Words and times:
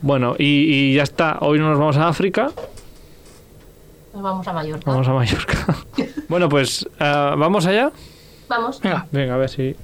Bueno, 0.00 0.34
y, 0.38 0.44
y 0.44 0.94
ya 0.94 1.02
está. 1.02 1.38
Hoy 1.40 1.58
no 1.58 1.68
nos 1.70 1.78
vamos 1.78 1.96
a 1.96 2.08
África, 2.08 2.50
Nos 4.14 4.22
vamos 4.22 4.46
a 4.48 4.52
Mallorca. 4.52 4.90
vamos 4.90 5.08
a 5.08 5.12
Mallorca. 5.12 5.76
bueno, 6.28 6.48
pues, 6.48 6.88
eh, 6.98 7.34
¿vamos 7.36 7.66
allá? 7.66 7.90
Vamos. 8.48 8.80
Venga, 8.80 9.06
Venga, 9.12 9.34
a 9.34 9.36
ver 9.38 9.48
si... 9.50 9.76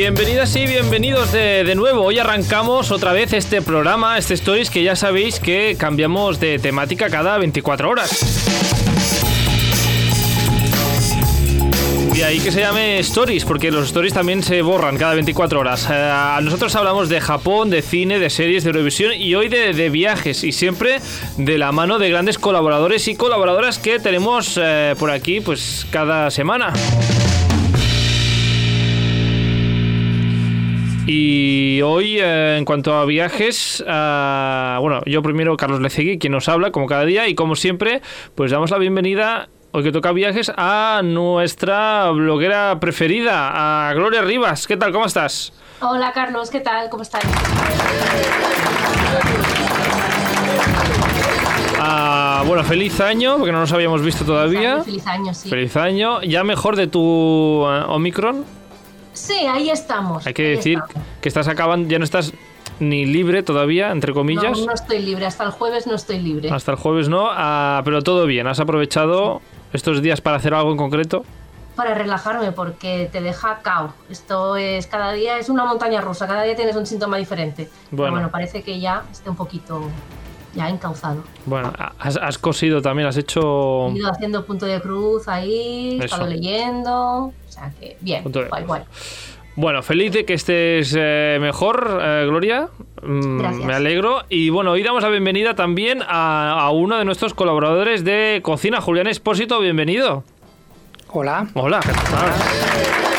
Bienvenidas 0.00 0.56
y 0.56 0.64
bienvenidos 0.64 1.30
de, 1.30 1.62
de 1.62 1.74
nuevo. 1.74 2.00
Hoy 2.00 2.18
arrancamos 2.18 2.90
otra 2.90 3.12
vez 3.12 3.34
este 3.34 3.60
programa, 3.60 4.16
este 4.16 4.32
Stories, 4.32 4.70
que 4.70 4.82
ya 4.82 4.96
sabéis 4.96 5.38
que 5.38 5.76
cambiamos 5.78 6.40
de 6.40 6.58
temática 6.58 7.10
cada 7.10 7.36
24 7.36 7.90
horas. 7.90 8.08
De 12.14 12.24
ahí 12.24 12.40
que 12.40 12.50
se 12.50 12.60
llame 12.60 12.98
Stories, 13.00 13.44
porque 13.44 13.70
los 13.70 13.88
Stories 13.88 14.14
también 14.14 14.42
se 14.42 14.62
borran 14.62 14.96
cada 14.96 15.12
24 15.12 15.60
horas. 15.60 15.86
Eh, 15.92 16.38
nosotros 16.40 16.74
hablamos 16.76 17.10
de 17.10 17.20
Japón, 17.20 17.68
de 17.68 17.82
cine, 17.82 18.18
de 18.18 18.30
series, 18.30 18.64
de 18.64 18.70
Eurovisión 18.70 19.12
y 19.12 19.34
hoy 19.34 19.50
de, 19.50 19.74
de 19.74 19.90
viajes 19.90 20.44
y 20.44 20.52
siempre 20.52 21.00
de 21.36 21.58
la 21.58 21.72
mano 21.72 21.98
de 21.98 22.08
grandes 22.08 22.38
colaboradores 22.38 23.06
y 23.06 23.16
colaboradoras 23.16 23.78
que 23.78 23.98
tenemos 23.98 24.58
eh, 24.58 24.94
por 24.98 25.10
aquí 25.10 25.42
pues 25.42 25.86
cada 25.90 26.30
semana. 26.30 26.72
Y 31.06 31.80
hoy, 31.82 32.18
eh, 32.20 32.56
en 32.58 32.64
cuanto 32.64 32.94
a 32.94 33.04
viajes, 33.04 33.82
ah, 33.88 34.78
bueno, 34.80 35.00
yo 35.06 35.22
primero, 35.22 35.56
Carlos 35.56 35.80
Lecegui, 35.80 36.18
quien 36.18 36.32
nos 36.32 36.48
habla, 36.48 36.70
como 36.70 36.86
cada 36.86 37.04
día, 37.04 37.26
y 37.26 37.34
como 37.34 37.56
siempre, 37.56 38.02
pues 38.34 38.50
damos 38.50 38.70
la 38.70 38.78
bienvenida, 38.78 39.48
hoy 39.72 39.82
que 39.82 39.92
toca 39.92 40.12
viajes, 40.12 40.52
a 40.56 41.00
nuestra 41.02 42.10
bloguera 42.10 42.78
preferida, 42.80 43.88
a 43.88 43.94
Gloria 43.94 44.22
Rivas. 44.22 44.66
¿Qué 44.66 44.76
tal? 44.76 44.92
¿Cómo 44.92 45.06
estás? 45.06 45.52
Hola 45.80 46.12
Carlos, 46.12 46.50
¿qué 46.50 46.60
tal? 46.60 46.90
¿Cómo 46.90 47.02
estás? 47.02 47.22
Ah, 51.78 52.44
bueno, 52.46 52.62
feliz 52.64 53.00
año, 53.00 53.38
porque 53.38 53.52
no 53.52 53.60
nos 53.60 53.72
habíamos 53.72 54.02
visto 54.02 54.24
todavía. 54.24 54.82
Feliz 54.82 55.06
año, 55.06 55.32
sí. 55.32 55.48
Feliz 55.48 55.74
año. 55.76 56.20
Ya 56.22 56.44
mejor 56.44 56.76
de 56.76 56.86
tu 56.86 57.64
eh, 57.66 57.84
Omicron. 57.88 58.59
Sí, 59.12 59.34
ahí 59.34 59.70
estamos. 59.70 60.26
Hay 60.26 60.34
que 60.34 60.42
decir 60.42 60.78
estamos. 60.78 61.06
que 61.20 61.28
estás 61.28 61.48
acabando, 61.48 61.88
ya 61.88 61.98
no 61.98 62.04
estás 62.04 62.32
ni 62.78 63.04
libre 63.04 63.42
todavía, 63.42 63.90
entre 63.90 64.12
comillas. 64.12 64.58
No, 64.58 64.66
no 64.66 64.72
estoy 64.72 65.00
libre, 65.00 65.26
hasta 65.26 65.44
el 65.44 65.50
jueves 65.50 65.86
no 65.86 65.94
estoy 65.94 66.18
libre. 66.20 66.50
Hasta 66.50 66.72
el 66.72 66.78
jueves 66.78 67.08
no, 67.08 67.28
ah, 67.30 67.82
pero 67.84 68.02
todo 68.02 68.26
bien. 68.26 68.46
¿Has 68.46 68.60
aprovechado 68.60 69.42
estos 69.72 70.00
días 70.02 70.20
para 70.20 70.36
hacer 70.36 70.54
algo 70.54 70.70
en 70.70 70.76
concreto? 70.78 71.24
Para 71.76 71.94
relajarme, 71.94 72.52
porque 72.52 73.08
te 73.12 73.20
deja 73.20 73.60
cao. 73.62 73.94
Esto 74.08 74.56
es, 74.56 74.86
cada 74.86 75.12
día 75.12 75.38
es 75.38 75.48
una 75.48 75.64
montaña 75.64 76.00
rusa, 76.00 76.26
cada 76.26 76.42
día 76.42 76.56
tienes 76.56 76.76
un 76.76 76.86
síntoma 76.86 77.16
diferente. 77.16 77.68
Pero 77.90 77.96
Bueno. 78.02 78.12
bueno, 78.14 78.30
parece 78.30 78.62
que 78.62 78.80
ya 78.80 79.04
esté 79.10 79.30
un 79.30 79.36
poquito 79.36 79.82
ya 80.54 80.68
encauzado. 80.68 81.22
Bueno, 81.46 81.72
has, 81.98 82.16
has 82.16 82.38
cosido 82.38 82.82
también, 82.82 83.08
has 83.08 83.16
hecho... 83.16 83.88
He 83.90 83.98
ido 83.98 84.10
haciendo 84.10 84.44
punto 84.44 84.66
de 84.66 84.80
cruz 84.80 85.28
ahí, 85.28 85.98
he 86.00 86.04
estado 86.04 86.26
leyendo. 86.26 86.92
O 87.26 87.32
sea 87.48 87.72
que 87.78 87.96
bien, 88.00 88.24
guay, 88.24 88.64
guay. 88.64 88.82
Bueno, 89.56 89.82
feliz 89.82 90.12
de 90.12 90.24
que 90.24 90.34
estés 90.34 90.94
eh, 90.98 91.38
mejor, 91.40 91.98
eh, 92.02 92.24
Gloria. 92.26 92.68
Mm, 93.02 93.38
Gracias. 93.38 93.64
Me 93.64 93.74
alegro. 93.74 94.22
Y 94.28 94.48
bueno, 94.50 94.70
hoy 94.72 94.82
damos 94.82 95.02
la 95.02 95.08
bienvenida 95.08 95.54
también 95.54 96.02
a, 96.06 96.60
a 96.60 96.70
uno 96.70 96.96
de 96.98 97.04
nuestros 97.04 97.34
colaboradores 97.34 98.04
de 98.04 98.40
cocina, 98.42 98.80
Julián 98.80 99.06
Espósito. 99.08 99.60
Bienvenido. 99.60 100.24
hola. 101.08 101.48
Hola, 101.54 101.80
¿qué 101.80 101.92
tal? 101.92 103.09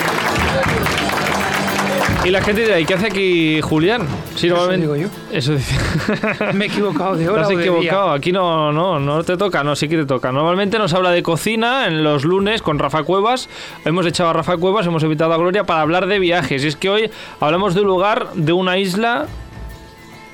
Y 2.23 2.29
la 2.29 2.39
gente 2.43 2.61
dirá, 2.61 2.79
¿y 2.79 2.85
qué 2.85 2.93
hace 2.93 3.07
aquí 3.07 3.61
Julián? 3.61 4.05
Sí, 4.35 4.45
Eso 4.45 4.55
normalmente- 4.55 4.85
digo 4.85 4.95
yo. 4.95 5.07
Eso 5.35 5.53
dice. 5.55 5.75
Me 6.53 6.65
he 6.65 6.67
equivocado 6.67 7.15
de 7.15 7.23
Te 7.25 7.29
hora 7.31 7.41
has 7.41 7.47
o 7.47 7.49
de 7.57 7.63
equivocado, 7.63 8.05
día. 8.09 8.13
aquí 8.13 8.31
no, 8.31 8.71
no, 8.71 8.99
no 8.99 9.23
te 9.23 9.37
toca, 9.37 9.63
no, 9.63 9.75
sí 9.75 9.87
que 9.89 9.97
te 9.97 10.05
toca. 10.05 10.31
Normalmente 10.31 10.77
nos 10.77 10.93
habla 10.93 11.09
de 11.09 11.23
cocina 11.23 11.87
en 11.87 12.03
los 12.03 12.23
lunes 12.23 12.61
con 12.61 12.77
Rafa 12.77 13.01
Cuevas. 13.03 13.49
Hemos 13.85 14.05
echado 14.05 14.29
a 14.29 14.33
Rafa 14.33 14.55
Cuevas, 14.57 14.85
hemos 14.85 15.01
invitado 15.01 15.33
a 15.33 15.37
Gloria 15.37 15.63
para 15.63 15.81
hablar 15.81 16.05
de 16.05 16.19
viajes. 16.19 16.63
Y 16.63 16.67
es 16.67 16.75
que 16.75 16.91
hoy 16.91 17.09
hablamos 17.39 17.73
de 17.73 17.81
un 17.81 17.87
lugar, 17.87 18.27
de 18.35 18.53
una 18.53 18.77
isla 18.77 19.25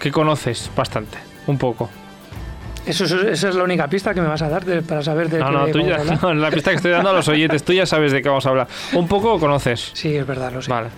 que 0.02 0.12
conoces 0.12 0.70
bastante, 0.76 1.18
un 1.48 1.58
poco. 1.58 1.90
Eso, 2.86 3.06
es- 3.06 3.12
esa 3.14 3.50
es 3.50 3.56
la 3.56 3.64
única 3.64 3.88
pista 3.88 4.14
que 4.14 4.20
me 4.22 4.28
vas 4.28 4.42
a 4.42 4.50
dar 4.50 4.66
de- 4.66 4.82
para 4.82 5.02
saber 5.04 5.30
de 5.30 5.40
No, 5.40 5.46
qué 5.48 5.52
no, 5.54 5.68
tú 5.68 5.80
ya, 5.80 6.00
no, 6.22 6.34
la 6.34 6.52
pista 6.52 6.72
que 6.72 6.78
estoy 6.78 6.92
dando 6.92 7.12
a 7.12 7.14
los 7.14 7.28
oyentes, 7.30 7.64
tú 7.64 7.72
ya 7.72 7.86
sabes 7.86 8.12
de 8.12 8.22
qué 8.22 8.28
vamos 8.28 8.46
a 8.46 8.50
hablar. 8.50 8.68
Un 8.94 9.08
poco 9.08 9.40
conoces. 9.40 9.92
Sí, 9.94 10.14
es 10.16 10.28
verdad, 10.28 10.52
lo 10.54 10.62
sé. 10.62 10.70
Vale. 10.70 10.90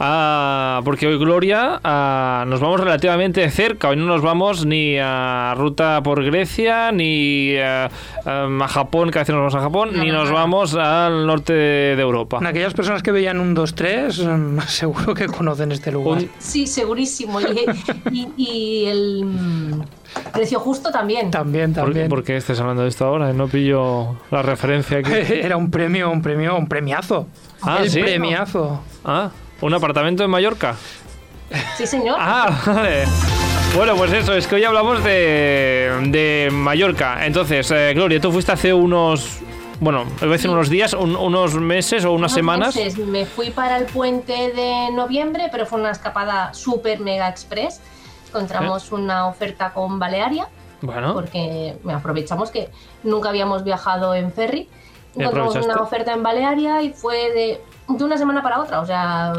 Ah, 0.00 0.80
porque 0.84 1.06
hoy, 1.08 1.18
Gloria, 1.18 1.80
ah, 1.82 2.44
nos 2.46 2.60
vamos 2.60 2.78
relativamente 2.80 3.48
cerca. 3.50 3.88
Hoy 3.88 3.96
no 3.96 4.04
nos 4.06 4.22
vamos 4.22 4.64
ni 4.64 4.96
a 4.98 5.54
ruta 5.56 6.00
por 6.02 6.22
Grecia, 6.24 6.92
ni 6.92 7.56
ah, 7.58 7.90
ah, 8.24 8.48
a 8.62 8.68
Japón, 8.68 9.10
que 9.10 9.18
a 9.18 9.22
veces 9.22 9.34
nos 9.34 9.40
vamos 9.40 9.54
a 9.56 9.60
Japón, 9.60 9.90
No, 9.92 10.04
ni 10.04 10.10
no, 10.10 10.18
nos 10.18 10.28
no. 10.28 10.34
vamos 10.36 10.74
al 10.74 11.26
norte 11.26 11.52
de, 11.52 11.96
de 11.96 12.02
Europa. 12.02 12.38
En 12.40 12.46
aquellas 12.46 12.74
personas 12.74 13.02
que 13.02 13.10
veían 13.10 13.40
un 13.40 13.56
2-3, 13.56 14.24
mm, 14.24 14.60
seguro 14.68 15.14
que 15.14 15.26
conocen 15.26 15.72
este 15.72 15.90
lugar. 15.90 16.18
Un- 16.22 16.30
Sí, 16.38 16.66
segurísimo. 16.66 17.40
Y, 17.40 17.46
y- 18.12 18.28
y 18.36 18.84
el 18.86 19.24
mm, 19.24 19.82
precio 20.32 20.60
justo 20.60 20.90
también. 20.92 21.30
También, 21.30 21.72
¿Por, 21.74 21.84
también. 21.84 22.08
por 22.08 22.22
qué 22.22 22.36
estás 22.36 22.60
hablando 22.60 22.82
de 22.82 22.88
esto 22.88 23.04
ahora? 23.04 23.32
No 23.32 23.48
pillo 23.48 24.16
la 24.30 24.42
referencia 24.42 24.98
aquí. 24.98 25.10
Era 25.28 25.56
un 25.56 25.70
premio, 25.70 26.10
un 26.10 26.22
premio, 26.22 26.56
un 26.56 26.68
premiazo. 26.68 27.26
Ah, 27.62 27.78
El 27.82 27.90
¿sí? 27.90 28.00
premiazo. 28.00 28.80
Ah, 29.04 29.30
¿un 29.60 29.74
apartamento 29.74 30.24
en 30.24 30.30
Mallorca? 30.30 30.76
Sí, 31.76 31.86
señor. 31.86 32.16
Ah, 32.20 32.60
vale. 32.66 33.04
Bueno, 33.74 33.96
pues 33.96 34.12
eso, 34.12 34.34
es 34.34 34.46
que 34.46 34.56
hoy 34.56 34.64
hablamos 34.64 35.02
de, 35.04 35.90
de 36.08 36.48
Mallorca. 36.52 37.24
Entonces, 37.26 37.70
eh, 37.70 37.92
Gloria, 37.94 38.20
tú 38.20 38.32
fuiste 38.32 38.52
hace 38.52 38.72
unos. 38.72 39.38
Bueno, 39.80 40.04
a 40.20 40.38
Sí. 40.38 40.48
unos 40.48 40.68
días, 40.70 40.92
un- 40.94 41.14
unos 41.14 41.54
meses 41.54 42.04
o 42.04 42.10
unas 42.12 42.32
Unos 42.32 42.32
semanas. 42.32 42.74
meses. 42.76 42.98
Me 42.98 43.26
fui 43.26 43.50
para 43.50 43.76
el 43.78 43.84
puente 43.84 44.32
de 44.52 44.90
noviembre, 44.92 45.48
pero 45.52 45.66
fue 45.66 45.78
una 45.78 45.90
escapada 45.92 46.52
super 46.52 46.98
mega 47.00 47.28
express. 47.28 47.80
Encontramos 48.28 48.90
una 48.92 49.26
oferta 49.28 49.72
con 49.72 49.98
Balearia, 49.98 50.48
Bueno, 50.82 51.14
porque 51.14 51.76
aprovechamos 51.88 52.50
que 52.50 52.68
nunca 53.04 53.28
habíamos 53.30 53.62
viajado 53.64 54.14
en 54.14 54.32
ferry. 54.32 54.68
¿Y 55.14 55.20
Encontramos 55.22 55.54
una 55.56 55.76
oferta 55.76 56.12
en 56.12 56.22
Balearia 56.22 56.82
y 56.82 56.92
fue 56.92 57.16
de, 57.32 57.60
de 57.88 58.04
una 58.04 58.16
semana 58.18 58.42
para 58.42 58.60
otra, 58.60 58.80
o 58.80 58.86
sea, 58.86 59.32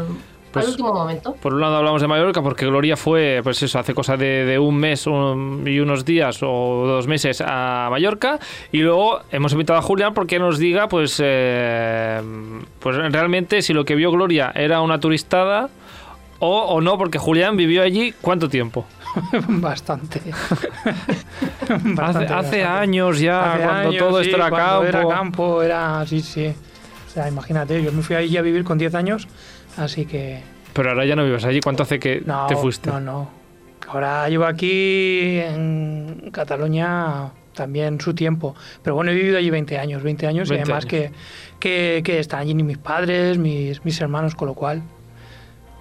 Pues- 0.52 0.64
al 0.64 0.70
último 0.72 0.92
momento. 0.92 1.34
por 1.34 1.54
un 1.54 1.60
lado 1.60 1.76
hablamos 1.76 2.02
de 2.02 2.08
Mallorca 2.08 2.42
porque 2.42 2.66
Gloria 2.66 2.96
fue, 2.96 3.40
pues 3.44 3.62
eso, 3.62 3.78
hace 3.78 3.94
cosa 3.94 4.16
de, 4.16 4.44
de 4.44 4.58
un 4.58 4.76
mes 4.76 5.06
un- 5.06 5.62
y 5.66 5.78
unos 5.78 6.04
días 6.04 6.40
o 6.42 6.84
dos 6.86 7.06
meses 7.06 7.40
a 7.46 7.86
Mallorca. 7.90 8.38
Y 8.72 8.78
luego 8.78 9.20
hemos 9.30 9.52
invitado 9.52 9.78
a 9.78 9.82
Julián 9.82 10.12
porque 10.12 10.38
nos 10.40 10.58
diga, 10.58 10.88
pues, 10.88 11.20
eh, 11.22 12.20
pues 12.80 12.96
realmente 12.96 13.62
si 13.62 13.72
lo 13.72 13.84
que 13.84 13.94
vio 13.94 14.10
Gloria 14.10 14.50
era 14.54 14.80
una 14.80 14.98
turistada 14.98 15.68
o, 16.40 16.58
o 16.62 16.80
no, 16.80 16.98
porque 16.98 17.18
Julián 17.18 17.56
vivió 17.56 17.82
allí 17.82 18.12
¿cuánto 18.20 18.48
tiempo? 18.48 18.84
Bastante. 19.48 20.20
Hace, 20.32 20.68
Bastante, 21.94 21.94
hace 21.94 22.34
bastante. 22.34 22.64
años 22.64 23.20
ya, 23.20 23.52
Hace 23.54 23.62
cuando 23.64 23.88
años, 23.88 23.98
todo 23.98 24.18
sí, 24.22 24.30
esto 24.30 24.36
era 24.36 24.50
cuando 24.50 24.66
campo. 24.82 24.86
Era 24.98 25.08
campo, 25.08 25.62
era. 25.62 26.06
Sí, 26.06 26.20
sí. 26.20 26.52
O 27.10 27.12
sea, 27.12 27.28
imagínate, 27.28 27.82
yo 27.82 27.90
me 27.92 28.02
fui 28.02 28.14
ahí 28.14 28.36
a 28.36 28.42
vivir 28.42 28.62
con 28.62 28.78
10 28.78 28.94
años, 28.94 29.26
así 29.76 30.06
que. 30.06 30.42
Pero 30.72 30.90
ahora 30.90 31.04
ya 31.04 31.16
no 31.16 31.24
vives 31.24 31.44
allí. 31.44 31.60
¿Cuánto 31.60 31.82
hace 31.82 31.98
que 31.98 32.22
No, 32.24 32.46
te 32.46 32.54
fuiste? 32.54 32.88
no, 32.88 33.00
no. 33.00 33.30
Ahora 33.88 34.28
llevo 34.28 34.44
aquí 34.44 35.40
en 35.40 36.30
Cataluña 36.32 37.30
también 37.54 38.00
su 38.00 38.14
tiempo. 38.14 38.54
Pero 38.84 38.94
bueno, 38.94 39.10
he 39.10 39.14
vivido 39.14 39.38
allí 39.38 39.50
20 39.50 39.78
años, 39.78 40.04
20 40.04 40.26
años 40.28 40.48
20 40.48 40.54
y 40.60 40.62
además 40.62 40.84
años. 40.84 40.90
Que, 40.90 41.12
que, 41.58 42.02
que 42.04 42.20
están 42.20 42.40
allí 42.40 42.54
mis 42.54 42.78
padres, 42.78 43.38
mis, 43.38 43.84
mis 43.84 44.00
hermanos, 44.00 44.36
con 44.36 44.46
lo 44.46 44.54
cual, 44.54 44.82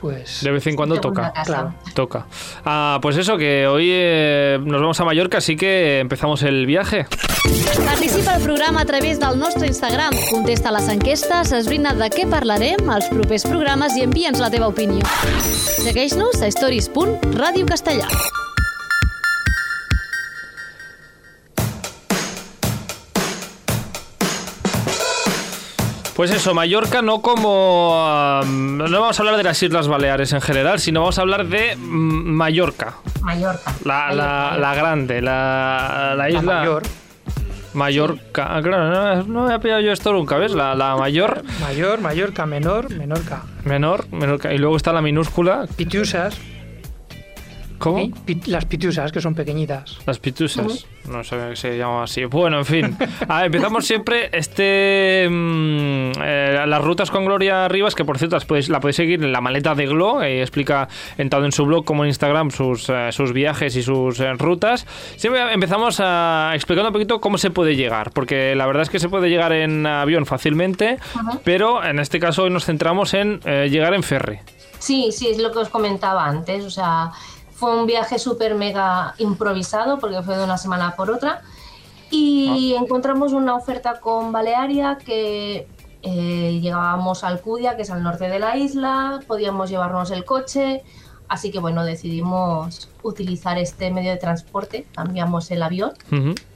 pues... 0.02 0.42
De 0.44 0.50
vez 0.50 0.66
en 0.66 0.76
cuando 0.76 1.00
toca. 1.00 1.31
Claro. 1.46 1.76
Toca. 1.94 2.26
Ah, 2.66 2.98
pues 3.00 3.16
eso, 3.18 3.38
que 3.38 3.68
hoy 3.68 3.90
eh, 3.92 4.60
nos 4.64 4.81
vamos 4.81 5.00
a 5.00 5.06
Mallorca, 5.06 5.38
así 5.38 5.56
que 5.56 6.00
empezamos 6.00 6.42
el 6.42 6.66
viaje. 6.66 7.06
Participa 7.44 8.34
al 8.36 8.42
programa 8.42 8.82
a 8.82 8.86
través 8.86 9.20
del 9.20 9.38
nostre 9.40 9.68
Instagram. 9.68 10.14
Contesta 10.30 10.72
les 10.72 10.88
enquestes, 10.90 11.52
esbrina 11.56 11.94
de 11.98 12.10
què 12.14 12.26
parlarem 12.30 12.90
als 12.92 13.08
propers 13.14 13.46
programes 13.48 13.96
i 13.98 14.04
envia'ns 14.08 14.42
la 14.44 14.52
teva 14.54 14.68
opinió. 14.72 15.06
Segueix-nos 15.80 16.42
a 16.44 16.52
stories.radiocastellà. 16.52 18.08
Pues 26.16 26.32
eso, 26.32 26.54
Mallorca 26.54 27.02
no 27.02 27.22
como... 27.22 27.92
ah, 27.96 28.42
no 28.46 29.00
vamos 29.00 29.18
a 29.18 29.22
hablar 29.24 29.38
de 29.38 29.44
las 29.44 29.64
Islas 29.64 29.88
Baleares 29.88 30.34
en 30.34 30.42
general, 30.42 30.80
sino 30.82 31.00
vamos 31.00 31.18
a 31.18 31.22
hablar 31.22 31.46
de 31.48 31.78
mm, 31.78 32.30
Mallorca. 32.36 32.96
Mallorca. 33.22 33.74
La, 33.86 34.12
la, 34.14 34.26
Mallorca. 34.26 34.58
la 34.58 34.76
grande, 34.76 35.22
la, 35.22 36.14
la 36.18 36.24
La 36.24 36.30
isla... 36.30 36.42
mayor. 36.60 36.84
Mallorca. 37.74 38.56
Ah, 38.57 38.62
claro, 38.62 38.89
no, 38.89 39.24
no 39.24 39.45
había 39.45 39.60
pillado 39.60 39.81
yo 39.81 39.92
esto 39.92 40.12
nunca, 40.13 40.38
¿ves? 40.38 40.54
La, 40.54 40.75
la 40.75 40.95
mayor, 40.98 41.44
Mayor, 41.62 42.01
Mallorca, 42.01 42.45
menor, 42.45 42.89
Menorca. 42.94 43.44
menor, 43.66 44.06
menor. 44.12 44.39
Y 44.51 44.57
luego 44.57 44.75
está 44.77 44.92
la 44.94 45.01
minúscula. 45.01 45.68
Pitiusas, 45.75 46.38
¿Cómo? 47.80 48.00
¿eh? 48.00 48.12
Las 48.46 48.66
pitiusas, 48.66 49.12
que 49.12 49.22
son 49.22 49.34
pequeñitas. 49.34 49.98
Las 50.06 50.20
pitusas. 50.20 50.86
No 51.10 51.24
sabía 51.24 51.50
que 51.50 51.56
se 51.56 51.78
llamaba 51.78 52.04
así. 52.04 52.26
Bueno, 52.26 52.60
en 52.60 52.66
fin. 52.66 52.98
A 53.28 53.38
ver, 53.38 53.46
empezamos 53.48 53.86
siempre 53.86 54.30
este 54.31 55.28
mm, 55.28 56.12
eh, 56.22 56.64
las 56.68 56.84
rutas 56.84 57.10
con 57.10 57.26
Gloria 57.26 57.68
Rivas, 57.68 57.96
que 57.96 58.06
por 58.06 58.18
cierto 58.18 58.36
las 58.36 58.46
podéis, 58.46 58.70
la 58.70 58.80
podéis 58.80 58.98
seguir 58.98 59.24
en 59.24 59.31
la 59.31 59.42
maleta 59.42 59.74
de 59.74 59.88
Glo. 59.88 60.22
eh, 60.22 60.42
explica 60.42 60.88
en 61.18 61.30
tanto 61.30 61.46
en 61.46 61.52
su 61.52 61.66
blog 61.66 61.86
como 61.86 62.04
en 62.04 62.10
Instagram 62.10 62.52
sus, 62.52 62.90
eh, 62.90 63.12
sus 63.12 63.34
viajes 63.34 63.76
y 63.76 63.81
sus 63.81 64.20
eh, 64.20 64.34
rutas. 64.34 64.86
Siempre 65.16 65.54
empezamos 65.54 66.00
a, 66.00 66.52
explicando 66.54 66.90
un 66.90 66.94
poquito 66.94 67.20
cómo 67.20 67.38
se 67.38 67.50
puede 67.50 67.76
llegar, 67.76 68.12
porque 68.12 68.56
la 68.56 68.68
verdad 68.68 68.84
es 68.84 68.90
que 68.90 69.00
se 69.00 69.10
puede 69.10 69.30
llegar 69.30 69.54
en 69.54 69.86
avión 69.86 70.26
fácilmente, 70.26 70.98
pero 71.44 71.84
en 71.84 72.00
este 72.00 72.20
caso 72.20 72.44
hoy 72.44 72.50
nos 72.50 72.66
centramos 72.66 73.14
en 73.14 73.40
eh, 73.46 73.68
llegar 73.70 73.94
en 73.94 74.04
ferry. 74.04 74.40
Sí, 74.80 75.10
sí, 75.12 75.28
es 75.28 75.38
lo 75.40 75.52
que 75.52 75.60
os 75.60 75.70
comentaba 75.70 76.26
antes. 76.26 76.64
O 76.64 76.70
sea, 76.70 77.12
fue 77.60 77.78
un 77.78 77.86
viaje 77.86 78.18
súper 78.20 78.56
mega 78.56 79.16
improvisado 79.18 80.00
porque 80.00 80.22
fue 80.22 80.38
de 80.38 80.46
una 80.46 80.58
semana 80.58 80.96
por 80.96 81.12
otra. 81.12 81.42
Y 82.10 82.74
encontramos 82.74 83.34
una 83.34 83.54
oferta 83.56 84.00
con 84.00 84.32
Balearia 84.32 84.98
que 84.98 85.68
eh, 86.02 86.60
llegábamos 86.62 87.24
a 87.24 87.28
Alcudia, 87.28 87.76
que 87.76 87.82
es 87.82 87.90
al 87.92 88.02
norte 88.02 88.30
de 88.30 88.40
la 88.40 88.56
isla, 88.56 89.20
podíamos 89.28 89.70
llevarnos 89.70 90.10
el 90.12 90.24
coche. 90.24 90.84
Así 91.28 91.52
que 91.52 91.60
bueno, 91.60 91.84
decidimos 91.84 92.90
utilizar 93.04 93.58
este 93.58 93.92
medio 93.92 94.12
de 94.12 94.18
transporte, 94.18 94.88
cambiamos 94.96 95.52
el 95.52 95.62
avión 95.62 95.92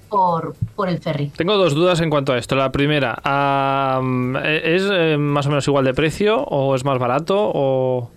por, 0.09 0.55
por 0.75 0.87
el 0.87 0.99
ferry. 0.99 1.27
Tengo 1.35 1.57
dos 1.57 1.75
dudas 1.75 1.99
en 1.99 2.09
cuanto 2.09 2.31
a 2.31 2.37
esto. 2.37 2.55
La 2.55 2.71
primera, 2.71 3.19
ah, 3.25 4.01
¿es 4.45 4.87
eh, 4.89 5.17
más 5.19 5.45
o 5.47 5.49
menos 5.49 5.67
igual 5.67 5.83
de 5.83 5.93
precio 5.93 6.43
o 6.43 6.73
es 6.75 6.85
más 6.85 6.97
barato 6.97 7.51
o...? 7.53 8.09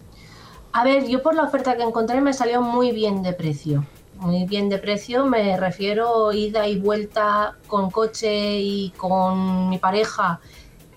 A 0.79 0.85
ver, 0.85 1.07
yo 1.09 1.23
por 1.23 1.35
la 1.35 1.45
oferta 1.45 1.75
que 1.75 1.83
encontré 1.83 2.21
me 2.21 2.35
salió 2.35 2.61
muy 2.61 2.93
bien 2.93 3.23
de 3.23 3.33
precio. 3.33 3.87
Muy 4.19 4.45
bien 4.45 4.69
de 4.69 4.77
precio, 4.77 5.25
me 5.25 5.57
refiero 5.57 6.33
ida 6.35 6.69
y 6.69 6.79
vuelta 6.79 7.55
con 7.67 7.91
coche 7.91 8.59
y 8.61 8.91
con 8.99 9.71
mi 9.71 9.79
pareja 9.79 10.39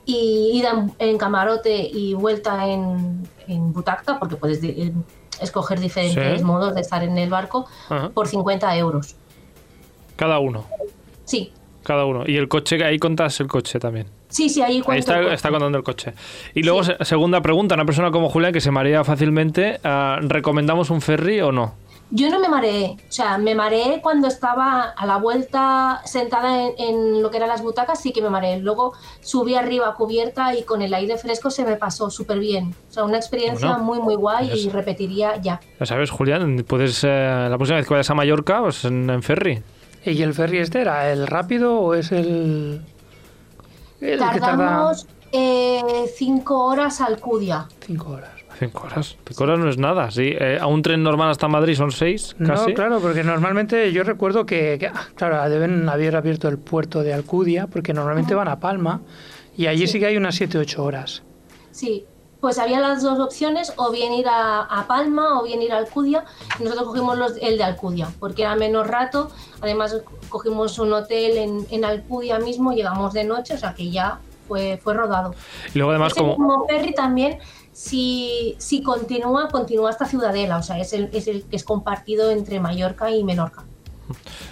y 0.05 0.51
ida 0.53 0.71
en, 0.71 0.91
en 0.99 1.17
camarote 1.17 1.75
y 1.77 2.13
vuelta 2.13 2.67
en, 2.67 3.25
en 3.47 3.71
butaca, 3.71 4.19
porque 4.19 4.35
puedes 4.35 4.61
eh, 4.63 4.91
escoger 5.39 5.79
diferentes 5.79 6.39
Sí. 6.39 6.43
modos 6.45 6.75
de 6.75 6.81
estar 6.81 7.01
en 7.03 7.17
el 7.17 7.29
barco, 7.29 7.65
Ajá. 7.89 8.09
por 8.09 8.27
50 8.27 8.75
euros. 8.77 9.15
Cada 10.17 10.39
uno, 10.39 10.65
Sí, 11.23 11.53
cada 11.83 12.03
uno. 12.05 12.23
Y 12.27 12.35
el 12.35 12.49
coche, 12.49 12.83
ahí 12.83 12.99
contas 12.99 13.39
el 13.39 13.47
coche 13.47 13.79
también. 13.79 14.07
Sí, 14.29 14.47
sí, 14.49 14.61
ahí 14.61 14.81
Ahí 14.87 14.99
está, 14.99 15.17
el 15.17 15.23
coche. 15.25 15.35
está 15.35 15.49
contando 15.49 15.77
el 15.77 15.83
coche. 15.83 16.13
Y 16.53 16.63
luego, 16.63 16.83
Sí. 16.83 16.93
segunda 17.01 17.41
pregunta, 17.41 17.75
una 17.75 17.85
persona 17.85 18.11
como 18.11 18.29
Julián 18.29 18.53
que 18.53 18.61
se 18.61 18.71
marea 18.71 19.03
fácilmente, 19.03 19.79
ah, 19.83 20.19
¿recomendamos 20.21 20.89
un 20.89 21.01
ferry 21.01 21.41
o 21.41 21.51
no? 21.51 21.73
Yo 22.11 22.31
no 22.31 22.39
me 22.39 22.49
mareé, 22.49 22.97
o 23.07 23.11
sea, 23.11 23.37
me 23.37 23.53
mareé 23.53 23.99
cuando 24.01 24.27
estaba 24.27 24.81
a 24.97 25.05
la 25.05 25.17
vuelta 25.17 26.01
sentada 26.05 26.65
en, 26.65 26.71
en 26.79 27.21
lo 27.21 27.29
que 27.29 27.37
eran 27.37 27.49
las 27.49 27.61
butacas, 27.61 28.01
sí 28.01 28.11
que 28.11 28.19
me 28.23 28.31
mareé. 28.31 28.57
Luego 28.59 28.93
subí 29.21 29.53
arriba 29.53 29.89
a 29.89 29.93
cubierta 29.93 30.55
y 30.55 30.63
con 30.63 30.81
el 30.81 30.91
aire 30.95 31.19
fresco 31.19 31.51
se 31.51 31.63
me 31.65 31.75
pasó 31.75 32.09
súper 32.09 32.39
bien. 32.39 32.73
O 32.89 32.91
sea, 32.91 33.03
una 33.03 33.17
experiencia 33.17 33.69
Bueno, 33.69 33.83
muy, 33.83 33.99
muy 33.99 34.15
guay 34.15 34.47
y 34.47 34.49
pues- 34.49 34.73
repetiría 34.73 35.35
ya. 35.39 35.59
Ya 35.79 35.85
sabes, 35.85 36.09
Julián, 36.09 36.65
puedes 36.67 37.03
eh, 37.03 37.47
la 37.47 37.55
próxima 37.57 37.77
vez 37.77 37.87
que 37.87 37.93
vayas 37.93 38.09
a 38.09 38.15
Mallorca, 38.15 38.59
pues 38.61 38.85
en, 38.85 39.07
en 39.07 39.21
ferry. 39.21 39.61
¿Y 40.03 40.19
el 40.23 40.33
ferry 40.33 40.57
este 40.57 40.81
era 40.81 41.11
el 41.11 41.27
rápido 41.27 41.79
o 41.79 41.93
es 41.93 42.11
el, 42.11 42.81
Tardamos 44.17 45.07
eh, 45.31 45.81
cinco 46.15 46.65
horas 46.65 47.01
a 47.01 47.05
Alcudia. 47.05 47.67
cinco 47.81 48.11
horas? 48.11 48.31
Cinco 48.57 48.83
horas. 48.87 49.15
Cinco 49.25 49.43
horas 49.45 49.59
no 49.59 49.69
es 49.69 49.77
nada, 49.77 50.11
sí. 50.11 50.33
Eh, 50.37 50.57
a 50.59 50.67
un 50.67 50.81
tren 50.81 51.01
normal 51.01 51.29
hasta 51.29 51.47
Madrid 51.47 51.75
son 51.75 51.91
seis, 51.91 52.35
casi. 52.45 52.69
No, 52.69 52.73
claro, 52.75 52.99
porque 52.99 53.23
normalmente 53.23 53.91
yo 53.93 54.03
recuerdo 54.03 54.45
que, 54.45 54.77
que, 54.79 54.87
ah, 54.87 55.07
claro, 55.15 55.49
deben 55.49 55.87
haber 55.87 56.15
abierto 56.17 56.49
el 56.49 56.57
puerto 56.57 57.01
de 57.01 57.13
Alcudia, 57.13 57.67
porque 57.67 57.93
normalmente 57.93 58.35
van 58.35 58.49
a 58.49 58.59
Palma, 58.59 59.01
y 59.55 59.67
allí 59.67 59.87
sí, 59.87 59.93
Sí. 59.93 59.99
que 59.99 60.07
hay 60.07 60.17
unas 60.17 60.35
7-8 60.39 60.79
horas. 60.83 61.23
Sí, 61.71 62.05
pues 62.39 62.57
había 62.57 62.79
las 62.79 63.01
dos 63.03 63.19
opciones, 63.19 63.73
o 63.75 63.91
bien 63.91 64.13
ir 64.13 64.27
a, 64.27 64.61
a 64.61 64.87
Palma 64.87 65.39
o 65.39 65.43
bien 65.43 65.61
ir 65.61 65.73
a 65.73 65.77
Alcudia. 65.77 66.23
Y 66.59 66.63
nosotros 66.63 66.87
cogimos 66.87 67.17
los- 67.17 67.37
el 67.41 67.57
de 67.57 67.63
Alcudia, 67.63 68.09
porque 68.19 68.43
era 68.43 68.55
menos 68.55 68.87
rato. 68.87 69.29
Además, 69.61 69.97
cogimos 70.29 70.79
un 70.79 70.93
hotel 70.93 71.37
en, 71.37 71.67
en 71.69 71.83
Alcudia 71.85 72.39
mismo, 72.39 72.71
llegamos 72.71 73.13
de 73.13 73.23
noche, 73.25 73.55
o 73.55 73.57
sea 73.57 73.73
que 73.73 73.91
ya 73.91 74.19
fue, 74.47 74.79
fue 74.81 74.93
rodado. 74.93 75.35
Y 75.73 75.77
luego 75.77 75.91
además 75.91 76.13
Ese 76.13 76.21
como... 76.21 76.31
mismo 76.37 76.65
ferry 76.67 76.93
también, 76.93 77.39
si, 77.73 78.55
si 78.57 78.81
continúa, 78.83 79.49
continúa 79.49 79.89
hasta 79.89 80.05
Ciudadela, 80.05 80.57
o 80.57 80.63
sea, 80.63 80.79
es 80.79 80.93
el, 80.93 81.09
es 81.13 81.27
el 81.27 81.43
que 81.43 81.55
es 81.55 81.63
compartido 81.63 82.31
entre 82.31 82.59
Mallorca 82.59 83.11
y 83.11 83.23
Menorca. 83.23 83.63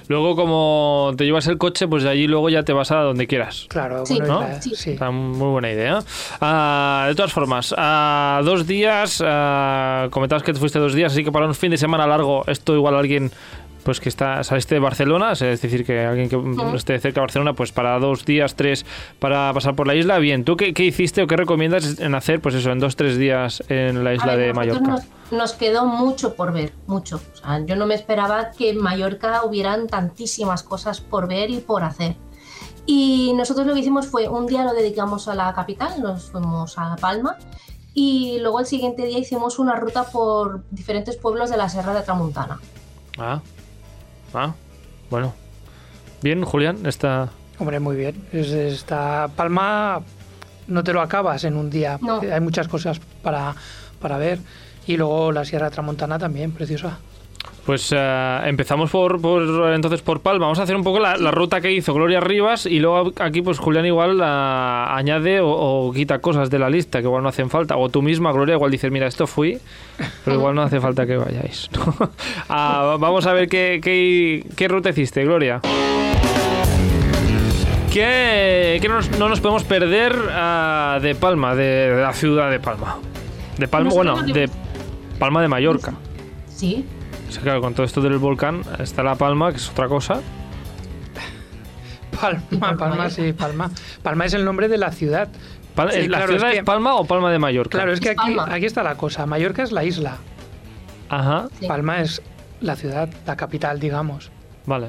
Luego 0.08 0.36
como 0.36 1.12
te 1.18 1.26
llevas 1.26 1.48
el 1.48 1.58
coche, 1.58 1.88
pues 1.88 2.04
de 2.04 2.10
allí 2.10 2.28
luego 2.28 2.50
ya 2.50 2.64
te 2.64 2.74
vas 2.74 2.92
a 2.92 2.98
donde 3.02 3.28
quieras. 3.28 3.66
Claro, 3.70 4.06
Sí, 4.06 4.20
¿no? 4.20 4.46
Sí. 4.62 4.92
Está 4.92 5.12
muy 5.12 5.50
buena 5.50 5.72
idea. 5.72 6.00
Ah, 6.42 7.06
de 7.08 7.16
todas 7.16 7.34
formas, 7.34 7.74
ah, 7.78 8.42
dos 8.44 8.68
días, 8.68 9.24
ah, 9.26 10.08
comentabas 10.12 10.44
que 10.44 10.54
te 10.54 10.60
fuiste 10.60 10.80
dos 10.80 10.94
días, 10.94 11.12
así 11.12 11.24
que 11.24 11.32
para 11.32 11.46
un 11.48 11.56
fin 11.56 11.72
de 11.72 11.78
semana 11.78 12.08
largo, 12.08 12.44
esto 12.48 12.76
igual 12.76 12.96
alguien 12.96 13.32
pues 13.84 14.02
que 14.02 14.10
está 14.10 14.44
saliste 14.44 14.76
de 14.76 14.80
Barcelona, 14.80 15.32
es 15.32 15.40
decir, 15.40 15.86
que 15.86 16.02
alguien 16.02 16.28
que 16.28 16.38
esté 16.76 17.00
cerca 17.00 17.22
de 17.22 17.22
Barcelona, 17.22 17.54
pues 17.54 17.72
para 17.72 17.98
dos 18.00 18.26
días, 18.26 18.56
tres, 18.56 18.86
para 19.18 19.54
pasar 19.54 19.76
por 19.76 19.88
la 19.88 19.96
isla, 19.96 20.20
bien. 20.20 20.44
¿Tú 20.44 20.58
qué, 20.58 20.74
qué 20.74 20.84
hiciste 20.84 21.22
o 21.22 21.28
qué 21.28 21.38
recomiendas 21.38 21.98
en 22.02 22.14
hacer, 22.14 22.42
pues 22.42 22.56
eso, 22.56 22.70
en 22.74 22.80
dos, 22.80 22.98
tres 22.98 23.18
días 23.18 23.64
en 23.70 24.04
la 24.04 24.10
A 24.10 24.14
isla 24.16 24.36
ver, 24.36 24.48
de 24.48 24.54
Mallorca? 24.54 24.90
Nos, 24.92 25.04
nos 25.32 25.54
quedó 25.54 25.86
mucho 25.86 26.36
por 26.36 26.54
ver, 26.54 26.74
mucho. 26.88 27.20
O 27.34 27.38
sea, 27.38 27.60
yo 27.66 27.76
no 27.76 27.86
me 27.86 27.96
esperaba 27.96 28.52
que 28.52 28.70
en 28.70 28.78
Mallorca 28.78 29.44
hubieran 29.44 29.88
tantísimas 29.88 30.64
cosas 30.64 31.02
por 31.02 31.28
ver 31.28 31.50
y 31.50 31.60
por 31.60 31.84
hacer. 31.84 32.16
Y 32.86 33.34
nosotros 33.36 33.68
lo 33.68 33.74
que 33.74 33.82
hicimos 33.82 34.08
fue 34.08 34.30
un 34.30 34.48
día 34.48 34.64
lo 34.64 34.74
dedicamos 34.74 35.28
a 35.28 35.36
la 35.36 35.54
capital, 35.54 36.02
nos 36.02 36.32
fuimos 36.32 36.78
a 36.78 36.96
Palma 36.96 37.38
y 37.94 38.38
luego 38.40 38.60
el 38.60 38.66
siguiente 38.66 39.06
día 39.06 39.20
hicimos 39.20 39.60
una 39.60 39.76
ruta 39.76 40.04
por 40.06 40.64
diferentes 40.72 41.18
pueblos 41.18 41.50
de 41.50 41.58
la 41.58 41.68
Sierra 41.68 41.94
de 41.94 42.02
Tramuntana. 42.02 42.60
Ah, 43.18 43.42
ah, 44.34 44.54
bueno. 45.10 45.34
Bien, 46.22 46.44
Julián, 46.44 46.86
está... 46.86 47.30
Hombre, 47.60 47.80
muy 47.80 47.96
bien. 47.96 48.28
Es, 48.32 48.52
esta 48.52 49.30
Palma 49.36 50.02
no 50.68 50.84
te 50.84 50.94
lo 50.94 51.02
acabas 51.02 51.44
en 51.44 51.58
un 51.58 51.70
día. 51.70 51.98
No. 52.02 52.22
Hay 52.22 52.40
muchas 52.40 52.68
cosas 52.68 53.02
para, 53.22 53.56
para 54.00 54.18
ver. 54.18 54.40
Y 54.88 54.98
luego 54.98 55.32
la 55.32 55.44
Sierra 55.46 55.70
Tramontana 55.70 56.18
también, 56.18 56.52
preciosa. 56.52 56.98
Pues 57.66 57.94
eh, 57.96 58.40
empezamos 58.46 58.90
por, 58.90 59.20
por 59.20 59.74
entonces 59.74 60.02
por 60.02 60.22
Palma. 60.22 60.46
Vamos 60.46 60.60
a 60.60 60.64
hacer 60.64 60.76
un 60.78 60.84
poco 60.86 61.00
la, 61.00 61.18
la 61.18 61.32
ruta 61.32 61.60
que 61.60 61.70
hizo 61.74 61.94
Gloria 61.94 62.22
Rivas 62.22 62.66
y 62.66 62.80
luego 62.80 63.12
aquí 63.20 63.42
pues 63.42 63.60
Julián 63.60 63.86
igual 63.86 64.22
ah, 64.24 64.96
añade 64.96 65.42
o, 65.42 65.50
o 65.50 65.92
quita 65.92 66.20
cosas 66.20 66.50
de 66.50 66.60
la 66.60 66.70
lista 66.70 67.00
que 67.00 67.06
igual 67.08 67.24
no 67.24 67.30
hacen 67.30 67.50
falta. 67.50 67.76
O 67.76 67.90
tú 67.90 68.02
misma, 68.02 68.32
Gloria, 68.32 68.56
igual 68.56 68.72
dices, 68.72 68.90
mira, 68.90 69.06
esto 69.08 69.28
fui, 69.28 69.60
pero 70.24 70.38
igual 70.38 70.56
no 70.56 70.62
hace 70.62 70.80
falta 70.80 71.06
que 71.06 71.18
vayáis. 71.18 71.70
Ah, 72.50 72.96
vamos 73.00 73.26
a 73.26 73.34
ver 73.34 73.50
qué, 73.50 73.82
qué, 73.84 74.46
qué 74.56 74.68
ruta 74.70 74.90
hiciste, 74.92 75.26
Gloria. 75.26 75.60
¿Qué, 77.92 78.78
qué 78.82 78.88
nos- 78.90 79.10
no 79.18 79.28
nos 79.30 79.40
podemos 79.40 79.64
perder 79.64 80.16
ah, 80.32 81.00
de 81.02 81.16
Palma, 81.16 81.56
de, 81.56 81.64
de 81.96 82.02
la 82.02 82.14
ciudad 82.14 82.50
de 82.52 82.60
Palma? 82.60 82.98
De 83.58 83.68
Palma, 83.68 83.90
bueno, 83.94 84.22
de 84.22 84.50
Palma 85.20 85.42
de 85.42 85.48
Mallorca. 85.48 85.94
Sí, 86.48 86.86
O 87.28 87.32
sea, 87.32 87.42
claro, 87.44 87.62
con 87.62 87.74
todo 87.74 87.86
esto 87.86 88.02
del 88.02 88.18
volcán 88.18 88.62
está 88.80 89.04
La 89.04 89.16
Palma, 89.16 89.52
que 89.52 89.58
es 89.58 89.70
otra 89.70 89.88
cosa. 89.88 90.22
Palma, 92.20 92.76
Palma, 92.78 93.10
sí, 93.10 93.34
Palma. 93.34 93.70
Palma 94.02 94.26
es 94.26 94.34
el 94.34 94.44
nombre 94.44 94.68
de 94.68 94.78
la 94.78 94.92
ciudad. 94.92 95.28
Pal- 95.76 95.92
Sí, 95.92 96.08
¿La 96.08 96.18
claro, 96.18 96.34
ciudad 96.34 96.48
es 96.50 96.54
es, 96.56 96.60
que- 96.62 96.66
Palma 96.66 96.96
o 96.96 97.06
Palma 97.06 97.32
de 97.32 97.38
Mallorca? 97.38 97.78
Claro, 97.78 97.94
es 97.94 98.00
que 98.00 98.10
Es 98.12 98.16
aquí, 98.20 98.36
aquí 98.50 98.66
está 98.66 98.82
la 98.82 98.96
cosa. 98.96 99.26
Mallorca 99.28 99.62
es 99.64 99.72
la 99.72 99.84
isla. 99.84 100.18
Ajá, 101.10 101.48
sí. 101.60 101.68
Palma 101.68 102.02
es 102.02 102.22
la 102.62 102.76
ciudad, 102.76 103.10
la 103.26 103.36
capital, 103.36 103.80
digamos. 103.80 104.32
vale. 104.66 104.88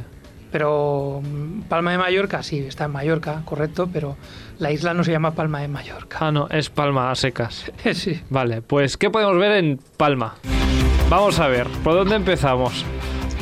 Pero 0.51 1.21
mm, 1.23 1.63
Palma 1.63 1.93
de 1.93 1.99
Mallorca, 1.99 2.43
sí, 2.43 2.59
está 2.61 2.85
en 2.85 2.93
Mallorca, 2.93 3.43
correcto, 3.45 3.89
pero 3.93 4.17
la 4.59 4.71
isla 4.73 4.95
no 4.95 5.05
se 5.05 5.13
llama 5.13 5.33
Palma 5.33 5.61
de 5.61 5.69
Mallorca. 5.69 6.19
Ah, 6.21 6.33
no, 6.33 6.49
es 6.49 6.71
Palma 6.71 7.11
a 7.11 7.15
secas. 7.15 7.71
sí. 7.95 8.23
Vale, 8.31 8.63
pues 8.63 8.97
¿qué 8.97 9.11
podemos 9.11 9.37
ver 9.39 9.53
en 9.53 9.79
Palma? 9.97 10.37
Vamos 11.11 11.39
a 11.41 11.49
ver, 11.49 11.67
¿por 11.85 11.95
dónde 11.95 12.17
empezamos? 12.17 12.85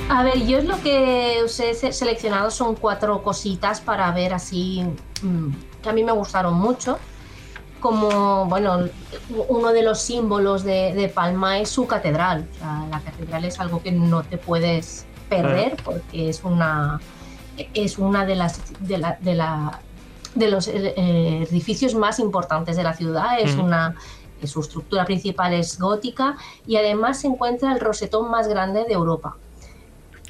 A 0.09 0.23
ver, 0.23 0.47
yo 0.47 0.59
es 0.59 0.65
lo 0.65 0.81
que 0.83 1.39
os 1.45 1.59
he 1.59 1.75
se- 1.75 1.93
seleccionado 1.93 2.51
son 2.53 2.77
cuatro 2.77 3.23
cositas 3.23 3.81
para 3.81 4.11
ver 4.13 4.35
así 4.35 4.85
mm, 5.23 5.49
que 5.83 5.89
a 5.89 5.93
mí 5.93 6.05
me 6.05 6.13
gustaron 6.13 6.55
mucho. 6.55 6.99
Como, 7.81 8.47
bueno, 8.47 8.89
uno 9.49 9.73
de 9.73 9.83
los 9.83 10.01
símbolos 10.01 10.65
de, 10.65 10.93
de 10.95 11.09
Palma 11.09 11.59
es 11.59 11.69
su 11.69 11.87
catedral. 11.87 12.47
O 12.55 12.59
sea, 12.59 12.87
la 12.91 13.01
catedral 13.01 13.45
es 13.45 13.61
algo 13.61 13.83
que 13.83 13.93
no 13.93 14.23
te 14.23 14.39
puedes 14.39 15.07
perder 15.29 15.77
porque 15.85 16.29
es 16.29 16.43
una 16.45 17.01
es 17.75 17.99
una 17.99 18.27
de 18.27 18.37
las 18.37 18.61
de 18.81 18.99
la, 18.99 19.19
de 19.21 19.35
la 19.35 19.81
de 20.35 20.51
los 20.51 20.69
eh, 20.69 21.47
edificios 21.51 21.95
más 21.95 22.19
importantes 22.19 22.77
de 22.77 22.83
la 22.83 22.93
ciudad. 22.93 23.41
Es 23.41 23.55
una 23.57 23.95
eh, 24.41 24.47
su 24.47 24.61
estructura 24.61 25.05
principal 25.05 25.55
es 25.55 25.79
gótica 25.79 26.37
y 26.67 26.77
además 26.77 27.21
se 27.21 27.29
encuentra 27.29 27.73
el 27.73 27.81
rosetón 27.81 28.31
más 28.31 28.49
grande 28.49 28.85
de 28.85 28.93
Europa. 28.93 29.37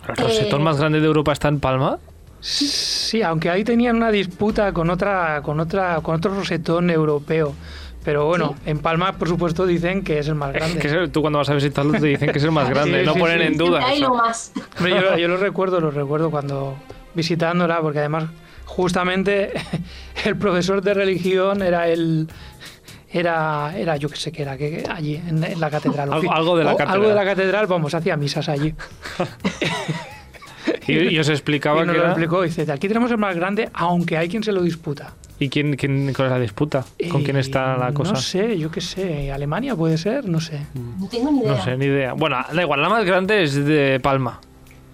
¿El 0.09 0.17
rosetón 0.17 0.61
Eh, 0.61 0.65
más 0.65 0.79
grande 0.79 1.01
de 1.01 1.07
Europa 1.07 1.33
está 1.33 1.49
en 1.49 1.59
Palma? 1.59 1.99
Sí, 2.41 3.23
aunque 3.23 3.51
ahí 3.51 3.65
tenían 3.65 3.97
una 3.97 4.11
disputa 4.11 4.73
con 4.73 4.91
otra, 4.91 5.43
con 5.43 5.59
otra, 5.59 6.01
con 6.03 6.15
otro 6.17 6.35
rosetón 6.35 6.91
europeo. 6.91 7.55
Pero 8.07 8.25
bueno, 8.25 8.55
Sí. 8.65 8.71
en 8.71 8.79
Palma, 8.79 9.13
por 9.15 9.29
supuesto, 9.29 9.67
dicen 9.67 10.03
que 10.05 10.21
es 10.21 10.29
el 10.29 10.37
más 10.37 10.53
grande. 10.53 10.79
Que 10.79 10.87
es 10.87 10.93
el- 10.95 11.11
tú 11.11 11.21
cuando 11.21 11.41
vas 11.41 11.51
a 11.51 11.55
visitarlo 11.55 11.93
te 11.93 12.07
dicen 12.07 12.31
que 12.31 12.39
es 12.39 12.45
el 12.45 12.53
más 12.53 12.71
grande, 12.71 13.01
Sí, 13.01 13.07
no 13.07 13.13
sí, 13.15 13.19
ponen 13.21 13.41
sí. 13.41 13.47
en 13.49 13.57
duda. 13.59 13.85
Hay 13.85 14.01
lo 14.01 14.15
más. 14.15 14.53
Hombre, 14.79 14.93
yo, 14.95 15.19
yo 15.19 15.29
lo 15.29 15.37
recuerdo, 15.37 15.81
lo 15.81 15.91
recuerdo 15.91 16.31
cuando 16.31 16.77
visitándola, 17.15 17.81
porque 17.83 17.99
además 17.99 18.27
justamente 18.65 19.51
el 20.25 20.37
profesor 20.37 20.81
de 20.83 20.95
religión 20.95 21.61
era 21.63 21.89
el 21.89 22.29
era 23.11 23.77
era 23.77 23.97
yo 23.97 24.09
que 24.09 24.17
sé 24.17 24.31
qué 24.33 24.43
era 24.43 24.57
que 24.57 24.85
allí 24.91 25.17
en, 25.17 25.43
en 25.43 25.61
la 25.61 25.71
catedral 25.71 26.13
Algo- 26.13 26.33
algo 26.33 26.57
de 26.59 26.65
la 26.65 26.73
O 26.75 26.77
catedral. 26.77 26.95
algo 26.97 27.09
de 27.09 27.15
la 27.15 27.25
catedral 27.25 27.67
vamos 27.67 27.95
hacía 27.95 28.17
misas 28.17 28.49
allí 28.49 28.75
Y, 30.89 31.15
y 31.15 31.19
os 31.19 31.29
explicaba 31.29 31.83
y 31.83 31.87
nos 31.87 31.93
que 31.93 31.99
lo 31.99 32.05
era... 32.05 32.13
explicó 32.13 32.43
dice 32.43 32.71
aquí 32.71 32.89
tenemos 32.89 33.11
el 33.11 33.19
más 33.19 33.35
grande 33.37 33.69
aunque 33.73 34.17
hay 34.17 34.29
quien 34.29 34.43
se 34.43 34.53
lo 34.53 34.63
disputa 34.63 35.15
¿Y 35.39 35.49
quién, 35.51 35.77
quién, 35.77 36.13
cuál 36.15 36.29
es 36.29 36.33
la 36.33 36.39
disputa? 36.41 36.85
¿Con 37.11 37.23
quién 37.23 37.37
Eh, 37.37 37.41
está 37.41 37.77
la 37.77 37.93
cosa? 37.93 38.13
no 38.13 38.19
sé 38.21 38.57
yo 38.59 38.71
qué 38.71 38.81
sé 38.81 39.31
Alemania 39.33 39.77
puede 39.77 39.99
ser 39.99 40.27
no 40.29 40.41
sé 40.41 40.61
No 40.75 41.07
tengo 41.09 41.31
ni 41.31 41.41
idea. 41.41 41.53
No 41.57 41.63
sé, 41.65 41.77
ni 41.77 41.85
idea. 41.87 42.13
Bueno, 42.15 42.37
da 42.53 42.63
igual, 42.63 42.81
la 42.81 42.89
más 42.89 43.05
grande 43.05 43.43
es 43.43 43.55
de 43.65 44.01
Palma. 44.03 44.41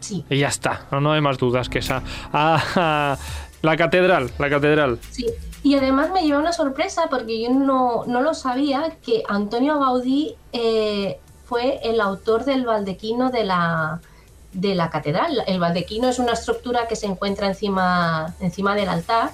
Sí, 0.01 0.25
Y 0.29 0.39
ya 0.39 0.49
está, 0.49 0.87
no, 0.91 1.01
no 1.01 1.13
hay 1.13 1.21
más 1.21 1.39
dudas 1.39 1.69
que 1.69 1.79
esa. 1.79 2.03
Ah, 2.33 3.17
la 3.63 3.77
catedral, 3.77 4.31
la 4.39 4.51
catedral. 4.51 4.99
sí. 5.11 5.27
Y 5.65 5.77
además 5.77 6.11
me 6.13 6.25
lleva 6.25 6.41
una 6.41 6.53
sorpresa 6.53 7.03
porque 7.09 7.41
yo 7.41 7.51
no, 7.51 8.03
no 8.09 8.21
lo 8.21 8.35
sabía 8.35 8.97
que 9.07 9.23
Antonio 9.29 9.79
Gaudí 9.79 10.35
eh, 10.53 11.21
fue 11.45 11.79
el 11.85 12.01
autor 12.01 12.45
del 12.45 12.67
baldequino 12.67 13.31
de 13.31 13.45
la, 13.45 14.01
de 14.53 14.75
la 14.75 14.91
catedral. 14.91 15.45
El 15.47 15.61
baldequino 15.61 16.09
es 16.09 16.19
una 16.19 16.33
estructura 16.33 16.89
que 16.89 16.97
se 16.97 17.07
encuentra 17.07 17.47
encima, 17.47 18.35
encima 18.41 18.75
del 18.75 18.89
altar 18.89 19.31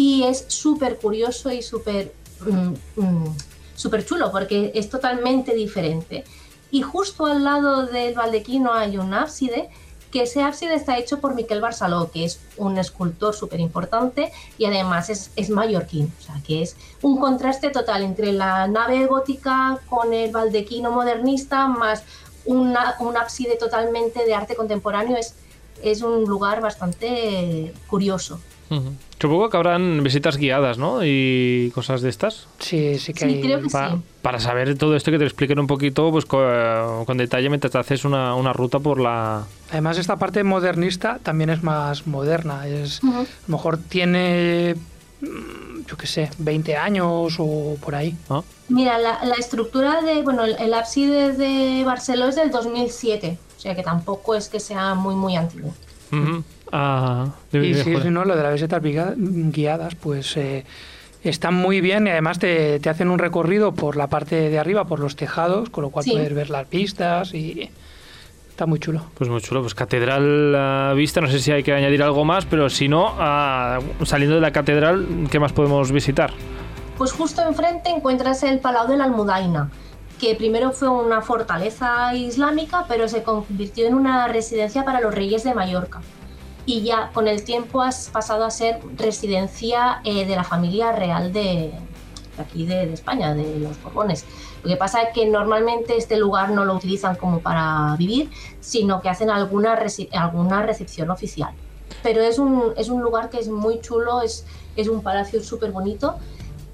y 0.00 0.22
es 0.24 0.44
súper 0.48 0.96
curioso 0.96 1.50
y 1.50 1.60
súper 1.62 2.12
mm, 2.46 3.00
mm, 3.02 3.36
súper 3.74 4.04
chulo 4.06 4.30
porque 4.32 4.72
es 4.74 4.88
totalmente 4.88 5.54
diferente. 5.54 6.24
Y 6.70 6.80
justo 6.82 7.26
al 7.26 7.44
lado 7.44 7.86
del 7.86 8.14
baldequino 8.14 8.72
hay 8.72 8.96
un 8.96 9.12
ábside, 9.12 9.68
que 10.10 10.22
ese 10.22 10.42
ábside 10.42 10.74
está 10.74 10.96
hecho 10.98 11.20
por 11.20 11.34
Miquel 11.34 11.60
Barceló, 11.60 12.10
que 12.10 12.24
es 12.24 12.40
un 12.56 12.78
escultor 12.78 13.34
súper 13.34 13.60
importante 13.60 14.32
y 14.58 14.64
además 14.64 15.10
es, 15.10 15.30
es 15.36 15.50
mallorquín. 15.50 16.12
O 16.18 16.22
sea, 16.22 16.36
que 16.46 16.62
es 16.62 16.76
un 17.02 17.20
contraste 17.20 17.68
total 17.70 18.02
entre 18.02 18.32
la 18.32 18.66
nave 18.68 19.06
gótica 19.06 19.78
con 19.88 20.14
el 20.14 20.30
baldequino 20.32 20.90
modernista, 20.90 21.66
más 21.68 22.04
una- 22.46 22.94
un 23.00 23.16
ábside 23.18 23.56
totalmente 23.58 24.24
de 24.24 24.32
arte 24.34 24.54
contemporáneo. 24.56 25.16
Es, 25.18 25.34
es 25.82 26.00
un 26.02 26.24
lugar 26.24 26.60
bastante 26.62 27.72
curioso. 27.86 28.40
Ujú. 28.70 28.92
Supongo 29.20 29.50
que 29.50 29.56
habrán 29.56 30.02
visitas 30.02 30.36
guiadas, 30.38 30.78
¿no? 30.78 31.04
Y 31.04 31.70
cosas 31.74 32.00
de 32.00 32.08
estas. 32.08 32.46
sí 32.58 32.98
sí 32.98 33.12
que 33.12 33.20
Sí, 33.20 33.34
hay 33.34 33.40
creo 33.42 33.60
que 33.60 33.68
Pa- 33.68 33.90
sí. 33.90 33.96
Para 34.22 34.40
saber 34.40 34.76
todo 34.78 34.96
esto 34.96 35.10
que 35.10 35.18
te 35.18 35.24
expliquen 35.24 35.58
un 35.58 35.66
poquito, 35.66 36.10
pues 36.10 36.24
con, 36.24 37.04
con 37.04 37.16
detalle 37.18 37.48
mientras 37.48 37.72
te 37.72 37.78
haces 37.78 38.04
una, 38.04 38.34
una 38.34 38.52
ruta 38.52 38.78
por 38.78 38.98
la... 39.00 39.44
además 39.70 39.98
esta 39.98 40.16
parte 40.16 40.42
modernista 40.44 41.18
también 41.22 41.50
es 41.50 41.62
más 41.62 42.06
moderna 42.06 42.66
es 42.66 43.02
a 43.04 43.06
lo 43.06 43.26
mejor 43.46 43.78
tiene 43.78 44.74
mm, 45.20 45.86
yo 45.86 45.96
qué 45.96 46.06
sé 46.06 46.30
20 46.38 46.76
años 46.76 47.36
o 47.38 47.76
por 47.82 47.94
ahí 47.94 48.14
¿no? 48.28 48.44
Mira, 48.68 48.98
la, 48.98 49.24
la 49.24 49.34
estructura 49.34 50.00
de, 50.02 50.22
bueno, 50.22 50.44
el, 50.44 50.54
el 50.58 50.72
ábside 50.74 51.32
de 51.36 51.82
Barceló 51.84 52.28
es 52.28 52.36
del 52.36 52.50
2007, 52.52 53.36
o 53.56 53.60
sea 53.60 53.74
que 53.74 53.82
tampoco 53.82 54.34
es 54.36 54.48
que 54.48 54.60
sea 54.60 54.94
muy, 54.94 55.14
muy 55.16 55.34
antiguo. 55.34 55.74
Ujú. 56.12 56.44
Y 57.52 57.74
sí, 57.74 57.94
no, 58.10 58.24
lo 58.24 58.36
de 58.36 58.42
las 58.42 58.52
visitas 58.54 58.82
viga- 58.82 59.14
guiadas, 59.16 59.94
pues 59.94 60.36
eh, 60.36 60.64
están 61.24 61.54
muy 61.54 61.80
bien 61.80 62.06
y 62.06 62.10
además 62.10 62.38
te, 62.38 62.80
te 62.80 62.88
hacen 62.90 63.10
un 63.10 63.18
recorrido 63.18 63.72
por 63.72 63.96
la 63.96 64.06
parte 64.08 64.48
de 64.48 64.58
arriba, 64.58 64.84
por 64.84 65.00
los 65.00 65.16
tejados, 65.16 65.70
con 65.70 65.82
lo 65.82 65.90
cual 65.90 66.04
Sí. 66.04 66.12
puedes 66.12 66.32
ver 66.34 66.50
las 66.50 66.66
pistas 66.66 67.34
y 67.34 67.70
está 68.48 68.66
muy 68.66 68.78
chulo. 68.78 69.02
Pues 69.16 69.28
muy 69.30 69.40
chulo, 69.40 69.60
pues 69.62 69.74
catedral 69.74 70.54
a 70.54 70.92
vista, 70.94 71.20
no 71.20 71.28
sé 71.28 71.38
si 71.40 71.50
hay 71.52 71.62
que 71.62 71.72
añadir 71.72 72.02
algo 72.02 72.24
más, 72.24 72.46
pero 72.46 72.68
si 72.70 72.88
no, 72.88 73.14
ah, 73.18 73.78
saliendo 74.04 74.36
de 74.36 74.40
la 74.42 74.52
catedral, 74.52 75.06
¿qué 75.30 75.38
más 75.40 75.52
podemos 75.52 75.92
visitar? 75.92 76.32
Pues 76.98 77.12
justo 77.12 77.42
enfrente 77.42 77.88
encuentras 77.90 78.42
el 78.42 78.58
Palau 78.58 78.86
de 78.86 78.96
la 78.98 79.04
Almudaina, 79.04 79.70
que 80.20 80.34
primero 80.34 80.70
fue 80.72 80.88
una 80.90 81.22
fortaleza 81.22 82.14
islámica, 82.14 82.84
pero 82.88 83.08
se 83.08 83.22
convirtió 83.22 83.86
en 83.86 83.94
una 83.94 84.28
residencia 84.28 84.84
para 84.84 85.00
los 85.00 85.14
reyes 85.14 85.42
de 85.44 85.54
Mallorca. 85.54 86.02
Y 86.66 86.82
ya 86.82 87.10
con 87.12 87.26
el 87.26 87.42
tiempo 87.42 87.82
has 87.82 88.10
pasado 88.10 88.44
a 88.44 88.50
ser 88.50 88.80
residencia 88.96 90.00
eh, 90.04 90.26
de 90.26 90.36
la 90.36 90.44
familia 90.44 90.92
real 90.92 91.32
de, 91.32 91.72
de 92.36 92.42
aquí 92.42 92.66
de, 92.66 92.86
de 92.86 92.92
España, 92.92 93.34
de 93.34 93.58
los 93.58 93.82
Borbones. 93.82 94.24
Lo 94.62 94.68
que 94.68 94.76
pasa 94.76 95.02
es 95.02 95.14
que 95.14 95.26
normalmente 95.26 95.96
este 95.96 96.16
lugar 96.18 96.50
no 96.50 96.64
lo 96.64 96.74
utilizan 96.74 97.16
como 97.16 97.40
para 97.40 97.96
vivir, 97.96 98.30
sino 98.60 99.00
que 99.00 99.08
hacen 99.08 99.30
alguna, 99.30 99.78
alguna 100.12 100.62
recepción 100.62 101.10
oficial. 101.10 101.52
Pero 102.02 102.20
es 102.20 102.38
un, 102.38 102.72
es 102.76 102.88
un 102.88 103.02
lugar 103.02 103.30
que 103.30 103.38
es 103.38 103.48
muy 103.48 103.80
chulo, 103.80 104.22
es, 104.22 104.44
es 104.76 104.88
un 104.88 105.02
palacio 105.02 105.42
súper 105.42 105.72
bonito 105.72 106.16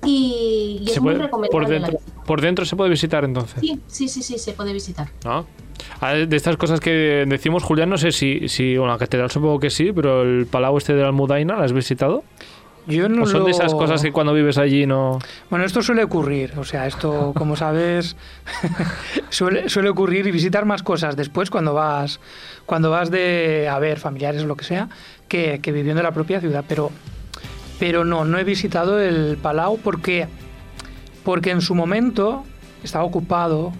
y, 0.05 0.83
y 0.87 0.91
es 0.91 1.01
muy 1.01 1.15
recomendable 1.15 1.51
por, 1.51 1.63
la 1.63 1.69
dentro, 1.69 1.93
visita. 1.99 2.16
Por 2.27 2.41
dentro 2.41 2.65
se 2.65 2.77
puede 2.77 2.91
visitar 2.91 3.25
entonces. 3.25 3.61
Sí, 3.61 3.81
sí, 3.87 4.09
sí, 4.09 4.23
sí, 4.23 4.39
se 4.39 4.53
puede 4.53 4.73
visitar. 4.73 5.09
¿no? 5.25 5.47
Ah, 6.01 6.13
De 6.15 6.37
estas 6.37 6.57
cosas 6.57 6.81
que 6.81 7.25
decimos, 7.27 7.63
Julián, 7.63 7.89
no 7.91 7.97
sé 7.99 8.13
si, 8.13 8.49
si 8.49 8.77
bueno, 8.77 8.93
la 8.95 8.99
catedral 8.99 9.31
supongo 9.31 9.59
que 9.61 9.71
sí, 9.71 9.93
pero 9.93 10.23
el 10.23 10.47
palau 10.47 10.77
este 10.79 10.95
de 10.95 11.03
la 11.03 11.09
Almudaina, 11.09 11.57
¿la 11.57 11.65
has 11.65 11.73
visitado? 11.73 12.25
Yo 12.89 13.09
no 13.09 13.25
¿O 13.25 13.27
son 13.27 13.41
lo- 13.41 13.47
de 13.47 13.51
esas 13.51 13.75
cosas 13.75 14.01
que 14.01 14.13
cuando 14.13 14.33
vives 14.33 14.59
allí 14.59 14.87
no...? 14.87 15.19
Bueno, 15.51 15.65
esto 15.65 15.83
suele 15.83 16.05
ocurrir, 16.05 16.53
o 16.57 16.63
sea, 16.65 16.87
esto, 16.87 17.33
como 17.37 17.57
sabes, 17.57 18.17
suele, 19.31 19.69
suele 19.69 19.89
ocurrir 19.89 20.27
y 20.27 20.31
visitar 20.31 20.65
más 20.65 20.83
cosas 20.83 21.17
después 21.17 21.51
cuando 21.51 21.75
vas, 21.75 22.21
cuando 22.65 22.91
vas 22.91 23.11
de 23.11 23.69
a 23.69 23.79
ver 23.79 23.99
familiares 23.99 24.43
o 24.43 24.47
lo 24.47 24.57
que 24.57 24.65
sea, 24.65 24.89
que, 25.29 25.59
que 25.61 25.73
viviendo 25.73 26.01
en 26.01 26.05
la 26.05 26.13
propia 26.13 26.41
ciudad. 26.41 26.65
Pero, 26.69 26.91
pero 27.79 28.05
no, 28.05 28.25
no 28.25 28.39
he 28.39 28.45
visitado 28.45 29.01
el 29.01 29.37
Palau 29.37 29.79
porque, 29.79 30.29
porque 31.27 31.51
en 31.51 31.61
su 31.61 31.75
momento 31.75 32.45
estaba 32.85 33.03
ocupado 33.05 33.73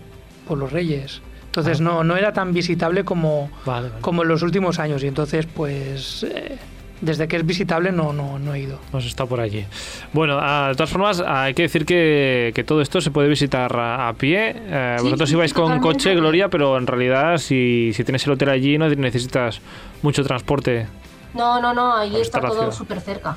por 0.49 0.59
los 0.59 0.73
reyes. 0.73 1.23
Entonces 1.47 1.81
no, 1.81 2.03
no 2.03 2.17
era 2.17 2.33
tan 2.33 2.53
visitable 2.53 3.05
como, 3.05 3.49
Vale, 3.65 3.89
vale. 3.91 4.01
como 4.03 4.23
en 4.23 4.29
los 4.29 4.43
últimos 4.43 4.81
años. 4.81 5.05
Y 5.05 5.07
entonces, 5.07 5.47
pues, 5.47 6.25
eh, 6.25 6.59
desde 7.01 7.29
que 7.29 7.37
es 7.37 7.47
visitable 7.47 7.93
no, 7.93 8.13
no, 8.13 8.39
no 8.41 8.53
he 8.53 8.61
ido. 8.63 8.81
Nos 8.93 9.07
está 9.07 9.27
por 9.27 9.39
allí. 9.41 9.65
Bueno, 10.13 10.39
ah, 10.43 10.67
de 10.71 10.75
todas 10.75 10.91
formas, 10.91 11.23
hay 11.25 11.55
que 11.55 11.63
decir 11.63 11.87
que, 11.87 12.51
que 12.53 12.65
todo 12.65 12.83
esto 12.83 13.01
se 13.01 13.13
puede 13.13 13.29
visitar 13.29 13.75
a, 13.79 14.09
a 14.09 14.13
pie. 14.15 14.55
Eh, 14.57 14.97
Sí, 14.99 15.05
vosotros 15.05 15.31
ibais 15.31 15.51
sí, 15.53 15.55
con 15.55 15.63
totalmente. 15.67 15.89
coche, 15.95 16.15
Gloria, 16.17 16.49
pero 16.49 16.77
en 16.77 16.87
realidad 16.89 17.39
si, 17.39 17.93
si 17.95 18.03
tienes 18.03 18.27
el 18.27 18.33
hotel 18.33 18.49
allí 18.51 18.77
no 18.77 18.89
necesitas 18.89 19.61
mucho 20.03 20.25
transporte. 20.25 20.89
No, 21.33 21.61
no, 21.63 21.73
no, 21.73 21.95
ahí 21.97 22.17
Ahí 22.17 22.23
está 22.23 22.41
todo 22.41 22.73
súper 22.73 23.01
cerca. 23.01 23.37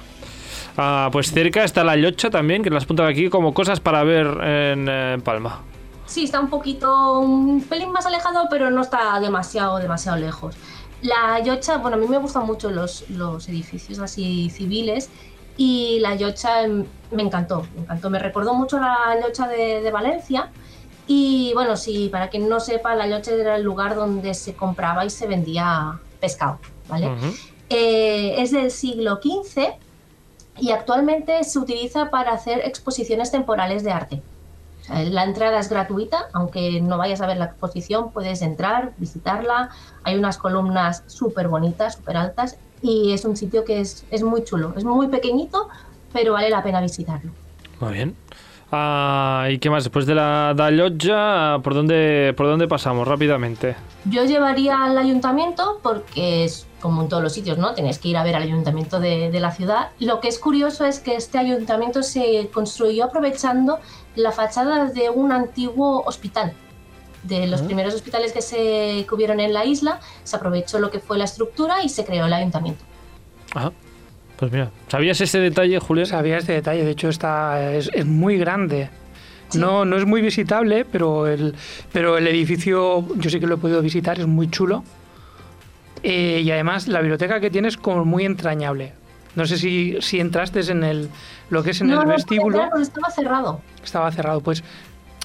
Ah, 0.82 1.10
pues 1.12 1.34
cerca 1.34 1.66
está 1.66 1.84
la 1.84 1.98
Llocha 1.98 2.30
también, 2.30 2.64
que 2.64 2.70
las 2.70 2.86
apuntado 2.86 3.10
aquí 3.10 3.30
como 3.30 3.54
cosas 3.54 3.82
para 3.82 4.02
ver 4.06 4.28
en 4.42 5.22
Palma. 5.22 5.60
Sí, 6.06 6.24
está 6.24 6.40
un 6.40 6.50
poquito, 6.50 7.20
un 7.20 7.62
pelín 7.62 7.92
más 7.92 8.06
alejado, 8.06 8.48
pero 8.50 8.72
no 8.72 8.82
está 8.82 9.20
demasiado, 9.20 9.78
demasiado 9.80 10.18
lejos. 10.18 10.56
La 11.02 11.38
Yocha, 11.44 11.80
bueno, 11.80 11.98
a 11.98 12.00
mí 12.00 12.08
me 12.08 12.18
gustan 12.18 12.46
mucho 12.46 12.72
los, 12.72 13.10
los 13.10 13.50
edificios 13.50 14.00
así 14.00 14.50
civiles 14.50 15.10
y 15.58 16.00
la 16.00 16.16
Yocha 16.16 16.66
mm, 16.66 16.86
me 17.12 17.24
encantó, 17.24 17.68
me 17.76 17.82
encantó. 17.82 18.10
Me 18.10 18.20
recordó 18.20 18.54
mucho 18.54 18.80
la 18.80 19.20
Yocha 19.22 19.50
de, 19.50 19.82
de 19.82 19.92
Valencia 19.92 20.50
y 21.08 21.52
bueno, 21.56 21.76
sí, 21.76 22.08
para 22.10 22.30
quien 22.30 22.48
no 22.48 22.62
sepa, 22.62 22.96
la 22.96 23.06
Yocha 23.06 23.32
era 23.34 23.58
el 23.58 23.64
lugar 23.64 23.96
donde 23.96 24.34
se 24.34 24.54
compraba 24.54 25.04
y 25.04 25.10
se 25.10 25.28
vendía 25.28 26.00
pescado, 26.22 26.58
¿vale? 26.88 27.10
Eh, 27.70 28.36
es 28.38 28.52
del 28.52 28.72
siglo 28.72 29.20
XV 29.22 29.88
y 30.60 30.72
actualmente 30.72 31.44
se 31.44 31.60
utiliza 31.60 32.10
para 32.10 32.32
hacer 32.32 32.60
exposiciones 32.66 33.32
temporales 33.32 33.84
de 33.84 33.92
arte. 33.92 34.22
O 34.82 34.84
sea, 34.84 35.04
la 35.04 35.24
entrada 35.24 35.60
es 35.60 35.70
gratuita, 35.70 36.28
aunque 36.34 36.82
no 36.82 36.98
vayas 36.98 37.22
a 37.22 37.28
ver 37.28 37.38
la 37.38 37.46
exposición, 37.46 38.12
puedes 38.12 38.42
entrar, 38.42 38.94
visitarla. 38.98 39.70
Hay 40.04 40.16
unas 40.16 40.38
columnas 40.38 41.04
súper 41.08 41.48
bonitas, 41.48 41.96
súper 41.96 42.18
altas 42.18 42.58
y 42.82 43.13
es 43.13 43.25
un 43.25 43.36
sitio 43.36 43.66
que 43.66 43.82
es, 43.82 44.06
es 44.10 44.24
muy 44.24 44.44
chulo. 44.44 44.74
Es 44.78 44.84
muy 44.84 45.08
pequeñito, 45.08 45.68
pero 46.13 46.34
vale 46.34 46.50
la 46.50 46.63
pena 46.63 46.82
visitarlo. 46.82 47.32
Muy 47.80 47.94
bien. 47.94 48.16
Ah, 48.72 49.48
¿Y 49.50 49.58
qué 49.58 49.70
más? 49.70 49.84
Después 49.84 50.06
de 50.06 50.13
la 50.13 50.54
Llotja, 50.72 51.60
¿por 51.63 51.74
dónde, 51.74 52.34
¿por 52.38 52.46
dónde 52.46 52.68
pasamos 52.68 53.08
rápidamente? 53.08 53.75
Yo 54.06 54.25
llevaría 54.25 54.84
al 54.84 54.98
ayuntamiento 54.98 55.80
porque 55.82 56.46
es 56.46 56.68
como 56.80 57.02
en 57.02 57.10
todos 57.10 57.22
los 57.24 57.34
sitios, 57.34 57.58
¿no? 57.58 57.74
Tenéis 57.74 58.00
que 58.00 58.10
ir 58.10 58.18
a 58.18 58.24
ver 58.24 58.36
al 58.36 58.44
ayuntamiento 58.44 59.00
de, 59.00 59.30
de, 59.32 59.40
la 59.40 59.52
ciudad. 59.52 59.90
Lo 60.00 60.20
que 60.20 60.28
es 60.28 60.40
curioso 60.40 60.86
es 60.86 61.00
que 61.00 61.16
este 61.16 61.38
ayuntamiento 61.38 62.04
se 62.04 62.50
construyó 62.54 63.06
aprovechando 63.06 63.80
la 64.16 64.32
fachada 64.32 64.86
de 64.86 65.10
un 65.10 65.32
antiguo 65.32 66.04
hospital. 66.06 66.54
De 67.24 67.48
los 67.48 67.62
primeros 67.62 67.94
hospitales 67.94 68.32
que 68.32 68.42
se 68.42 69.06
que 69.08 69.16
hubieron 69.16 69.42
en 69.42 69.54
la 69.54 69.66
isla, 69.66 70.00
se 70.24 70.38
aprovechó 70.38 70.80
lo 70.80 70.90
que 70.90 71.00
fue 71.00 71.18
la 71.18 71.26
estructura 71.26 71.84
y 71.84 71.90
se 71.90 72.06
creó 72.06 72.26
el 72.28 72.34
ayuntamiento. 72.34 72.86
Ah, 73.54 73.72
pues 74.38 74.52
mira, 74.54 74.72
¿sabías 74.88 75.20
ese 75.20 75.40
detalle, 75.40 75.80
Julián? 75.80 76.06
Sabía 76.06 76.38
este 76.38 76.54
detalle, 76.54 76.86
de 76.86 76.92
hecho 76.92 77.10
está, 77.10 77.74
es, 77.74 77.90
es 77.94 78.06
muy 78.06 78.38
grande. 78.38 78.90
Sí. 79.50 79.60
No, 79.60 79.84
no 79.84 79.98
es 79.98 80.06
muy 80.06 80.22
visitable, 80.22 80.86
pero 80.86 81.28
el, 81.28 81.56
pero 81.92 82.18
el 82.18 82.26
edificio 82.28 83.06
yo 83.18 83.30
sí 83.30 83.40
que 83.40 83.48
lo 83.48 83.56
he 83.56 83.58
podido 83.58 83.82
visitar, 83.82 84.18
es 84.18 84.28
muy 84.28 84.50
chulo. 84.50 84.84
Eh, 86.03 86.41
y 86.44 86.51
además 86.51 86.88
la 86.88 87.00
biblioteca 87.00 87.39
que 87.39 87.50
tiene 87.50 87.68
es 87.68 87.77
como 87.77 88.06
muy 88.06 88.25
entrañable. 88.25 88.94
No 89.36 89.46
sé 89.46 89.58
si, 89.58 89.98
si 90.01 90.20
entraste 90.20 90.60
en 90.72 90.84
el 90.84 91.10
lo 91.50 91.63
que 91.63 91.72
es 91.72 91.82
en 91.82 91.88
no, 91.88 92.01
el 92.01 92.08
no, 92.08 92.13
vestíbulo. 92.13 92.63
Entrar, 92.63 92.82
estaba 92.82 93.12
cerrado. 93.12 93.62
Estaba 93.84 94.12
cerrado, 94.12 94.41
pues. 94.41 94.63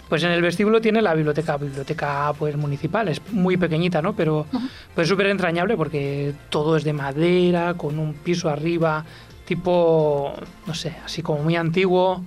Pues 0.08 0.22
en 0.22 0.30
el 0.32 0.42
vestíbulo 0.42 0.82
tiene 0.82 1.00
la 1.00 1.14
biblioteca, 1.14 1.56
biblioteca 1.56 2.32
pues 2.38 2.54
municipal, 2.56 3.08
es 3.08 3.22
muy 3.32 3.56
pequeñita, 3.56 4.02
¿no? 4.02 4.14
Pero 4.14 4.40
uh 4.40 4.58
-huh. 4.58 4.68
pues 4.94 5.08
súper 5.08 5.28
entrañable 5.28 5.78
porque 5.78 6.34
todo 6.50 6.76
es 6.76 6.84
de 6.84 6.92
madera, 6.92 7.72
con 7.74 7.98
un 7.98 8.12
piso 8.12 8.50
arriba, 8.50 9.02
tipo, 9.46 10.34
no 10.66 10.74
sé, 10.74 10.94
así 11.04 11.22
como 11.22 11.42
muy 11.42 11.56
antiguo 11.56 12.22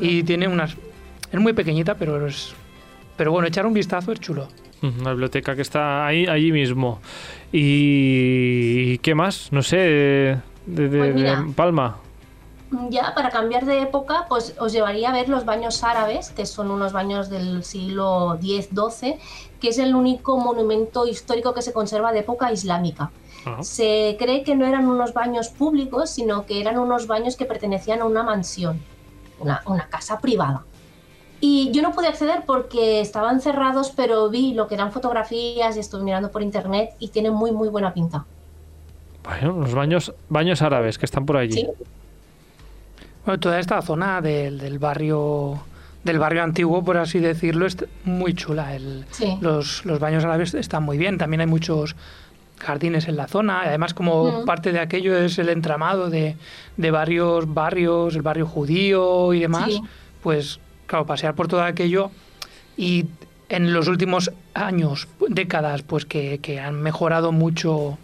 y 0.00 0.24
tiene 0.24 0.48
unas 0.48 0.76
es 1.32 1.40
muy 1.40 1.52
pequeñita, 1.52 1.94
pero 1.94 2.26
es 2.26 2.52
pero 3.16 3.32
bueno, 3.32 3.46
echar 3.46 3.64
un 3.64 3.74
vistazo 3.74 4.12
es 4.12 4.20
chulo. 4.20 4.48
Una 4.82 5.10
biblioteca 5.10 5.54
que 5.54 5.62
está 5.62 6.06
ahí, 6.06 6.26
allí 6.26 6.52
mismo. 6.52 7.00
¿Y 7.52 8.98
qué 8.98 9.14
más? 9.14 9.48
No 9.52 9.62
sé, 9.62 9.76
de, 9.76 10.38
de, 10.66 10.98
Pues 10.98 11.14
mira. 11.14 11.42
de 11.42 11.52
Palma. 11.52 11.96
Ya 12.88 13.12
para 13.16 13.30
cambiar 13.30 13.66
de 13.66 13.82
época, 13.82 14.26
pues 14.28 14.54
os 14.60 14.72
llevaría 14.72 15.10
a 15.10 15.12
ver 15.12 15.28
los 15.28 15.44
baños 15.44 15.82
árabes, 15.82 16.30
que 16.30 16.46
son 16.46 16.70
unos 16.70 16.92
baños 16.92 17.28
del 17.28 17.64
siglo 17.64 18.38
X-XII, 18.40 19.16
que 19.60 19.68
es 19.70 19.78
el 19.78 19.96
único 19.96 20.38
monumento 20.38 21.04
histórico 21.06 21.52
que 21.52 21.62
se 21.62 21.72
conserva 21.72 22.12
de 22.12 22.20
época 22.20 22.52
islámica. 22.52 23.10
Ajá. 23.44 23.62
Se 23.64 24.16
cree 24.20 24.44
que 24.44 24.54
no 24.54 24.66
eran 24.66 24.86
unos 24.86 25.12
baños 25.12 25.48
públicos, 25.48 26.10
sino 26.10 26.46
que 26.46 26.60
eran 26.60 26.78
unos 26.78 27.08
baños 27.08 27.34
que 27.34 27.44
pertenecían 27.44 28.02
a 28.02 28.04
una 28.04 28.22
mansión, 28.22 28.80
una, 29.40 29.62
una 29.66 29.88
casa 29.88 30.20
privada. 30.20 30.64
Y 31.40 31.70
yo 31.72 31.80
no 31.82 31.92
pude 31.92 32.06
acceder 32.08 32.42
porque 32.46 33.00
estaban 33.00 33.40
cerrados, 33.40 33.92
pero 33.96 34.28
vi 34.28 34.52
lo 34.54 34.66
que 34.68 34.74
eran 34.74 34.92
fotografías 34.92 35.76
y 35.76 35.80
estuve 35.80 36.02
mirando 36.02 36.30
por 36.30 36.42
internet 36.42 36.90
y 36.98 37.08
tienen 37.08 37.32
muy, 37.32 37.50
muy 37.52 37.68
buena 37.68 37.94
pinta. 37.94 38.24
Bueno, 39.24 39.52
los 39.60 39.74
baños, 39.74 40.12
baños 40.28 40.60
árabes 40.62 40.98
que 40.98 41.06
están 41.06 41.24
por 41.26 41.36
allí. 41.38 41.52
Sí. 41.52 41.68
Bueno, 43.24 43.40
toda 43.40 43.58
esta 43.58 43.80
zona 43.82 44.20
del, 44.20 44.58
del 44.58 44.78
barrio 44.78 45.60
del 46.02 46.18
barrio 46.18 46.42
antiguo, 46.42 46.82
por 46.82 46.96
así 46.96 47.18
decirlo, 47.18 47.66
es 47.66 47.76
muy 48.04 48.32
chula. 48.32 48.74
El, 48.74 49.04
Sí. 49.10 49.36
los, 49.42 49.84
los 49.84 49.98
baños 50.00 50.24
árabes 50.24 50.54
están 50.54 50.82
muy 50.82 50.96
bien. 50.96 51.18
También 51.18 51.42
hay 51.42 51.46
muchos 51.46 51.94
jardines 52.58 53.06
en 53.08 53.16
la 53.16 53.28
zona. 53.28 53.62
Además, 53.62 53.92
como 53.92 54.40
Mm. 54.42 54.44
parte 54.46 54.72
de 54.72 54.80
aquello 54.80 55.16
es 55.18 55.38
el 55.38 55.50
entramado 55.50 56.08
de, 56.08 56.36
de 56.78 56.90
varios 56.90 57.52
barrios, 57.52 58.14
el 58.14 58.22
barrio 58.22 58.46
judío 58.46 59.34
y 59.34 59.40
demás, 59.40 59.66
Sí. 59.66 59.82
pues 60.22 60.58
claro, 60.90 61.06
pasear 61.06 61.34
por 61.36 61.46
todo 61.46 61.62
aquello 61.62 62.10
y 62.76 63.06
en 63.48 63.72
los 63.72 63.86
últimos 63.86 64.32
años, 64.54 65.06
décadas, 65.28 65.82
pues 65.82 66.04
que, 66.04 66.38
que 66.40 66.58
han 66.60 66.82
mejorado 66.82 67.30
mucho 67.32 67.96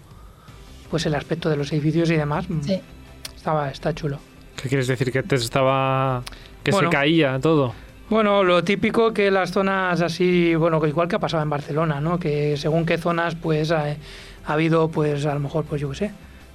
pues 0.91 1.05
el 1.07 1.15
aspecto 1.17 1.51
de 1.51 1.57
los 1.57 1.73
edificios 1.73 2.09
y 2.11 2.15
demás, 2.17 2.49
mm, 2.49 2.61
Sí. 2.63 2.81
estaba, 3.35 3.71
está 3.71 3.93
chulo. 3.93 4.19
¿Qué 4.61 4.69
quieres 4.69 4.87
decir? 4.87 5.11
Que 5.11 5.19
antes 5.19 5.43
estaba... 5.43 6.23
que 6.63 6.71
Bueno. 6.71 6.89
se 6.91 6.97
caía 6.97 7.39
todo. 7.41 7.75
Bueno, 8.09 8.45
lo 8.45 8.63
típico 8.63 9.13
que 9.13 9.33
las 9.33 9.51
zonas 9.51 10.01
así, 10.01 10.55
bueno, 10.55 10.81
que 10.81 10.89
igual 10.89 11.09
que 11.09 11.17
ha 11.17 11.19
pasado 11.19 11.43
en 11.43 11.51
Barcelona, 11.51 12.01
¿no? 12.01 12.21
Que 12.21 12.57
según 12.57 12.87
qué 12.87 12.99
zonas, 12.99 13.35
pues 13.35 13.73
ha, 13.73 13.97
ha 14.47 14.53
habido, 14.53 14.89
pues 14.89 15.27
a 15.27 15.35
lo 15.35 15.41
mejor, 15.41 15.65
pues 15.65 15.81
yo 15.81 15.91
qué 15.91 15.97
sé, 15.97 16.11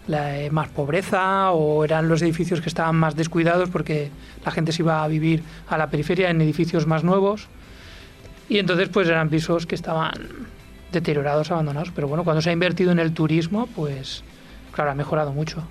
la, 0.08 0.40
eh, 0.40 0.50
más 0.50 0.68
pobreza 0.70 1.52
o 1.52 1.84
eran 1.86 2.08
los 2.10 2.22
edificios 2.22 2.62
que 2.62 2.70
estaban 2.70 2.96
más 2.96 3.16
descuidados 3.16 3.70
porque 3.70 4.10
la 4.46 4.52
gente 4.52 4.72
se 4.72 4.82
iba 4.82 5.04
a 5.04 5.08
vivir 5.08 5.44
a 5.70 5.78
la 5.78 5.90
periferia 5.90 6.30
en 6.30 6.42
edificios 6.42 6.88
más 6.88 7.04
nuevos 7.04 7.48
y 8.50 8.58
entonces 8.60 8.90
pues 8.90 9.08
eran 9.08 9.30
pisos 9.30 9.66
que 9.66 9.76
estaban 9.76 10.12
deteriorados, 10.92 11.52
abandonados. 11.52 11.92
Pero 11.96 12.08
bueno, 12.08 12.24
cuando 12.24 12.42
se 12.42 12.50
ha 12.50 12.54
invertido 12.54 12.92
en 12.92 13.00
el 13.00 13.14
turismo, 13.14 13.68
pues 13.76 14.24
claro, 14.74 14.92
ha 14.92 14.96
mejorado 14.96 15.32
mucho. 15.32 15.64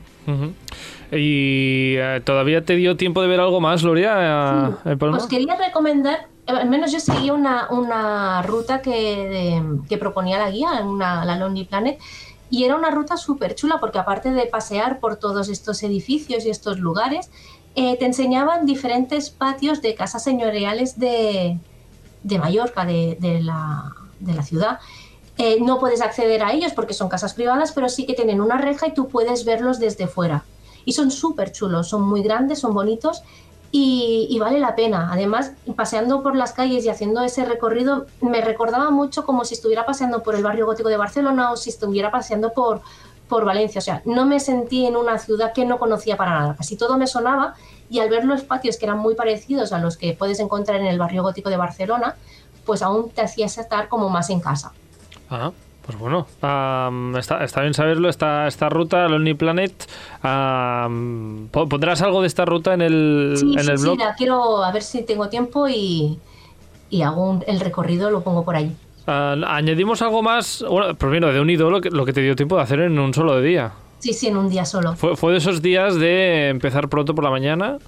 ¿Y 1.13 1.95
eh, 1.99 2.21
todavía 2.25 2.65
te 2.65 2.77
dio 2.77 2.97
tiempo 2.97 3.21
de 3.21 3.29
ver 3.29 3.41
algo 3.41 3.61
más, 3.61 3.83
Gloria, 3.83 4.77
Palma? 4.99 5.17
Os 5.17 5.27
quería 5.27 5.57
recomendar, 5.57 6.29
eh, 6.47 6.53
al 6.53 6.69
menos 6.69 6.93
yo 6.93 7.01
seguí 7.01 7.31
una, 7.31 7.69
una 7.71 8.41
ruta 8.43 8.81
que, 8.81 8.91
de- 8.91 9.63
que 9.89 9.99
proponía 9.99 10.39
la 10.39 10.51
guía, 10.51 10.69
una, 10.85 11.25
la 11.25 11.37
Lonely 11.37 11.65
Planet, 11.65 11.99
y 12.51 12.65
era 12.65 12.77
una 12.77 12.91
ruta 12.91 13.17
súper 13.17 13.55
chula 13.55 13.79
porque 13.81 13.99
aparte 13.99 14.33
de 14.33 14.47
pasear 14.47 14.99
por 14.99 15.17
todos 15.17 15.49
estos 15.49 15.83
edificios 15.83 16.45
y 16.45 16.51
estos 16.51 16.79
lugares, 16.79 17.31
eh, 17.77 17.97
te 17.97 18.05
enseñaban 18.05 18.67
diferentes 18.67 19.31
patios 19.31 19.81
de 19.81 19.95
casas 19.95 20.25
señoriales 20.25 20.99
de, 20.99 21.59
de 22.25 22.39
Mallorca, 22.39 22.85
de, 22.85 23.17
de 23.21 23.41
la, 23.41 23.93
de 24.19 24.35
la 24.35 24.43
ciudad. 24.43 24.81
Eh, 25.39 25.59
no 25.61 25.79
puedes 25.79 26.03
acceder 26.03 26.43
a 26.43 26.53
ellos 26.53 26.73
porque 26.73 26.93
son 26.93 27.09
casas 27.09 27.35
privadas, 27.35 27.73
pero 27.73 27.89
sí 27.89 28.05
que 28.05 28.15
tienen 28.15 28.41
una 28.41 28.59
reja 28.59 28.89
y 28.89 28.95
tú 28.95 29.09
puedes 29.09 29.45
verlos 29.45 29.79
desde 29.79 30.09
fuera. 30.09 30.45
Y 30.85 30.93
son 30.93 31.11
súper 31.11 31.53
chulos, 31.53 31.89
son 31.89 32.03
muy 32.03 32.23
grandes, 32.23 32.59
son 32.59 32.75
bonitos 32.75 33.23
y, 33.73 34.27
y 34.31 34.39
vale 34.39 34.59
la 34.59 34.75
pena. 34.75 35.11
Además, 35.13 35.53
paseando 35.77 36.23
por 36.23 36.37
las 36.37 36.53
calles 36.53 36.85
y 36.85 36.89
haciendo 36.89 37.23
ese 37.23 37.45
recorrido, 37.45 38.07
me 38.21 38.41
recordaba 38.41 38.91
mucho 38.91 39.25
como 39.25 39.45
si 39.45 39.55
estuviera 39.55 39.87
paseando 39.87 40.23
por 40.23 40.35
el 40.35 40.43
barrio 40.43 40.67
gótico 40.67 40.89
de 40.89 40.97
Barcelona 40.97 41.53
o 41.53 41.57
si 41.57 41.71
estuviera 41.71 42.11
paseando 42.11 42.53
por, 42.53 42.81
por 43.29 43.45
Valencia. 43.45 43.79
O 43.79 43.83
sea, 43.83 44.03
no 44.05 44.27
me 44.27 44.41
sentí 44.41 44.87
en 44.87 44.97
una 44.97 45.19
ciudad 45.19 45.53
que 45.53 45.65
no 45.65 45.79
conocía 45.79 46.17
para 46.17 46.39
nada. 46.39 46.57
Casi 46.57 46.77
todo 46.77 46.99
me 46.99 47.07
sonaba 47.07 47.55
y 47.89 48.01
al 48.01 48.11
ver 48.11 48.25
los 48.25 48.43
patios 48.43 48.77
que 48.77 48.87
eran 48.87 48.99
muy 48.99 49.15
parecidos 49.15 49.73
a 49.73 49.79
los 49.79 49.97
que 49.97 50.13
puedes 50.13 50.41
encontrar 50.41 50.81
en 50.81 50.87
el 50.87 50.99
barrio 50.99 51.23
gótico 51.23 51.51
de 51.51 51.57
Barcelona, 51.57 52.17
pues 52.65 52.83
aún 52.83 53.11
te 53.11 53.23
hacías 53.23 53.57
estar 53.59 53.89
como 53.89 54.09
más 54.09 54.31
en 54.31 54.41
casa. 54.41 54.73
Ah, 55.31 55.53
pues 55.87 55.99
bueno, 55.99 56.27
am, 56.43 57.17
está, 57.17 57.43
está 57.45 57.63
bien 57.63 57.75
saberlo, 57.75 58.09
esta, 58.09 58.47
esta 58.47 58.69
ruta, 58.69 59.09
Lonely 59.09 59.35
Planet. 59.35 59.73
am, 60.23 61.49
¿po- 61.51 61.69
¿Pondrás 61.69 62.03
algo 62.03 62.21
de 62.21 62.27
esta 62.29 62.45
ruta 62.45 62.75
en 62.75 62.83
el, 62.83 63.35
Sí, 63.37 63.55
en 63.55 63.61
sí, 63.65 63.71
el 63.71 63.79
sí, 63.79 63.85
blog? 63.85 63.99
la 63.99 64.15
quiero 64.15 64.63
a 64.63 64.73
ver 64.73 64.83
si 64.83 65.03
tengo 65.03 65.29
tiempo 65.29 65.69
y, 65.69 66.19
y 66.91 67.03
hago 67.03 67.31
un- 67.31 67.45
el 67.47 67.61
recorrido, 67.61 68.11
lo 68.11 68.21
pongo 68.23 68.45
por 68.45 68.57
ahí. 68.57 68.75
Ah, 69.07 69.35
añadimos 69.49 70.03
algo 70.03 70.23
más, 70.23 70.65
bueno, 70.69 70.95
primero 70.95 71.33
de 71.33 71.41
unido 71.41 71.71
lo 71.71 71.81
que, 71.81 71.91
lo 71.91 72.05
que 72.05 72.13
te 72.13 72.21
dio 72.21 72.37
tiempo 72.37 72.57
de 72.57 72.63
hacer 72.63 72.81
en 72.81 72.99
un 72.99 73.13
solo 73.15 73.41
día. 73.41 73.73
Sí, 73.99 74.13
sí, 74.13 74.29
en 74.29 74.37
un 74.37 74.49
día 74.49 74.65
solo. 74.65 74.95
¿Fue, 74.97 75.17
fue 75.17 75.33
de 75.33 75.39
esos 75.39 75.61
días 75.61 75.95
de 75.97 76.49
empezar 76.49 76.89
pronto 76.89 77.15
por 77.15 77.25
la 77.25 77.31
mañana? 77.31 77.79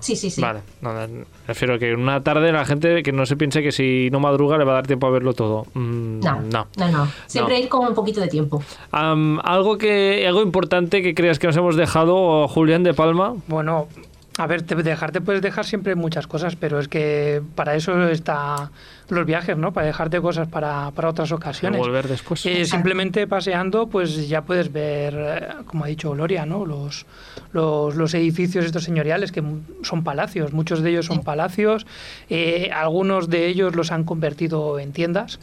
Sí, 0.00 0.16
sí, 0.16 0.30
sí. 0.30 0.40
Vale, 0.40 0.60
no, 0.80 0.92
no, 0.92 1.24
refiero 1.46 1.78
que 1.78 1.90
en 1.92 2.00
una 2.00 2.22
tarde 2.22 2.50
la 2.52 2.64
gente 2.64 3.02
que 3.02 3.12
no 3.12 3.26
se 3.26 3.36
piense 3.36 3.62
que 3.62 3.70
si 3.72 4.08
no 4.10 4.18
madruga 4.20 4.58
le 4.58 4.64
va 4.64 4.72
a 4.72 4.74
dar 4.76 4.86
tiempo 4.86 5.06
a 5.06 5.10
verlo 5.10 5.32
todo. 5.34 5.66
Mm, 5.74 6.20
No, 6.20 6.40
no. 6.40 6.66
no, 6.76 6.88
no. 6.90 7.08
Siempre 7.26 7.60
ir 7.60 7.68
con 7.68 7.86
un 7.86 7.94
poquito 7.94 8.20
de 8.20 8.28
tiempo. 8.28 8.62
Algo 8.92 9.78
que 9.78 10.26
algo 10.26 10.42
importante 10.42 11.02
que 11.02 11.14
creas 11.14 11.38
que 11.38 11.46
nos 11.46 11.56
hemos 11.56 11.76
dejado, 11.76 12.48
Julián 12.48 12.82
de 12.82 12.94
Palma. 12.94 13.34
Bueno, 13.46 13.88
a 14.38 14.46
ver, 14.46 14.62
te, 14.62 14.74
dejarte 14.74 15.20
puedes 15.20 15.42
dejar 15.42 15.66
siempre 15.66 15.94
muchas 15.94 16.26
cosas, 16.26 16.56
pero 16.56 16.78
es 16.78 16.88
que 16.88 17.42
para 17.54 17.74
eso 17.74 18.08
está 18.08 18.70
los 19.08 19.26
viajes, 19.26 19.56
¿no? 19.56 19.72
Para 19.72 19.86
dejarte 19.86 20.20
cosas 20.20 20.48
para, 20.48 20.92
para 20.92 21.08
otras 21.08 21.32
ocasiones. 21.32 21.80
Volver 21.80 22.08
después. 22.08 22.46
Eh, 22.46 22.64
simplemente 22.64 23.26
paseando, 23.26 23.88
pues 23.88 24.28
ya 24.28 24.42
puedes 24.42 24.72
ver, 24.72 25.14
eh, 25.16 25.48
como 25.66 25.84
ha 25.84 25.88
dicho 25.88 26.12
Gloria, 26.12 26.46
¿no? 26.46 26.64
Los, 26.64 27.06
los, 27.52 27.96
los 27.96 28.14
edificios 28.14 28.64
estos 28.64 28.84
señoriales 28.84 29.32
que 29.32 29.42
son 29.82 30.04
palacios, 30.04 30.52
muchos 30.52 30.80
de 30.82 30.90
ellos 30.90 31.06
son 31.06 31.22
palacios, 31.22 31.86
eh, 32.28 32.70
algunos 32.72 33.28
de 33.28 33.46
ellos 33.46 33.74
los 33.74 33.90
han 33.92 34.04
convertido 34.04 34.78
en 34.78 34.92
tiendas. 34.92 35.40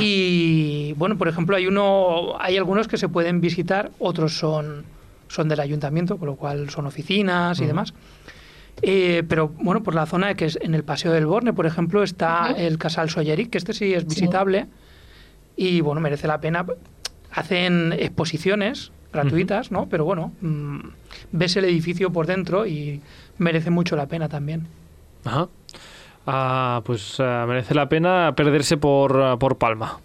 Y 0.00 0.92
bueno, 0.94 1.16
por 1.18 1.28
ejemplo, 1.28 1.54
hay 1.56 1.66
uno, 1.68 2.36
hay 2.40 2.56
algunos 2.56 2.88
que 2.88 2.96
se 2.96 3.08
pueden 3.08 3.40
visitar, 3.40 3.92
otros 4.00 4.36
son, 4.36 4.84
son 5.28 5.48
del 5.48 5.60
ayuntamiento, 5.60 6.16
con 6.18 6.26
lo 6.26 6.36
cual 6.36 6.70
son 6.70 6.86
oficinas 6.86 7.60
y 7.60 7.66
demás. 7.66 7.94
Eh, 8.82 9.24
pero 9.28 9.48
bueno, 9.48 9.82
por 9.82 9.94
la 9.94 10.06
zona 10.06 10.34
que 10.34 10.44
es 10.46 10.58
en 10.62 10.74
el 10.74 10.84
Paseo 10.84 11.12
del 11.12 11.26
Borne, 11.26 11.52
por 11.52 11.66
ejemplo, 11.66 12.02
está 12.02 12.52
el 12.56 12.78
Casal 12.78 13.10
Solleric, 13.10 13.50
que 13.50 13.58
este 13.58 13.72
sí 13.72 13.92
es 13.92 14.02
Sí. 14.02 14.08
visitable 14.08 14.66
y 15.56 15.80
bueno, 15.80 16.00
merece 16.00 16.26
la 16.28 16.40
pena. 16.40 16.64
Hacen 17.32 17.92
exposiciones 17.92 18.92
gratuitas, 19.12 19.70
¿no? 19.72 19.88
Pero 19.88 20.04
bueno, 20.04 20.32
mm, 20.40 20.78
ves 21.32 21.56
el 21.56 21.64
edificio 21.64 22.12
por 22.12 22.26
dentro 22.26 22.66
y 22.66 23.00
merece 23.38 23.70
mucho 23.70 23.96
la 23.96 24.06
pena 24.06 24.28
también. 24.28 24.66
Ajá. 25.24 25.48
Ah, 26.26 26.82
pues 26.84 27.16
ah, 27.20 27.44
merece 27.48 27.74
la 27.74 27.88
pena 27.88 28.32
perderse 28.36 28.76
por, 28.76 29.38
por 29.38 29.56
Palma. 29.58 29.98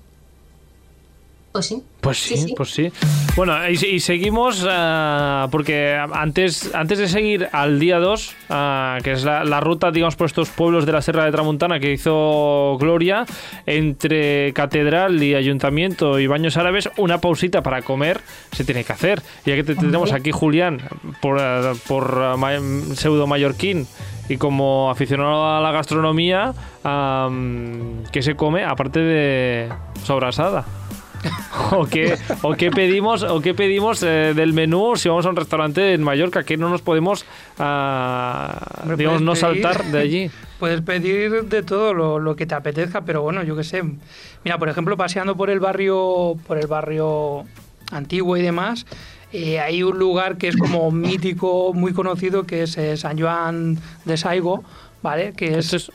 Pues 1.53 1.67
sí. 1.67 1.83
Pues 2.01 2.17
sí, 2.17 2.53
pues 2.57 2.71
sí. 2.71 2.91
Bueno, 3.35 3.53
y, 3.69 3.73
y 3.85 3.99
seguimos 3.99 4.63
uh, 4.63 5.47
porque 5.51 5.95
antes, 6.11 6.73
antes 6.73 6.97
de 6.97 7.07
seguir 7.07 7.47
al 7.51 7.79
día 7.79 7.99
2, 7.99 8.35
uh, 8.49 9.03
que 9.03 9.11
es 9.11 9.23
la, 9.23 9.45
la, 9.45 9.59
ruta, 9.59 9.91
digamos, 9.91 10.15
por 10.15 10.25
estos 10.25 10.49
pueblos 10.49 10.87
de 10.87 10.91
la 10.91 11.03
Serra 11.03 11.25
de 11.25 11.31
Tramontana 11.31 11.79
que 11.79 11.93
hizo 11.93 12.75
Gloria, 12.79 13.25
entre 13.67 14.51
catedral 14.53 15.21
y 15.21 15.35
ayuntamiento 15.35 16.19
y 16.19 16.25
baños 16.25 16.57
árabes, 16.57 16.89
una 16.97 17.21
pausita 17.21 17.61
para 17.61 17.83
comer 17.83 18.19
se 18.51 18.65
tiene 18.65 18.83
que 18.83 18.91
hacer. 18.91 19.21
Ya 19.45 19.55
que 19.55 19.63
te, 19.63 19.75
tenemos 19.75 20.11
aquí 20.11 20.31
Julián, 20.31 20.81
por, 21.21 21.37
uh, 21.37 21.77
por 21.87 22.35
pseudo 22.95 23.27
mallorquín, 23.27 23.87
y 24.27 24.37
como 24.37 24.89
aficionado 24.89 25.55
a 25.55 25.61
la 25.61 25.71
gastronomía, 25.71 26.53
um, 26.83 28.03
¿qué 28.11 28.21
se 28.21 28.35
come 28.35 28.63
aparte 28.63 28.99
de 28.99 29.69
sobrasada? 30.03 30.65
o 31.71 31.85
qué, 31.85 32.17
o 32.41 32.53
qué 32.53 32.71
pedimos 32.71 33.23
o 33.23 33.41
qué 33.41 33.53
pedimos 33.53 34.03
eh, 34.03 34.33
del 34.35 34.53
menú 34.53 34.95
si 34.95 35.09
vamos 35.09 35.25
a 35.25 35.29
un 35.29 35.35
restaurante 35.35 35.93
en 35.93 36.03
Mallorca 36.03 36.43
que 36.43 36.57
no 36.57 36.69
nos 36.69 36.81
podemos 36.81 37.25
uh, 37.59 38.95
digamos 38.95 39.21
no 39.21 39.35
saltar 39.35 39.83
de 39.85 39.99
allí 39.99 40.31
puedes 40.59 40.81
pedir 40.81 41.45
de 41.45 41.63
todo 41.63 41.93
lo, 41.93 42.19
lo, 42.19 42.35
que 42.35 42.45
te 42.45 42.55
apetezca 42.55 43.01
pero 43.01 43.21
bueno 43.21 43.43
yo 43.43 43.55
qué 43.55 43.63
sé. 43.63 43.83
Mira 44.43 44.57
por 44.57 44.69
ejemplo 44.69 44.97
paseando 44.97 45.35
por 45.35 45.49
el 45.49 45.59
barrio 45.59 46.37
por 46.47 46.57
el 46.57 46.67
barrio 46.67 47.45
antiguo 47.91 48.37
y 48.37 48.41
demás 48.41 48.85
eh, 49.31 49.59
hay 49.59 49.83
un 49.83 49.97
lugar 49.97 50.37
que 50.37 50.47
es 50.47 50.57
como 50.57 50.91
mítico 50.91 51.73
muy 51.73 51.93
conocido 51.93 52.43
que 52.45 52.63
es 52.63 52.77
eh, 52.77 52.97
San 52.97 53.19
Joan 53.19 53.77
de 54.05 54.17
Saigo 54.17 54.63
vale 55.01 55.33
que 55.33 55.57
es, 55.57 55.73
es 55.73 55.91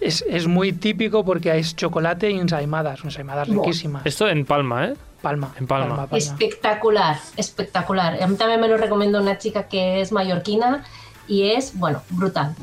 es, 0.00 0.24
es, 0.28 0.46
muy 0.46 0.72
típico 0.72 1.24
porque 1.24 1.56
es 1.58 1.76
chocolate 1.76 2.30
y 2.30 2.38
ensaimadas, 2.38 3.04
ensaimadas 3.04 3.48
riquísimas. 3.48 4.06
Esto 4.06 4.28
en 4.28 4.44
Palma, 4.44 4.86
¿eh? 4.86 4.94
Palma. 5.20 5.52
En 5.58 5.66
Palma. 5.66 5.88
Palma, 5.88 6.06
Palma. 6.06 6.18
Espectacular, 6.18 7.18
espectacular. 7.36 8.22
A 8.22 8.26
mí 8.26 8.36
también 8.36 8.60
me 8.60 8.68
lo 8.68 8.76
recomiendo 8.76 9.20
una 9.20 9.38
chica 9.38 9.68
que 9.68 10.00
es 10.00 10.12
mallorquina 10.12 10.84
y 11.28 11.50
es, 11.50 11.78
bueno, 11.78 12.02
brutal. 12.10 12.54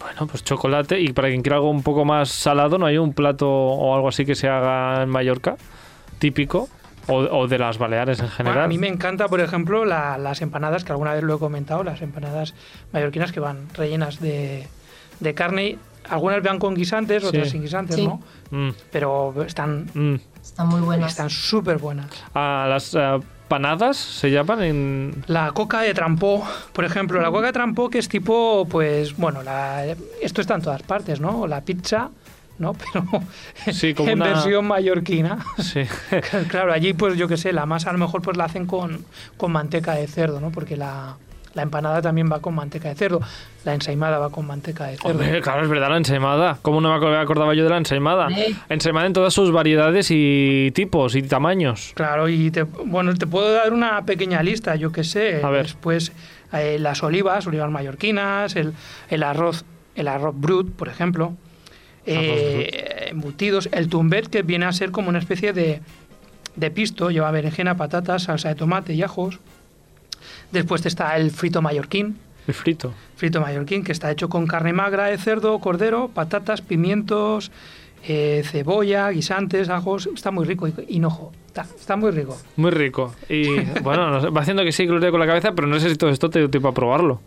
Bueno, 0.00 0.26
pues 0.26 0.44
chocolate. 0.44 1.00
Y 1.00 1.12
para 1.12 1.28
quien 1.28 1.42
quiera 1.42 1.56
algo 1.56 1.70
un 1.70 1.82
poco 1.82 2.04
más 2.04 2.28
salado, 2.28 2.76
¿no 2.76 2.86
hay 2.86 2.98
un 2.98 3.14
plato 3.14 3.48
o 3.48 3.94
algo 3.94 4.08
así 4.08 4.26
que 4.26 4.34
se 4.34 4.48
haga 4.48 5.02
en 5.02 5.08
Mallorca? 5.08 5.56
Típico. 6.18 6.68
O, 7.06 7.16
o 7.16 7.48
de 7.48 7.58
las 7.58 7.76
Baleares 7.76 8.20
en 8.20 8.28
general. 8.28 8.54
Bueno, 8.54 8.64
a 8.64 8.68
mí 8.68 8.78
me 8.78 8.88
encanta, 8.88 9.28
por 9.28 9.40
ejemplo, 9.40 9.84
la, 9.84 10.16
las 10.16 10.40
empanadas, 10.40 10.84
que 10.84 10.92
alguna 10.92 11.12
vez 11.12 11.22
lo 11.22 11.36
he 11.36 11.38
comentado, 11.38 11.84
las 11.84 12.00
empanadas 12.00 12.54
mallorquinas 12.92 13.30
que 13.30 13.40
van 13.40 13.68
rellenas 13.74 14.20
de, 14.20 14.66
de 15.20 15.34
carne 15.34 15.76
algunas 16.08 16.42
van 16.42 16.58
con 16.58 16.74
guisantes, 16.74 17.22
Sí. 17.22 17.28
otras 17.28 17.50
sin 17.50 17.62
guisantes, 17.62 17.96
Sí. 17.96 18.06
¿no? 18.06 18.20
Mm, 18.50 18.70
Pero 18.92 19.44
están 19.46 19.86
mm. 19.94 20.14
Están 20.42 20.68
muy 20.68 20.80
buenas. 20.80 21.10
están 21.12 21.30
súper 21.30 21.78
buenas. 21.78 22.06
Ah, 22.34 22.66
las 22.68 22.94
ah, 22.94 23.18
panadas 23.48 23.96
se 23.96 24.30
llaman 24.30 24.62
en... 24.62 25.24
La 25.26 25.52
coca 25.52 25.80
de 25.80 25.94
trampó, 25.94 26.46
por 26.72 26.84
ejemplo, 26.84 27.20
la 27.20 27.30
coca 27.30 27.46
de 27.46 27.52
trampó 27.52 27.88
que 27.90 27.98
es 27.98 28.08
tipo, 28.08 28.66
pues, 28.68 29.16
bueno, 29.16 29.42
la, 29.42 29.84
esto 30.22 30.40
está 30.40 30.54
en 30.54 30.62
todas 30.62 30.82
partes, 30.82 31.20
¿no? 31.20 31.46
La 31.46 31.60
pizza, 31.62 32.10
¿no? 32.58 32.74
Pero 32.92 33.04
Sí, 33.72 33.94
como 33.94 34.10
en 34.10 34.20
una- 34.20 34.30
versión 34.32 34.66
mallorquina. 34.66 35.38
Sí. 35.58 35.82
claro, 36.48 36.72
allí, 36.72 36.92
pues, 36.92 37.16
yo 37.16 37.26
qué 37.28 37.36
sé, 37.36 37.52
la 37.52 37.64
masa 37.66 37.90
a 37.90 37.92
lo 37.94 37.98
mejor 37.98 38.20
pues 38.22 38.36
la 38.36 38.44
hacen 38.44 38.66
con, 38.66 39.04
con 39.36 39.50
manteca 39.52 39.94
de 39.94 40.06
cerdo, 40.06 40.40
¿no? 40.40 40.50
Porque 40.50 40.76
la, 40.76 41.16
la 41.54 41.62
empanada 41.62 42.02
también 42.02 42.28
va 42.30 42.40
con 42.40 42.54
manteca 42.54 42.88
de 42.88 42.94
cerdo, 42.96 43.20
la 43.64 43.74
ensaimada 43.74 44.18
va 44.18 44.30
con 44.30 44.46
manteca 44.46 44.86
de 44.86 44.96
cerdo. 44.96 45.10
Hombre, 45.10 45.40
claro, 45.40 45.62
es 45.62 45.68
verdad, 45.68 45.88
la 45.88 45.96
ensaimada. 45.96 46.58
¿Cómo 46.62 46.80
no 46.80 46.90
me 46.90 46.96
ac- 47.04 47.22
acordaba 47.22 47.54
yo 47.54 47.62
de 47.64 47.70
la 47.70 47.76
ensaimada? 47.78 48.26
Hombre. 48.26 48.54
Ensaimada 48.68 49.06
en 49.06 49.12
todas 49.12 49.32
sus 49.32 49.52
variedades 49.52 50.08
y 50.10 50.70
tipos 50.74 51.14
y 51.14 51.22
tamaños. 51.22 51.92
Claro, 51.94 52.28
y 52.28 52.50
te, 52.50 52.64
bueno, 52.64 53.14
te 53.14 53.26
puedo 53.26 53.52
dar 53.52 53.72
una 53.72 54.04
pequeña 54.04 54.42
lista, 54.42 54.74
yo 54.76 54.90
qué 54.92 55.04
sé. 55.04 55.40
A 55.44 55.50
ver. 55.50 55.62
Después 55.66 56.12
eh, 56.52 56.78
las 56.80 57.02
olivas, 57.02 57.46
olivas 57.46 57.70
mallorquinas, 57.70 58.56
el, 58.56 58.72
el 59.08 59.22
arroz, 59.22 59.64
el 59.94 60.08
arroz 60.08 60.34
brut, 60.38 60.74
por 60.74 60.88
ejemplo. 60.88 61.34
eh, 62.06 63.06
embutidos, 63.10 63.68
el 63.72 63.88
tumbet, 63.88 64.26
que 64.28 64.42
viene 64.42 64.66
a 64.66 64.72
ser 64.72 64.90
como 64.90 65.08
una 65.08 65.18
especie 65.18 65.52
de, 65.52 65.80
de 66.56 66.70
pisto, 66.70 67.10
lleva 67.10 67.30
berenjena, 67.30 67.76
patatas, 67.76 68.24
salsa 68.24 68.48
de 68.50 68.54
tomate 68.56 68.92
y 68.94 69.02
ajos. 69.02 69.38
Después 70.54 70.86
está 70.86 71.16
el 71.16 71.30
frito 71.30 71.60
mallorquín, 71.60 72.16
El 72.46 72.54
frito. 72.54 72.94
frito 73.16 73.40
mallorquín, 73.40 73.82
que 73.84 73.92
está 73.92 74.10
hecho 74.10 74.28
con 74.28 74.46
carne 74.46 74.72
magra 74.72 75.04
de 75.06 75.18
cerdo, 75.18 75.58
cordero, 75.58 76.08
patatas, 76.14 76.62
pimientos, 76.62 77.50
eh, 78.06 78.42
cebolla, 78.44 79.10
guisantes, 79.10 79.68
ajos. 79.68 80.08
Está 80.14 80.30
muy 80.30 80.44
rico, 80.46 80.68
y 80.68 80.74
hinojo. 80.88 81.32
Está, 81.48 81.62
está 81.62 81.96
muy 81.96 82.10
rico. 82.12 82.36
Muy 82.56 82.70
rico. 82.70 83.14
Y 83.28 83.60
bueno, 83.82 84.10
no 84.10 84.20
sé, 84.20 84.28
va 84.30 84.40
haciendo 84.42 84.62
que 84.62 84.72
sí, 84.72 84.86
Gloria, 84.86 85.10
con 85.10 85.20
la 85.20 85.26
cabeza, 85.26 85.52
pero 85.52 85.66
no 85.68 85.78
sé 85.80 85.90
si 85.90 85.96
todo 85.96 86.10
esto 86.10 86.30
te 86.30 86.38
dio 86.38 86.48
tiempo 86.48 86.68
a 86.68 86.72
probarlo. 86.72 87.20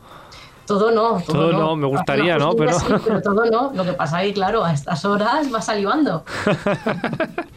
Todo 0.66 0.92
no. 0.92 1.22
Todo 1.26 1.50
Todo, 1.50 1.54
no, 1.54 1.76
me 1.78 1.88
gustaría, 1.88 2.38
¿no? 2.38 2.54
Pero- 2.54 2.78
sí, 2.80 2.86
pero 3.06 3.22
todo 3.22 3.46
no. 3.46 3.72
Lo 3.74 3.84
que 3.86 3.94
pasa 3.94 4.22
es 4.24 4.30
que, 4.30 4.34
claro, 4.36 4.64
a 4.66 4.74
estas 4.74 5.04
horas 5.06 5.54
va 5.54 5.62
salivando. 5.62 6.24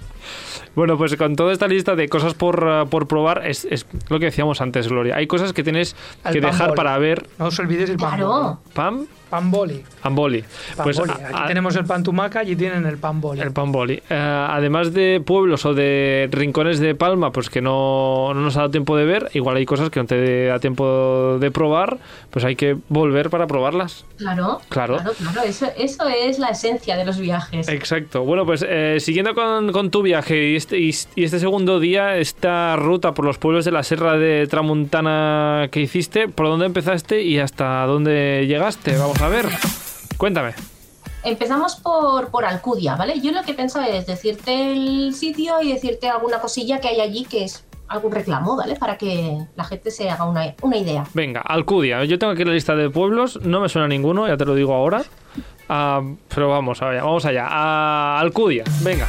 Bueno, 0.80 0.96
pues 0.96 1.14
con 1.16 1.36
toda 1.36 1.52
esta 1.52 1.68
lista 1.68 1.94
de 1.94 2.08
cosas 2.08 2.32
por, 2.32 2.64
uh, 2.64 2.88
por 2.88 3.06
probar, 3.06 3.46
es, 3.46 3.66
es 3.66 3.84
lo 4.08 4.18
que 4.18 4.24
decíamos 4.24 4.62
antes, 4.62 4.88
Gloria. 4.88 5.14
Hay 5.14 5.26
cosas 5.26 5.52
que 5.52 5.62
tienes 5.62 5.94
El 6.24 6.32
que 6.32 6.40
dejar 6.40 6.68
bol. 6.68 6.74
para 6.76 6.96
ver. 6.96 7.28
No 7.38 7.48
os 7.48 7.58
olvidéis 7.58 7.90
el. 7.90 7.96
Claro. 7.98 8.60
Pam, 8.72 9.00
Pan. 9.00 9.06
Pan 9.30 9.50
boli. 9.50 9.82
Pan 10.02 10.14
Pues 10.84 10.98
boli. 10.98 11.10
a- 11.10 11.14
Aquí 11.14 11.34
a- 11.34 11.46
tenemos 11.46 11.76
el 11.76 11.84
pan 11.84 12.02
tumaca, 12.02 12.40
allí 12.40 12.56
tienen 12.56 12.84
el 12.86 12.98
pan 12.98 13.20
boli. 13.20 13.40
El 13.40 13.52
pan 13.52 13.72
boli. 13.72 14.02
Eh, 14.10 14.46
además 14.50 14.92
de 14.92 15.22
pueblos 15.24 15.64
o 15.64 15.72
de 15.74 16.28
rincones 16.32 16.80
de 16.80 16.94
Palma, 16.94 17.30
pues 17.32 17.48
que 17.48 17.60
no, 17.60 18.34
no 18.34 18.40
nos 18.40 18.56
ha 18.56 18.60
dado 18.60 18.70
tiempo 18.72 18.96
de 18.96 19.04
ver, 19.04 19.30
igual 19.34 19.56
hay 19.56 19.64
cosas 19.66 19.90
que 19.90 20.00
no 20.00 20.06
te 20.06 20.46
da 20.46 20.58
tiempo 20.58 21.38
de 21.40 21.50
probar, 21.50 21.98
pues 22.30 22.44
hay 22.44 22.56
que 22.56 22.76
volver 22.88 23.30
para 23.30 23.46
probarlas. 23.46 24.04
Claro. 24.18 24.60
Claro. 24.68 24.96
Claro, 24.96 25.12
claro. 25.18 25.42
Eso, 25.48 25.66
eso 25.78 26.08
es 26.08 26.38
la 26.38 26.48
esencia 26.48 26.96
de 26.96 27.04
los 27.04 27.18
viajes. 27.18 27.68
Exacto. 27.68 28.24
Bueno, 28.24 28.44
pues 28.44 28.64
eh, 28.68 28.96
siguiendo 29.00 29.34
con, 29.34 29.70
con 29.72 29.90
tu 29.90 30.02
viaje 30.02 30.50
y 30.50 30.56
este, 30.56 30.78
y, 30.78 30.94
y 31.14 31.24
este 31.24 31.38
segundo 31.38 31.78
día, 31.80 32.16
esta 32.16 32.74
ruta 32.76 33.12
por 33.12 33.24
los 33.24 33.38
pueblos 33.38 33.64
de 33.64 33.70
la 33.70 33.82
Serra 33.82 34.16
de 34.18 34.46
Tramuntana 34.48 35.68
que 35.70 35.80
hiciste, 35.80 36.28
¿por 36.28 36.46
dónde 36.46 36.66
empezaste 36.66 37.22
y 37.22 37.38
hasta 37.38 37.84
dónde 37.86 38.46
llegaste? 38.48 38.96
Vamos 38.96 39.19
a 39.22 39.28
ver. 39.28 39.46
Cuéntame. 40.16 40.54
Empezamos 41.22 41.76
por, 41.76 42.28
por 42.28 42.46
Alcudia, 42.46 42.96
¿vale? 42.96 43.20
Yo 43.20 43.32
lo 43.32 43.42
que 43.42 43.52
pensaba 43.52 43.86
es 43.88 44.06
decirte 44.06 44.72
el 44.72 45.14
sitio 45.14 45.60
y 45.60 45.72
decirte 45.72 46.08
alguna 46.08 46.40
cosilla 46.40 46.80
que 46.80 46.88
hay 46.88 47.00
allí 47.00 47.24
que 47.26 47.44
es 47.44 47.66
algún 47.88 48.12
reclamo, 48.12 48.56
¿vale? 48.56 48.76
Para 48.76 48.96
que 48.96 49.38
la 49.56 49.64
gente 49.64 49.90
se 49.90 50.08
haga 50.08 50.24
una, 50.24 50.54
una 50.62 50.76
idea. 50.78 51.04
Venga, 51.12 51.40
Alcudia. 51.42 52.04
Yo 52.04 52.18
tengo 52.18 52.32
aquí 52.32 52.44
la 52.44 52.52
lista 52.52 52.74
de 52.74 52.88
pueblos, 52.88 53.40
no 53.42 53.60
me 53.60 53.68
suena 53.68 53.88
ninguno, 53.88 54.26
ya 54.26 54.36
te 54.38 54.46
lo 54.46 54.54
digo 54.54 54.72
ahora. 54.72 55.02
Ah, 55.68 56.00
pero 56.34 56.48
vamos 56.48 56.80
allá, 56.80 57.02
vamos 57.02 57.24
allá. 57.26 57.46
A 57.48 58.18
Alcudia, 58.20 58.64
venga. 58.82 59.06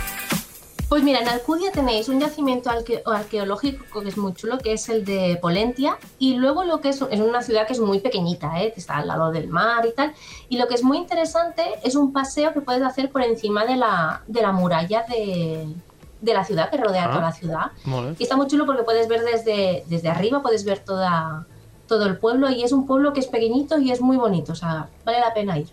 Pues 0.91 1.03
mira, 1.03 1.19
en 1.21 1.29
Alcudia 1.29 1.71
tenéis 1.71 2.09
un 2.09 2.19
yacimiento 2.19 2.69
arque- 2.69 3.01
arqueológico 3.05 4.01
que 4.01 4.09
es 4.09 4.17
muy 4.17 4.33
chulo, 4.33 4.57
que 4.57 4.73
es 4.73 4.89
el 4.89 5.05
de 5.05 5.39
Polentia, 5.41 5.97
y 6.19 6.33
luego 6.33 6.65
lo 6.65 6.81
que 6.81 6.89
es, 6.89 7.01
es 7.09 7.19
una 7.21 7.41
ciudad 7.41 7.65
que 7.65 7.71
es 7.71 7.79
muy 7.79 8.01
pequeñita, 8.01 8.61
¿eh? 8.61 8.73
que 8.73 8.81
está 8.81 8.97
al 8.97 9.07
lado 9.07 9.31
del 9.31 9.47
mar 9.47 9.85
y 9.85 9.93
tal, 9.93 10.13
y 10.49 10.57
lo 10.57 10.67
que 10.67 10.73
es 10.75 10.83
muy 10.83 10.97
interesante 10.97 11.63
es 11.85 11.95
un 11.95 12.11
paseo 12.11 12.51
que 12.51 12.59
puedes 12.59 12.81
hacer 12.83 13.09
por 13.09 13.21
encima 13.23 13.65
de 13.65 13.77
la, 13.77 14.23
de 14.27 14.41
la 14.41 14.51
muralla 14.51 15.05
de, 15.07 15.65
de 16.19 16.33
la 16.33 16.43
ciudad, 16.43 16.69
que 16.69 16.75
rodea 16.75 17.05
Ah. 17.05 17.09
toda 17.11 17.21
la 17.21 17.31
ciudad. 17.31 17.71
Y 18.19 18.23
está 18.23 18.35
muy 18.35 18.47
chulo 18.47 18.65
porque 18.65 18.83
puedes 18.83 19.07
ver 19.07 19.21
desde, 19.21 19.85
desde 19.87 20.09
arriba, 20.09 20.41
puedes 20.41 20.65
ver 20.65 20.79
toda, 20.79 21.47
todo 21.87 22.05
el 22.05 22.17
pueblo, 22.17 22.49
y 22.49 22.63
es 22.63 22.73
un 22.73 22.85
pueblo 22.85 23.13
que 23.13 23.21
es 23.21 23.27
pequeñito 23.27 23.79
y 23.79 23.93
es 23.93 24.01
muy 24.01 24.17
bonito, 24.17 24.51
o 24.51 24.55
sea, 24.55 24.89
vale 25.05 25.21
la 25.21 25.33
pena 25.33 25.57
ir. 25.57 25.69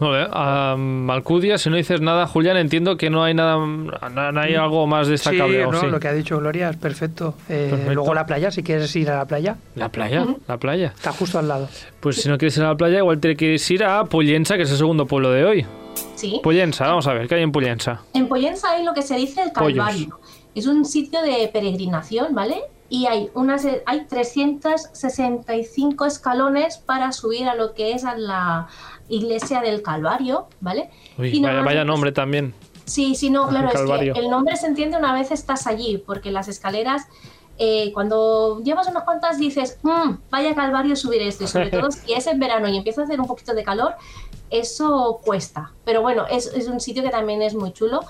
Molt 0.00 0.12
bé. 0.14 0.26
Am, 0.32 1.08
Alcudia, 1.10 1.58
si 1.58 1.70
no 1.70 1.76
dices 1.76 2.00
nada, 2.00 2.26
Julián, 2.26 2.56
entiendo 2.56 2.96
que 2.96 3.08
no 3.10 3.24
hay 3.24 3.34
nada, 3.34 3.56
no, 3.56 4.32
no 4.32 4.40
hay 4.40 4.54
algo 4.54 4.86
más 4.86 5.06
Sí, 5.06 5.12
destacable. 5.12 5.64
¿o 5.64 5.72
no, 5.72 5.80
sí? 5.80 5.86
lo 5.86 5.98
que 6.00 6.08
ha 6.08 6.12
dicho 6.12 6.38
Gloria 6.38 6.70
es 6.70 6.76
perfecto. 6.76 7.34
Eh, 7.48 7.68
Perfecto. 7.70 7.94
Luego 7.94 8.14
la 8.14 8.26
playa, 8.26 8.50
si 8.50 8.62
quieres 8.62 8.94
ir 8.96 9.10
a 9.10 9.16
la 9.16 9.24
playa, 9.26 9.56
La 9.74 9.88
playa, 9.90 10.26
la 10.46 10.58
playa. 10.58 10.92
está 10.94 11.12
justo 11.12 11.38
al 11.38 11.48
lado. 11.48 11.68
Pues 12.00 12.16
si 12.22 12.28
no 12.28 12.36
quieres 12.38 12.56
ir 12.58 12.64
a 12.64 12.68
la 12.68 12.76
playa, 12.76 12.98
igual 12.98 13.18
te 13.20 13.34
quieres 13.36 13.70
ir 13.70 13.84
a 13.84 14.04
Pollensa, 14.04 14.56
que 14.56 14.62
es 14.64 14.70
el 14.70 14.76
segundo 14.78 15.06
pueblo 15.06 15.30
de 15.30 15.44
hoy. 15.44 15.66
Sí. 16.14 16.40
Pollensa, 16.42 16.86
vamos 16.86 17.06
a 17.06 17.14
ver, 17.14 17.26
¿qué 17.28 17.36
hay 17.36 17.42
en 17.42 17.52
Pollensa? 17.52 18.02
En 18.14 18.28
Pollensa 18.28 18.70
hay 18.72 18.84
lo 18.84 18.92
que 18.92 19.02
se 19.02 19.16
dice 19.16 19.42
el 19.42 19.52
Pollos. 19.52 19.78
Calvario. 19.84 20.20
Es 20.54 20.66
un 20.66 20.84
sitio 20.84 21.20
de 21.22 21.48
peregrinación, 21.52 22.34
¿vale? 22.34 22.56
Y 22.88 23.06
hay, 23.06 23.30
unas, 23.34 23.66
hay 23.86 24.04
365 24.06 26.04
escalones 26.06 26.78
para 26.78 27.12
subir 27.12 27.48
a 27.48 27.54
lo 27.54 27.74
que 27.74 27.92
es 27.92 28.04
a 28.04 28.16
la 28.16 28.68
iglesia 29.08 29.60
del 29.60 29.82
Calvario, 29.82 30.48
¿vale? 30.60 30.90
Uy, 31.18 31.36
Y 31.36 31.42
vaya, 31.42 31.84
nombre 31.84 32.12
también. 32.12 32.54
Sí, 32.84 33.14
sí, 33.16 33.30
no, 33.30 33.44
El 33.44 33.50
claro, 33.50 33.68
es 33.68 33.74
Calvario. 33.74 34.14
que 34.14 34.20
el 34.20 34.30
nombre 34.30 34.56
se 34.56 34.66
entiende 34.66 34.96
una 34.96 35.12
vez 35.12 35.30
estás 35.32 35.66
allí, 35.66 35.98
porque 35.98 36.30
las 36.30 36.46
escaleras, 36.48 37.06
eh, 37.58 37.90
cuando 37.92 38.62
llevas 38.62 38.86
unas 38.88 39.02
cuantas 39.02 39.38
dices, 39.38 39.78
"Mm, 39.82 40.18
vaya 40.30 40.54
calvario 40.54 40.94
subir 40.94 41.22
esto, 41.22 41.44
y 41.44 41.46
sobre 41.48 41.70
todo 41.70 41.90
si 41.90 42.12
es 42.12 42.26
en 42.28 42.38
verano 42.38 42.68
y 42.68 42.76
empieza 42.76 43.00
a 43.00 43.04
hacer 43.04 43.20
un 43.20 43.26
poquito 43.26 43.54
de 43.54 43.64
calor, 43.64 43.94
eso 44.50 45.20
cuesta. 45.24 45.72
Pero 45.84 46.02
bueno, 46.02 46.26
es, 46.30 46.46
es 46.54 46.68
un 46.68 46.78
sitio 46.80 47.02
que 47.02 47.10
también 47.10 47.42
es 47.42 47.54
muy 47.54 47.72
chulo. 47.72 48.00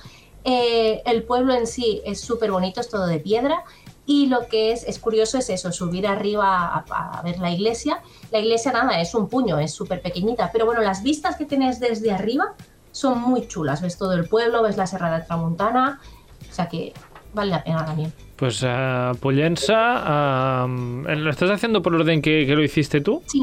Eh, 0.44 1.02
el 1.06 1.22
pueblo 1.22 1.54
en 1.54 1.66
sí 1.66 2.02
es 2.04 2.20
súper 2.20 2.50
bonito, 2.52 2.80
es 2.80 2.88
todo 2.90 3.06
de 3.06 3.18
piedra. 3.18 3.64
Y 4.06 4.26
lo 4.28 4.46
que 4.46 4.70
es, 4.72 4.84
es 4.84 4.98
curioso 5.00 5.36
es 5.38 5.50
eso, 5.50 5.72
subir 5.72 6.06
arriba 6.06 6.64
a, 6.66 7.18
a 7.18 7.22
ver 7.22 7.38
la 7.38 7.50
iglesia. 7.50 8.00
La 8.30 8.38
iglesia 8.38 8.70
nada, 8.72 9.00
es 9.00 9.14
un 9.14 9.28
puño, 9.28 9.58
es 9.58 9.74
súper 9.74 10.00
pequeñita. 10.00 10.50
Pero 10.52 10.64
bueno, 10.64 10.80
las 10.80 11.02
vistas 11.02 11.36
que 11.36 11.44
tienes 11.44 11.80
desde 11.80 12.12
arriba 12.12 12.54
son 12.92 13.20
muy 13.20 13.48
chulas. 13.48 13.82
Ves 13.82 13.98
todo 13.98 14.12
el 14.12 14.28
pueblo, 14.28 14.62
ves 14.62 14.76
la 14.76 14.86
Serra 14.86 15.18
de 15.18 15.24
Tramuntana. 15.24 16.00
O 16.48 16.52
sea 16.54 16.68
que 16.68 16.92
vale 17.34 17.50
la 17.50 17.64
pena 17.64 17.84
también. 17.84 18.12
Pues 18.36 18.62
uh, 18.62 19.16
Pollensa, 19.20 20.64
uh, 20.66 20.68
¿lo 20.68 21.30
estás 21.30 21.50
haciendo 21.50 21.82
por 21.82 21.94
orden 21.94 22.22
que, 22.22 22.46
que, 22.46 22.54
lo 22.54 22.62
hiciste 22.62 23.00
tú? 23.00 23.22
Sí. 23.26 23.42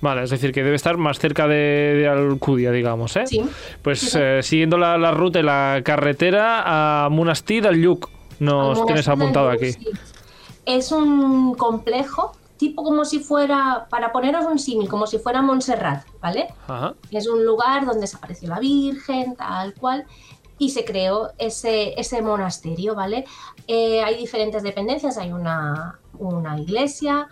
Vale, 0.00 0.22
es 0.22 0.30
decir, 0.30 0.52
que 0.52 0.62
debe 0.62 0.76
estar 0.76 0.96
más 0.98 1.18
cerca 1.18 1.46
de, 1.48 1.54
de 1.96 2.08
Alcudia, 2.08 2.70
digamos, 2.70 3.16
¿eh? 3.16 3.26
Sí. 3.26 3.42
Pues 3.82 4.00
Sí, 4.00 4.06
sí. 4.10 4.18
eh, 4.20 4.40
siguiendo 4.42 4.76
la, 4.76 4.98
la 4.98 5.12
ruta 5.12 5.40
y 5.40 5.42
la 5.42 5.80
carretera 5.82 7.04
a 7.04 7.08
Monastí 7.08 7.60
del 7.60 7.80
Lluc, 7.80 8.10
nos 8.38 8.84
tienes 8.86 9.08
apuntado 9.08 9.50
aquí. 9.50 9.76
Es 10.64 10.92
un 10.92 11.54
complejo, 11.54 12.32
tipo 12.56 12.82
como 12.82 13.04
si 13.04 13.18
fuera, 13.18 13.86
para 13.90 14.12
poneros 14.12 14.46
un 14.46 14.58
símil, 14.58 14.88
como 14.88 15.06
si 15.06 15.18
fuera 15.18 15.42
Montserrat, 15.42 16.06
¿vale? 16.20 16.48
Ajá. 16.66 16.94
Es 17.10 17.28
un 17.28 17.44
lugar 17.44 17.84
donde 17.86 18.06
se 18.06 18.16
apareció 18.16 18.48
la 18.48 18.58
Virgen, 18.58 19.36
tal 19.36 19.74
cual, 19.74 20.06
y 20.58 20.70
se 20.70 20.84
creó 20.84 21.32
ese, 21.38 21.98
ese 22.00 22.22
monasterio, 22.22 22.94
¿vale? 22.94 23.24
Eh, 23.66 24.02
hay 24.02 24.16
diferentes 24.16 24.62
dependencias, 24.62 25.18
hay 25.18 25.32
una, 25.32 25.98
una 26.18 26.58
iglesia, 26.58 27.28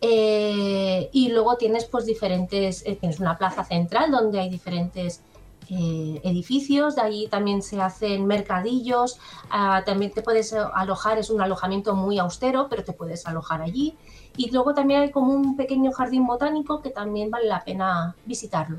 eh, 0.00 1.08
y 1.12 1.28
luego 1.30 1.56
tienes 1.56 1.86
pues 1.86 2.04
diferentes, 2.04 2.84
eh, 2.86 2.96
tienes 2.96 3.18
una 3.18 3.38
plaza 3.38 3.64
central 3.64 4.10
donde 4.10 4.40
hay 4.40 4.50
diferentes 4.50 5.22
eh, 5.70 6.20
edificios, 6.24 6.96
de 6.96 7.02
allí 7.02 7.28
también 7.28 7.62
se 7.62 7.80
hacen 7.80 8.26
mercadillos, 8.26 9.18
ah, 9.50 9.82
también 9.84 10.12
te 10.12 10.22
puedes 10.22 10.52
alojar, 10.52 11.18
es 11.18 11.30
un 11.30 11.40
alojamiento 11.40 11.94
muy 11.94 12.18
austero, 12.18 12.68
pero 12.68 12.84
te 12.84 12.92
puedes 12.92 13.26
alojar 13.26 13.62
allí. 13.62 13.94
Y 14.36 14.50
luego 14.50 14.74
también 14.74 15.00
hay 15.00 15.10
como 15.10 15.32
un 15.32 15.56
pequeño 15.56 15.92
jardín 15.92 16.26
botánico 16.26 16.82
que 16.82 16.90
también 16.90 17.30
vale 17.30 17.46
la 17.46 17.64
pena 17.64 18.14
visitarlo. 18.26 18.78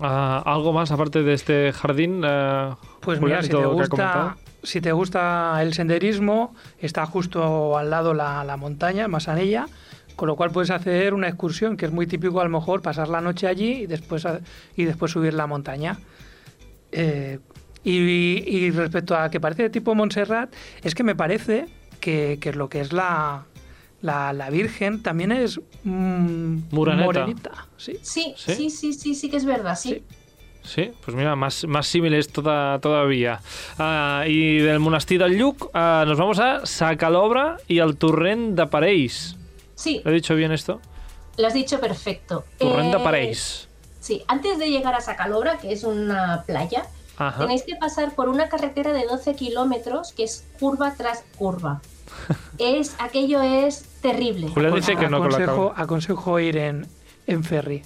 Ah, 0.00 0.42
¿Algo 0.44 0.72
más 0.72 0.90
aparte 0.90 1.22
de 1.22 1.32
este 1.32 1.72
jardín? 1.72 2.22
eh, 2.24 2.74
Pues 3.00 3.20
Julián, 3.20 3.42
mira, 3.42 3.42
si 3.42 3.48
te, 3.48 3.66
gusta, 3.66 4.36
si 4.62 4.80
te 4.80 4.92
gusta 4.92 5.62
el 5.62 5.72
senderismo, 5.72 6.54
está 6.80 7.06
justo 7.06 7.78
al 7.78 7.90
lado 7.90 8.12
la, 8.12 8.42
la 8.42 8.56
montaña, 8.56 9.06
Masanella, 9.06 9.68
con 10.16 10.26
lo 10.28 10.36
cual 10.36 10.50
puedes 10.50 10.70
hacer 10.70 11.14
una 11.14 11.28
excursión, 11.28 11.76
que 11.76 11.86
es 11.86 11.92
muy 11.92 12.06
típico 12.06 12.40
a 12.40 12.44
lo 12.44 12.50
mejor 12.50 12.82
pasar 12.82 13.08
la 13.08 13.20
noche 13.20 13.46
allí 13.46 13.82
y 13.82 13.86
después, 13.86 14.26
y 14.76 14.84
después 14.84 15.12
subir 15.12 15.34
la 15.34 15.46
montaña. 15.46 15.98
Eh, 16.92 17.38
y, 17.84 17.92
y 17.92 18.70
respecto 18.70 19.16
a 19.16 19.30
que 19.30 19.38
parece 19.38 19.64
de 19.64 19.70
tipo 19.70 19.94
Montserrat, 19.94 20.52
es 20.82 20.94
que 20.94 21.04
me 21.04 21.14
parece 21.14 21.66
que, 22.00 22.38
que 22.40 22.52
lo 22.52 22.68
que 22.68 22.80
es 22.80 22.92
la, 22.92 23.44
la, 24.02 24.32
la 24.32 24.50
Virgen 24.50 25.02
también 25.02 25.30
es 25.32 25.60
mm, 25.84 26.56
Moreneta. 26.72 27.04
morenita. 27.04 27.66
Sí. 27.76 27.98
Sí, 28.02 28.34
¿Sí? 28.36 28.54
sí, 28.54 28.70
sí, 28.70 28.92
sí, 28.92 29.14
sí, 29.14 29.30
que 29.30 29.36
es 29.36 29.44
verdad, 29.44 29.76
sí. 29.78 29.90
Sí. 29.90 30.02
Sí, 30.66 30.90
pues 31.04 31.16
mira, 31.16 31.36
más, 31.36 31.64
más 31.68 31.86
símiles 31.86 32.26
toda, 32.28 32.80
todavía. 32.80 33.40
Ah, 33.78 34.24
y 34.26 34.58
del 34.58 34.80
monestir 34.80 35.20
del 35.22 35.38
Lluc 35.38 35.70
ah, 35.74 36.04
nos 36.08 36.18
vamos 36.18 36.40
a 36.40 36.66
Sacalobra 36.66 37.58
y 37.68 37.78
al 37.78 37.96
Torrent 37.96 38.58
de 38.58 38.66
Pareix. 38.66 39.35
Sí, 39.76 40.00
¿Lo 40.04 40.10
he 40.10 40.14
dicho 40.14 40.34
bien 40.34 40.50
esto? 40.52 40.80
lo 41.36 41.46
has 41.46 41.54
dicho 41.54 41.78
perfecto. 41.78 42.44
Torrent 42.58 42.92
de 42.92 42.98
Eh, 42.98 43.04
Pareix. 43.04 43.68
Sí, 44.00 44.24
antes 44.26 44.58
de 44.58 44.70
llegar 44.70 44.94
a 44.94 45.00
Sacalobra, 45.00 45.58
que 45.58 45.70
es 45.72 45.84
una 45.84 46.44
playa, 46.46 46.86
Ajá. 47.18 47.42
tenéis 47.42 47.62
que 47.62 47.76
pasar 47.76 48.14
por 48.14 48.28
una 48.28 48.48
carretera 48.48 48.92
de 48.92 49.04
12 49.06 49.34
kilómetros 49.34 50.12
que 50.12 50.24
es 50.24 50.44
curva 50.58 50.94
tras 50.96 51.24
curva. 51.36 51.82
es, 52.58 52.94
aquello 52.98 53.42
es 53.42 53.84
terrible. 54.00 54.48
Julián 54.48 54.74
dice 54.74 54.96
que 54.96 55.08
no 55.08 55.18
con 55.18 55.28
la 55.30 55.36
aconsejo, 55.36 55.72
aconsejo 55.76 56.40
ir 56.40 56.56
en, 56.56 56.86
en 57.26 57.44
ferry. 57.44 57.82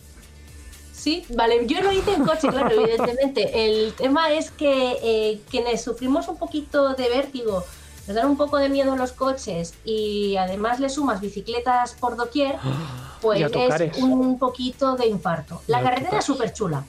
Sí, 0.92 1.24
vale, 1.31 1.66
yo 1.66 1.81
lo 1.81 1.90
hice 1.92 2.12
en 2.12 2.24
coche, 2.24 2.46
claro, 2.48 2.70
evidentemente. 2.79 3.64
El 3.66 3.94
tema 3.94 4.31
es 4.31 4.50
que 4.50 4.98
eh, 5.03 5.40
quienes 5.50 5.83
sufrimos 5.83 6.29
un 6.29 6.37
poquito 6.37 6.94
de 6.94 7.09
vértigo, 7.09 7.64
nos 8.11 8.16
dan 8.16 8.29
un 8.29 8.37
poco 8.37 8.57
de 8.57 8.68
miedo 8.68 8.96
los 8.96 9.12
coches 9.12 9.75
y 9.85 10.37
además 10.37 10.81
le 10.81 10.88
sumas 10.88 11.20
bicicletas 11.20 11.94
por 11.94 12.16
doquier, 12.16 12.57
pues 13.23 13.40
es 13.40 13.99
un 13.99 14.37
poquito 14.37 14.96
de 14.96 15.07
infarto. 15.07 15.62
La 15.68 15.81
carretera 15.81 16.18
es 16.18 16.25
súper 16.25 16.53
chula. 16.53 16.85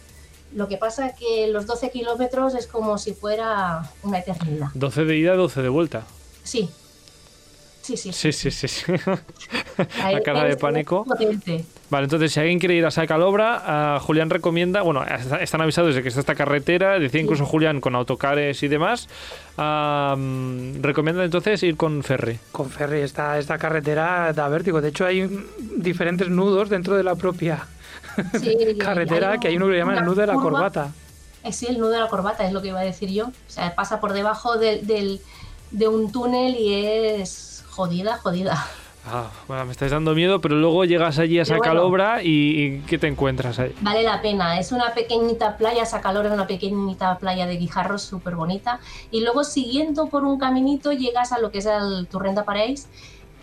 Lo 0.56 0.68
que 0.68 0.78
pasa 0.78 1.14
que 1.14 1.48
los 1.48 1.68
12 1.68 1.92
kilómetros 1.92 2.56
es 2.56 2.66
como 2.66 2.98
si 2.98 3.14
fuera 3.14 3.88
una 4.02 4.18
eternidad. 4.18 4.70
12 4.74 5.06
de 5.06 5.16
ida, 5.16 5.36
12 5.36 5.62
de 5.62 5.70
vuelta. 5.70 6.04
Sí. 6.44 6.72
Sí, 7.82 7.98
sí. 7.98 8.14
Sí, 8.14 8.32
sí, 8.32 8.52
sí. 8.52 8.84
La 10.12 10.22
cara 10.22 10.44
de 10.44 10.56
pánico. 10.56 11.06
Vale, 11.90 12.04
entonces 12.06 12.32
si 12.32 12.40
alguien 12.40 12.60
quiere 12.60 12.76
ir 12.76 12.86
a 12.86 12.92
Sacalobra, 12.92 13.62
ah, 13.66 14.00
Julián 14.00 14.30
recomienda, 14.30 14.82
bueno, 14.82 15.04
está- 15.04 15.38
están 15.38 15.62
avisados 15.62 15.94
de 15.96 16.02
que 16.04 16.08
está 16.10 16.20
esta 16.22 16.36
carretera, 16.36 17.00
decía 17.00 17.20
incluso 17.22 17.46
Julián 17.46 17.82
con 17.82 17.96
autocares 17.96 18.62
y 18.64 18.68
demás, 18.68 19.10
recomienda 20.82 21.24
entonces 21.24 21.62
ir 21.64 21.76
con 21.78 22.04
ferry. 22.04 22.40
Con 22.52 22.70
ferry, 22.70 23.02
esta, 23.02 23.38
esta 23.40 23.58
carretera 23.58 24.32
da 24.34 24.48
vértigo. 24.48 24.82
De 24.82 24.90
hecho, 24.90 25.06
hay 25.06 25.30
diferentes 25.76 26.30
nudos 26.30 26.70
dentro 26.70 26.96
de 26.96 27.04
la 27.04 27.16
propia 27.16 27.66
Sí, 28.40 28.56
carretera, 28.80 29.32
hay 29.34 29.40
que 29.40 29.48
hay 29.50 29.58
uno 29.58 29.66
que 29.68 29.74
le 29.74 29.78
llaman 29.80 29.98
el 29.98 30.06
nudo 30.06 30.22
de 30.22 30.28
la 30.28 30.34
curva. 30.34 30.50
corbata. 30.52 30.92
Sí, 31.52 31.66
el 31.68 31.80
nudo 31.80 31.90
de 31.90 32.00
la 32.00 32.08
corbata 32.08 32.46
es 32.46 32.54
lo 32.54 32.62
que 32.62 32.68
iba 32.70 32.80
a 32.80 32.84
decir 32.84 33.10
yo. 33.10 33.28
O 33.28 33.32
sea, 33.48 33.74
pasa 33.76 34.00
por 34.00 34.14
debajo 34.14 34.58
del- 34.58 34.86
del- 34.86 35.20
de 35.72 35.88
un 35.88 36.12
túnel 36.12 36.56
y 36.56 36.74
es 36.74 37.51
jodida, 37.72 38.18
jodida. 38.18 38.68
Ah, 39.04 39.32
bueno, 39.48 39.66
me 39.66 39.72
estáis 39.72 39.92
dando 39.92 40.14
miedo, 40.14 40.42
pero 40.42 40.56
luego 40.56 40.86
llegas 40.86 41.18
allí 41.18 41.40
a 41.40 41.44
Pero 41.44 41.58
bueno. 41.58 41.64
Sacalobra 41.64 42.22
y, 42.22 42.30
y 42.30 42.80
¿qué 42.82 43.00
te 43.00 43.08
encuentras 43.08 43.58
ahí? 43.58 43.74
Vale 43.82 44.04
la 44.04 44.22
pena. 44.22 44.60
Es 44.60 44.72
una 44.72 44.94
pequeñita 44.94 45.58
playa, 45.58 45.86
Sacalora 45.86 46.28
es 46.28 46.34
una 46.34 46.46
pequeñita 46.46 47.18
playa 47.18 47.48
de 47.48 47.58
guijarros 47.58 48.04
súper 48.04 48.36
bonita. 48.36 48.80
Y 49.10 49.22
luego 49.22 49.44
siguiendo 49.44 50.08
por 50.08 50.24
un 50.24 50.38
caminito 50.38 50.92
llegas 50.92 51.32
a 51.32 51.40
lo 51.40 51.50
que 51.52 51.60
es 51.60 51.66
el 51.66 52.08
Torrent 52.12 52.38
de 52.38 52.44
Pareix, 52.44 52.88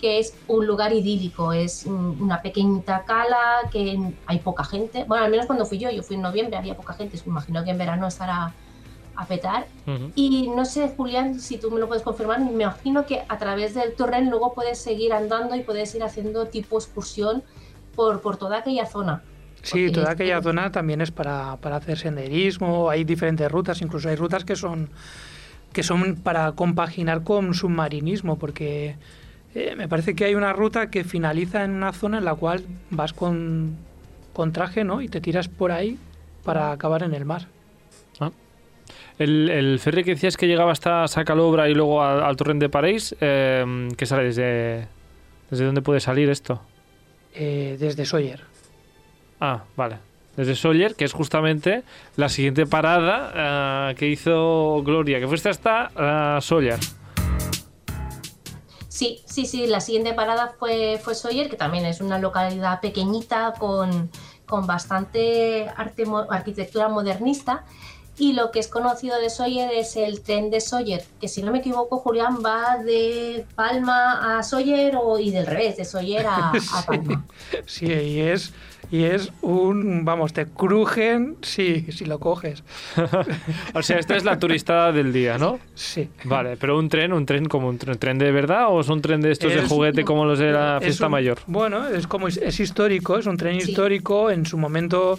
que 0.00 0.20
es 0.20 0.32
un 0.46 0.64
lugar 0.64 0.92
idílico. 0.92 1.52
Es 1.52 1.86
una 1.86 2.40
pequeñita 2.40 3.02
cala 3.04 3.68
que 3.72 3.98
hay 4.26 4.38
poca 4.38 4.62
gente. 4.62 5.04
Bueno, 5.08 5.24
al 5.24 5.30
menos 5.32 5.46
cuando 5.46 5.66
fui 5.66 5.78
yo, 5.78 5.90
yo 5.90 6.04
fui 6.04 6.14
en 6.14 6.22
noviembre, 6.22 6.56
había 6.56 6.76
poca 6.76 6.92
gente. 6.92 7.18
Me 7.26 7.32
imagino 7.32 7.64
que 7.64 7.70
en 7.70 7.78
verano 7.78 8.06
estará 8.06 8.54
a 9.18 9.26
petar. 9.26 9.66
Y 10.14 10.48
no 10.48 10.64
sé, 10.64 10.92
Julián, 10.96 11.40
si 11.40 11.58
tú 11.58 11.72
me 11.72 11.80
lo 11.80 11.88
puedes 11.88 12.04
confirmar, 12.04 12.40
me 12.40 12.52
imagino 12.52 13.04
que 13.04 13.22
a 13.28 13.36
través 13.36 13.74
del 13.74 13.94
torrent 13.94 14.30
luego 14.30 14.54
puedes 14.54 14.78
seguir 14.78 15.12
andando 15.12 15.56
y 15.56 15.62
puedes 15.62 15.92
ir 15.96 16.04
haciendo 16.04 16.46
tipo 16.46 16.78
excursión 16.78 17.42
por, 17.96 18.20
por 18.20 18.36
toda 18.36 18.58
aquella 18.58 18.86
zona. 18.86 19.24
Sí, 19.62 19.86
Porque 19.86 19.90
toda 19.90 20.12
aquella 20.12 20.40
zona 20.40 20.70
también 20.70 21.00
es 21.00 21.10
para, 21.10 21.56
para 21.56 21.76
hacer 21.76 21.98
senderismo, 21.98 22.90
hay 22.90 23.02
diferentes 23.02 23.50
rutas, 23.50 23.82
incluso 23.82 24.08
hay 24.08 24.14
rutas 24.14 24.44
que 24.44 24.54
son 24.54 24.88
que 25.72 25.82
son 25.82 26.16
para 26.16 26.52
compaginar 26.52 27.24
con 27.24 27.52
submarinismo, 27.52 28.38
porque 28.38 28.96
eh, 29.54 29.74
me 29.76 29.88
parece 29.88 30.14
que 30.14 30.24
hay 30.24 30.34
una 30.34 30.52
ruta 30.52 30.90
que 30.90 31.02
finaliza 31.04 31.64
en 31.64 31.72
una 31.72 31.92
zona 31.92 32.18
en 32.18 32.24
la 32.24 32.34
cual 32.36 32.64
vas 32.90 33.12
con, 33.12 33.76
con 34.32 34.52
traje, 34.52 34.84
¿no? 34.84 35.02
Y 35.02 35.08
te 35.08 35.20
tiras 35.20 35.48
por 35.48 35.72
ahí 35.72 35.98
para 36.44 36.70
acabar 36.72 37.02
en 37.02 37.14
el 37.14 37.24
mar. 37.24 37.48
El, 39.18 39.50
el 39.50 39.78
ferry 39.80 40.04
que 40.04 40.12
decías 40.12 40.36
que 40.36 40.46
llegaba 40.46 40.70
hasta 40.72 41.06
Sacalobra 41.08 41.68
y 41.68 41.74
luego 41.74 42.02
al, 42.02 42.22
al 42.22 42.36
Torrent 42.36 42.60
de 42.60 42.68
Pareix, 42.68 43.16
eh, 43.20 43.88
¿qué 43.96 44.06
sale 44.06 44.24
desde, 44.24 44.86
desde 45.50 45.64
dónde 45.64 45.82
puede 45.82 46.00
salir 46.00 46.30
esto? 46.30 46.60
eh, 47.34 47.76
desde 47.78 48.04
Sawyer. 48.06 48.40
Ah, 49.40 49.62
vale. 49.76 49.96
Desde 50.36 50.54
Sawyer, 50.56 50.94
que 50.94 51.04
es 51.04 51.12
justamente 51.12 51.82
la 52.16 52.28
siguiente 52.28 52.64
parada 52.66 53.32
ah, 53.34 53.94
que 53.96 54.08
hizo 54.08 54.82
Gloria, 54.84 55.18
que 55.20 55.26
fuiste 55.28 55.48
hasta 55.48 55.90
ah, 55.96 56.38
Sawyer. 56.40 56.78
Sí, 58.88 59.20
sí, 59.26 59.46
sí, 59.46 59.66
la 59.66 59.80
siguiente 59.80 60.12
parada 60.14 60.54
fue, 60.58 60.98
fue 61.02 61.14
Sawyer, 61.14 61.48
que 61.48 61.56
también 61.56 61.84
es 61.86 62.00
una 62.00 62.18
localidad 62.18 62.80
pequeñita 62.80 63.54
con, 63.58 64.10
con 64.46 64.66
bastante 64.66 65.68
arte, 65.76 66.04
mo- 66.06 66.26
arquitectura 66.30 66.88
modernista. 66.88 67.64
Y 68.18 68.32
lo 68.32 68.50
que 68.50 68.58
es 68.58 68.68
conocido 68.68 69.18
de 69.20 69.30
Sawyer 69.30 69.70
es 69.72 69.96
el 69.96 70.20
tren 70.22 70.50
de 70.50 70.60
Sawyer, 70.60 71.04
que 71.20 71.28
si 71.28 71.42
no 71.42 71.52
me 71.52 71.58
equivoco, 71.58 71.98
Julián 71.98 72.38
va 72.44 72.78
de 72.82 73.44
Palma 73.54 74.38
a 74.38 74.42
Sawyer 74.42 74.96
o, 75.00 75.18
y 75.18 75.30
del 75.30 75.46
revés, 75.46 75.76
de 75.76 75.84
Sawyer 75.84 76.26
a, 76.26 76.48
a 76.50 76.82
Palma. 76.86 77.24
Sí, 77.66 77.86
y 77.86 78.20
es, 78.20 78.52
y 78.90 79.04
es 79.04 79.30
un, 79.42 80.04
vamos, 80.04 80.32
te 80.32 80.46
crujen 80.46 81.36
si, 81.42 81.82
si 81.92 82.04
lo 82.06 82.18
coges. 82.18 82.64
O 83.74 83.82
sea, 83.82 83.98
esta 83.98 84.16
es 84.16 84.24
la 84.24 84.38
turistada 84.38 84.90
del 84.92 85.12
día, 85.12 85.38
¿no? 85.38 85.60
Sí. 85.74 86.08
Vale, 86.24 86.56
pero 86.56 86.76
un 86.78 86.88
tren, 86.88 87.12
un 87.12 87.24
tren 87.26 87.44
como 87.46 87.68
un 87.68 87.78
tren, 87.78 87.98
¿tren 87.98 88.18
de 88.18 88.32
verdad 88.32 88.66
o 88.70 88.80
es 88.80 88.88
un 88.88 89.00
tren 89.00 89.20
de 89.20 89.30
estos 89.30 89.54
de 89.54 89.62
juguete 89.62 90.04
como 90.04 90.24
los 90.24 90.38
de 90.40 90.50
la 90.52 90.78
Es 90.78 90.84
fiesta 90.84 91.06
un- 91.06 91.12
mayor? 91.12 91.38
Bueno, 91.46 91.86
es 91.88 92.06
como 92.08 92.26
es, 92.28 92.36
es 92.38 92.58
histórico, 92.58 93.16
es 93.18 93.26
un 93.26 93.36
tren 93.36 93.60
Sí. 93.60 93.70
histórico. 93.70 94.30
En 94.30 94.44
su 94.46 94.58
momento, 94.58 95.18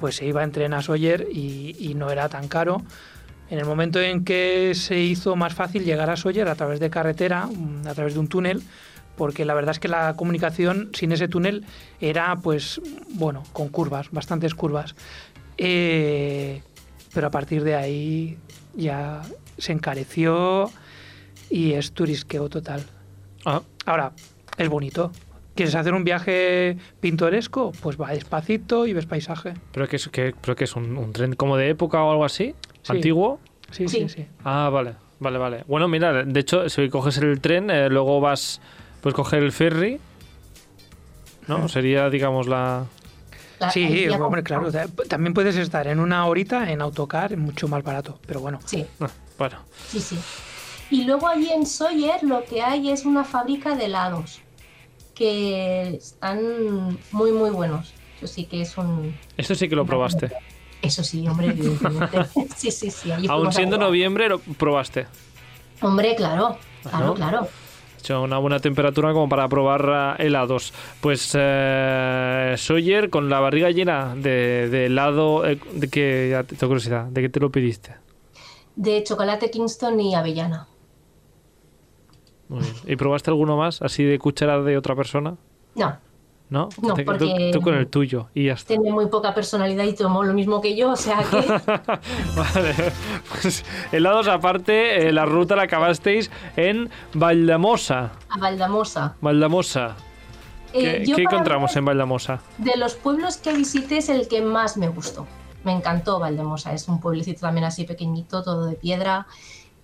pues 0.00 0.16
se 0.16 0.26
iba 0.26 0.42
en 0.42 0.50
tren 0.50 0.74
a 0.74 0.82
Sawyer 0.82 1.28
y, 1.30 1.76
y 1.78 1.94
no 1.94 2.10
era 2.10 2.28
tan 2.28 2.48
caro. 2.48 2.82
En 3.50 3.58
el 3.58 3.66
momento 3.66 4.00
en 4.00 4.24
que 4.24 4.72
se 4.74 4.98
hizo 4.98 5.36
más 5.36 5.54
fácil 5.54 5.84
llegar 5.84 6.08
a 6.08 6.16
Sawyer 6.16 6.48
a 6.48 6.54
través 6.54 6.80
de 6.80 6.88
carretera, 6.88 7.46
mm, 7.46 7.86
a 7.86 7.94
través 7.94 8.14
de 8.14 8.20
un 8.20 8.28
túnel, 8.28 8.62
porque 9.16 9.44
la 9.44 9.54
verdad 9.54 9.72
es 9.72 9.78
que 9.78 9.88
la 9.88 10.14
comunicación 10.16 10.90
sin 10.94 11.12
ese 11.12 11.28
túnel 11.28 11.66
era, 12.00 12.36
pues, 12.36 12.80
bueno, 13.10 13.42
con 13.52 13.68
curvas, 13.68 14.10
bastantes 14.10 14.54
curvas. 14.54 14.94
Eh, 15.58 16.62
pero 17.12 17.26
a 17.26 17.30
partir 17.30 17.62
de 17.64 17.74
ahí 17.74 18.38
ya 18.74 19.20
se 19.58 19.72
encareció 19.72 20.70
y 21.50 21.72
es 21.72 21.92
turisqueo 21.92 22.48
total. 22.48 22.86
Ah, 23.44 23.60
Ahora, 23.84 24.12
es 24.56 24.68
bonito. 24.68 25.10
¿Quieres 25.60 25.74
hacer 25.74 25.92
un 25.92 26.04
viaje 26.04 26.78
pintoresco? 27.00 27.72
Pues 27.82 28.00
va 28.00 28.10
despacito 28.12 28.86
y 28.86 28.92
ves 28.94 29.04
paisaje. 29.06 29.52
¿Pero 29.72 29.86
que 29.88 29.96
es, 29.96 30.08
que, 30.08 30.34
pero 30.40 30.56
que 30.56 30.64
es 30.64 30.74
un, 30.74 30.96
un 30.96 31.12
tren 31.12 31.34
como 31.34 31.56
de 31.58 31.68
época 31.68 32.02
o 32.02 32.10
algo 32.10 32.24
así? 32.24 32.54
Sí. 32.82 32.92
¿Antiguo? 32.92 33.38
Sí, 33.70 33.86
sí, 33.88 34.00
Sí. 34.00 34.08
sí. 34.08 34.26
Ah, 34.44 34.70
vale, 34.72 34.94
vale, 35.18 35.36
vale. 35.38 35.64
Bueno, 35.68 35.86
mira, 35.86 36.24
de 36.24 36.40
hecho, 36.40 36.68
si 36.70 36.88
coges 36.88 37.18
el 37.18 37.40
tren, 37.42 37.68
eh, 37.70 37.90
luego 37.90 38.20
vas, 38.20 38.60
puedes 39.02 39.14
coger 39.14 39.42
el 39.42 39.52
ferry, 39.52 40.00
¿no? 41.46 41.68
Sería, 41.68 42.08
digamos, 42.10 42.46
la... 42.46 42.84
La- 43.58 43.70
Sí, 43.70 44.08
hombre, 44.08 44.42
claro. 44.42 44.68
o 44.68 44.70
sea, 44.70 44.86
También 45.08 45.34
puedes 45.34 45.56
estar 45.56 45.86
en 45.88 46.00
una 46.00 46.24
horita 46.24 46.70
en 46.72 46.80
autocar, 46.80 47.36
mucho 47.36 47.68
más 47.68 47.82
barato. 47.82 48.18
Pero 48.26 48.40
bueno, 48.40 48.58
Sí, 48.64 48.86
ah, 49.00 49.08
bueno, 49.38 49.58
sí, 49.88 50.00
sí. 50.00 50.18
Y 50.90 51.04
luego 51.04 51.28
allí 51.28 51.50
en 51.52 51.66
Sawyer 51.66 52.22
lo 52.22 52.42
que 52.44 52.62
hay 52.62 52.90
es 52.90 53.04
una 53.04 53.24
fábrica 53.24 53.76
de 53.76 53.84
helados 53.84 54.40
que 55.20 55.96
están 55.96 56.98
muy, 57.12 57.30
muy 57.30 57.50
buenos. 57.50 57.92
Eso 58.16 58.26
sí 58.26 58.46
que 58.46 58.62
es 58.62 58.78
un... 58.78 59.14
esto 59.36 59.54
sí 59.54 59.68
que 59.68 59.76
lo 59.76 59.84
probaste. 59.84 60.32
Eso 60.80 61.04
sí, 61.04 61.28
hombre, 61.28 61.48
evidentemente. 61.48 62.24
sí, 62.56 62.70
sí, 62.70 62.90
sí. 62.90 63.12
Aún 63.28 63.52
siendo 63.52 63.76
noviembre, 63.76 64.30
lo 64.30 64.38
probaste. 64.38 65.08
Hombre, 65.82 66.16
claro, 66.16 66.56
claro, 66.82 67.06
¿no? 67.08 67.14
claro. 67.14 67.48
hecho 67.98 68.22
una 68.22 68.38
buena 68.38 68.60
temperatura 68.60 69.12
como 69.12 69.28
para 69.28 69.46
probar 69.46 70.16
eh, 70.18 70.26
helados. 70.26 70.72
Pues 71.02 71.32
eh, 71.38 72.54
Sawyer 72.56 73.10
con 73.10 73.28
la 73.28 73.40
barriga 73.40 73.70
llena 73.70 74.14
de, 74.16 74.70
de 74.70 74.86
helado, 74.86 75.46
eh, 75.46 75.60
de 75.74 75.88
que 75.88 76.44
tengo 76.48 76.68
curiosidad, 76.68 77.04
¿de 77.04 77.20
qué 77.20 77.28
te 77.28 77.40
lo 77.40 77.50
pediste? 77.50 77.94
De 78.74 79.04
chocolate 79.04 79.50
Kingston 79.50 80.00
y 80.00 80.14
avellana. 80.14 80.66
Muy 82.50 82.60
bien. 82.62 82.74
¿Y 82.86 82.96
probaste 82.96 83.30
alguno 83.30 83.56
más, 83.56 83.80
así 83.80 84.04
de 84.04 84.18
cuchara 84.18 84.60
de 84.60 84.76
otra 84.76 84.94
persona? 84.94 85.36
No, 85.76 85.96
¿No? 86.50 86.68
No, 86.82 86.94
Te- 86.94 87.04
tú- 87.04 87.12
porque- 87.12 87.50
tú, 87.52 87.60
con 87.60 87.74
el 87.74 87.86
tuyo 87.86 88.26
y 88.34 88.46
ya 88.46 88.54
está. 88.54 88.66
tiene 88.74 88.90
muy 88.90 89.06
poca 89.06 89.32
personalidad 89.32 89.84
y 89.84 89.94
tomó 89.94 90.24
lo 90.24 90.34
mismo 90.34 90.60
que 90.60 90.74
yo, 90.76 90.90
o 90.90 90.96
sea 90.96 91.18
que... 91.18 91.36
vale, 92.36 92.74
pues 93.30 93.64
helados 93.92 94.26
aparte, 94.26 95.06
eh, 95.08 95.12
la 95.12 95.26
ruta 95.26 95.54
la 95.54 95.62
acabasteis 95.62 96.28
en 96.56 96.90
Valdamosa. 97.14 98.10
a 98.28 98.38
Valdamosa. 98.38 99.14
Valdamosa. 99.20 99.96
¿Qué, 100.72 100.96
Eh, 100.96 101.02
qué 101.06 101.12
para 101.12 101.22
encontramos 101.22 101.76
en 101.76 101.84
Valdamosa? 101.84 102.40
De 102.58 102.76
los 102.76 102.94
pueblos 102.94 103.36
que 103.36 103.52
visité 103.52 103.98
es 103.98 104.08
el 104.08 104.26
que 104.26 104.40
más 104.42 104.76
me 104.76 104.88
gustó. 104.88 105.26
Me 105.62 105.70
encantó 105.72 106.18
Valdemosa, 106.18 106.72
es 106.72 106.88
un 106.88 107.00
pueblecito 107.00 107.42
también 107.42 107.64
así 107.64 107.84
pequeñito, 107.84 108.42
todo 108.42 108.66
de 108.66 108.74
piedra. 108.74 109.26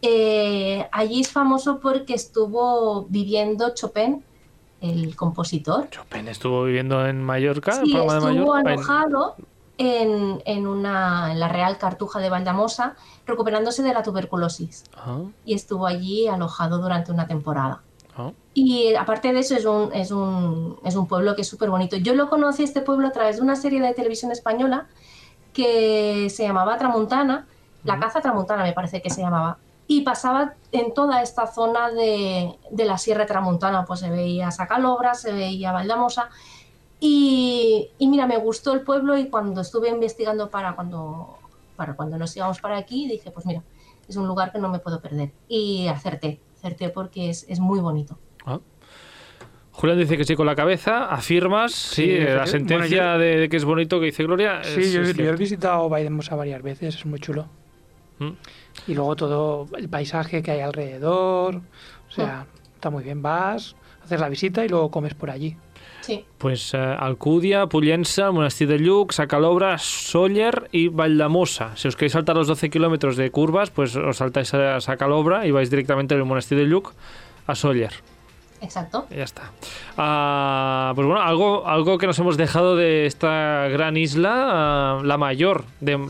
Eh, 0.02 0.86
allí 0.92 1.20
es 1.20 1.30
famoso 1.30 1.80
porque 1.80 2.14
estuvo 2.14 3.04
viviendo 3.08 3.74
Chopin, 3.74 4.22
el 4.80 5.16
compositor. 5.16 5.88
Chopin 5.90 6.28
estuvo 6.28 6.64
viviendo 6.64 7.06
en 7.06 7.22
Mallorca, 7.22 7.72
en 7.80 7.86
Sí, 7.86 7.92
de 7.92 7.98
estuvo 8.06 8.20
Mallorca. 8.20 8.60
en- 8.60 8.66
alojado 8.68 9.36
en, 9.78 10.42
en 10.46 10.66
una, 10.66 11.32
en 11.32 11.40
la 11.40 11.48
Real 11.48 11.76
Cartuja 11.78 12.18
de 12.20 12.30
Valdemosa, 12.30 12.94
recuperándose 13.26 13.82
de 13.82 13.92
la 13.92 14.02
tuberculosis. 14.02 14.84
Ah, 14.96 15.18
Y 15.44 15.54
estuvo 15.54 15.86
allí 15.86 16.28
alojado 16.28 16.78
durante 16.78 17.10
una 17.12 17.26
temporada. 17.26 17.82
ah. 18.16 18.32
Y 18.54 18.84
eh, 18.88 18.96
aparte 18.98 19.32
de 19.34 19.40
eso, 19.40 19.54
es 19.54 19.64
un, 19.66 19.92
es 19.92 20.10
un, 20.10 20.78
es 20.84 20.94
un 20.96 21.06
pueblo 21.06 21.34
que 21.34 21.42
es 21.42 21.48
súper 21.48 21.68
bonito. 21.68 21.96
Yo 21.96 22.14
lo 22.14 22.30
conocí 22.30 22.62
este 22.62 22.80
pueblo 22.80 23.06
a 23.08 23.12
través 23.12 23.36
de 23.36 23.42
una 23.42 23.54
serie 23.56 23.80
de 23.82 23.92
televisión 23.92 24.30
española 24.32 24.86
que 25.52 26.28
se 26.30 26.42
llamaba 26.44 26.76
Tramontana, 26.78 27.46
La 27.84 27.98
Caza 28.00 28.20
Tramontana 28.20 28.62
me 28.62 28.72
parece 28.72 29.00
que 29.02 29.10
se 29.10 29.20
llamaba. 29.22 29.58
Y 29.88 30.02
pasaba 30.02 30.54
en 30.72 30.92
toda 30.94 31.22
esta 31.22 31.46
zona 31.46 31.90
de, 31.90 32.54
de 32.70 32.84
la 32.84 32.98
Sierra 32.98 33.24
Tramontana, 33.26 33.84
pues 33.84 34.00
se 34.00 34.10
veía 34.10 34.50
Sacalobra, 34.50 35.14
se 35.14 35.32
veía 35.32 35.70
Valdamosa. 35.72 36.28
Y, 36.98 37.90
y 37.98 38.08
mira, 38.08 38.26
me 38.26 38.36
gustó 38.38 38.72
el 38.72 38.80
pueblo 38.80 39.16
y 39.18 39.28
cuando 39.28 39.60
estuve 39.60 39.88
investigando 39.90 40.50
para 40.50 40.74
cuando, 40.74 41.36
para 41.76 41.94
cuando 41.94 42.16
nos 42.18 42.36
íbamos 42.36 42.60
para 42.60 42.78
aquí, 42.78 43.06
dije, 43.08 43.30
pues 43.30 43.46
mira, 43.46 43.62
es 44.08 44.16
un 44.16 44.26
lugar 44.26 44.50
que 44.52 44.58
no 44.58 44.68
me 44.68 44.78
puedo 44.78 45.00
perder. 45.00 45.30
Y 45.48 45.86
acerté, 45.88 46.40
acerté 46.56 46.88
porque 46.88 47.30
es, 47.30 47.44
es 47.48 47.60
muy 47.60 47.80
bonito. 47.80 48.18
Ah. 48.44 48.60
Julián 49.72 49.98
dice 49.98 50.16
que 50.16 50.24
sí 50.24 50.34
con 50.36 50.46
la 50.46 50.56
cabeza, 50.56 51.04
afirmas, 51.10 51.72
sí, 51.72 52.06
Sí, 52.06 52.18
la 52.18 52.30
bueno, 52.30 52.46
sentencia 52.46 53.12
yo- 53.14 53.18
de, 53.18 53.36
de 53.40 53.48
que 53.50 53.56
es 53.58 53.64
bonito 53.66 54.00
que 54.00 54.06
dice 54.06 54.22
Gloria. 54.24 54.64
Sí, 54.64 54.80
es- 54.80 54.92
yo, 54.92 55.02
es 55.02 55.14
yo 55.14 55.24
he 55.30 55.36
visitado 55.36 55.88
Valdemosa 55.90 56.34
varias 56.34 56.62
veces, 56.62 56.94
es 56.96 57.04
muy 57.06 57.20
chulo. 57.20 57.46
Mm. 58.18 58.30
Y 58.86 58.94
luego 58.94 59.16
todo 59.16 59.66
el 59.76 59.88
paisaje 59.88 60.42
que 60.42 60.52
hay 60.52 60.60
alrededor, 60.60 61.56
o 61.56 62.10
sea, 62.10 62.46
está 62.74 62.90
muy 62.90 63.02
bien. 63.04 63.20
Vas, 63.22 63.74
haces 64.04 64.20
la 64.20 64.28
visita 64.28 64.64
y 64.64 64.68
luego 64.68 64.90
comes 64.90 65.14
por 65.14 65.30
allí. 65.30 65.56
Sí, 66.02 66.24
Pues 66.38 66.72
eh, 66.72 66.76
Alcúdia, 66.78 67.66
Pollença, 67.66 68.30
Monestir 68.30 68.68
de 68.68 68.78
Lluc, 68.78 69.10
Sacalobra, 69.12 69.76
Sóller 69.78 70.68
y 70.70 70.86
Valdamosa. 70.86 71.72
Si 71.76 71.88
os 71.88 71.96
queréis 71.96 72.12
saltar 72.12 72.36
los 72.36 72.46
12 72.46 72.70
kilómetros 72.70 73.16
de 73.16 73.28
curvas, 73.32 73.70
pues 73.70 73.96
os 73.96 74.16
saltáis 74.18 74.54
a 74.54 74.80
Sacalobra 74.80 75.46
y 75.46 75.50
vais 75.50 75.68
directamente 75.68 76.14
del 76.14 76.24
Monestir 76.24 76.58
de 76.58 76.66
Lluc 76.66 76.92
a 77.48 77.56
Sóller. 77.56 77.90
exacto. 78.60 79.06
Y 79.10 79.16
ya 79.16 79.24
está. 79.24 79.50
Ah, 79.96 80.92
pues 80.94 81.06
bueno, 81.08 81.20
algo, 81.20 81.66
algo 81.66 81.98
que 81.98 82.06
nos 82.06 82.18
hemos 82.20 82.36
dejado 82.36 82.76
de 82.76 83.06
esta 83.06 83.66
gran 83.68 83.96
isla, 83.96 84.32
ah, 84.48 85.00
la 85.02 85.18
mayor 85.18 85.64
de 85.80 86.08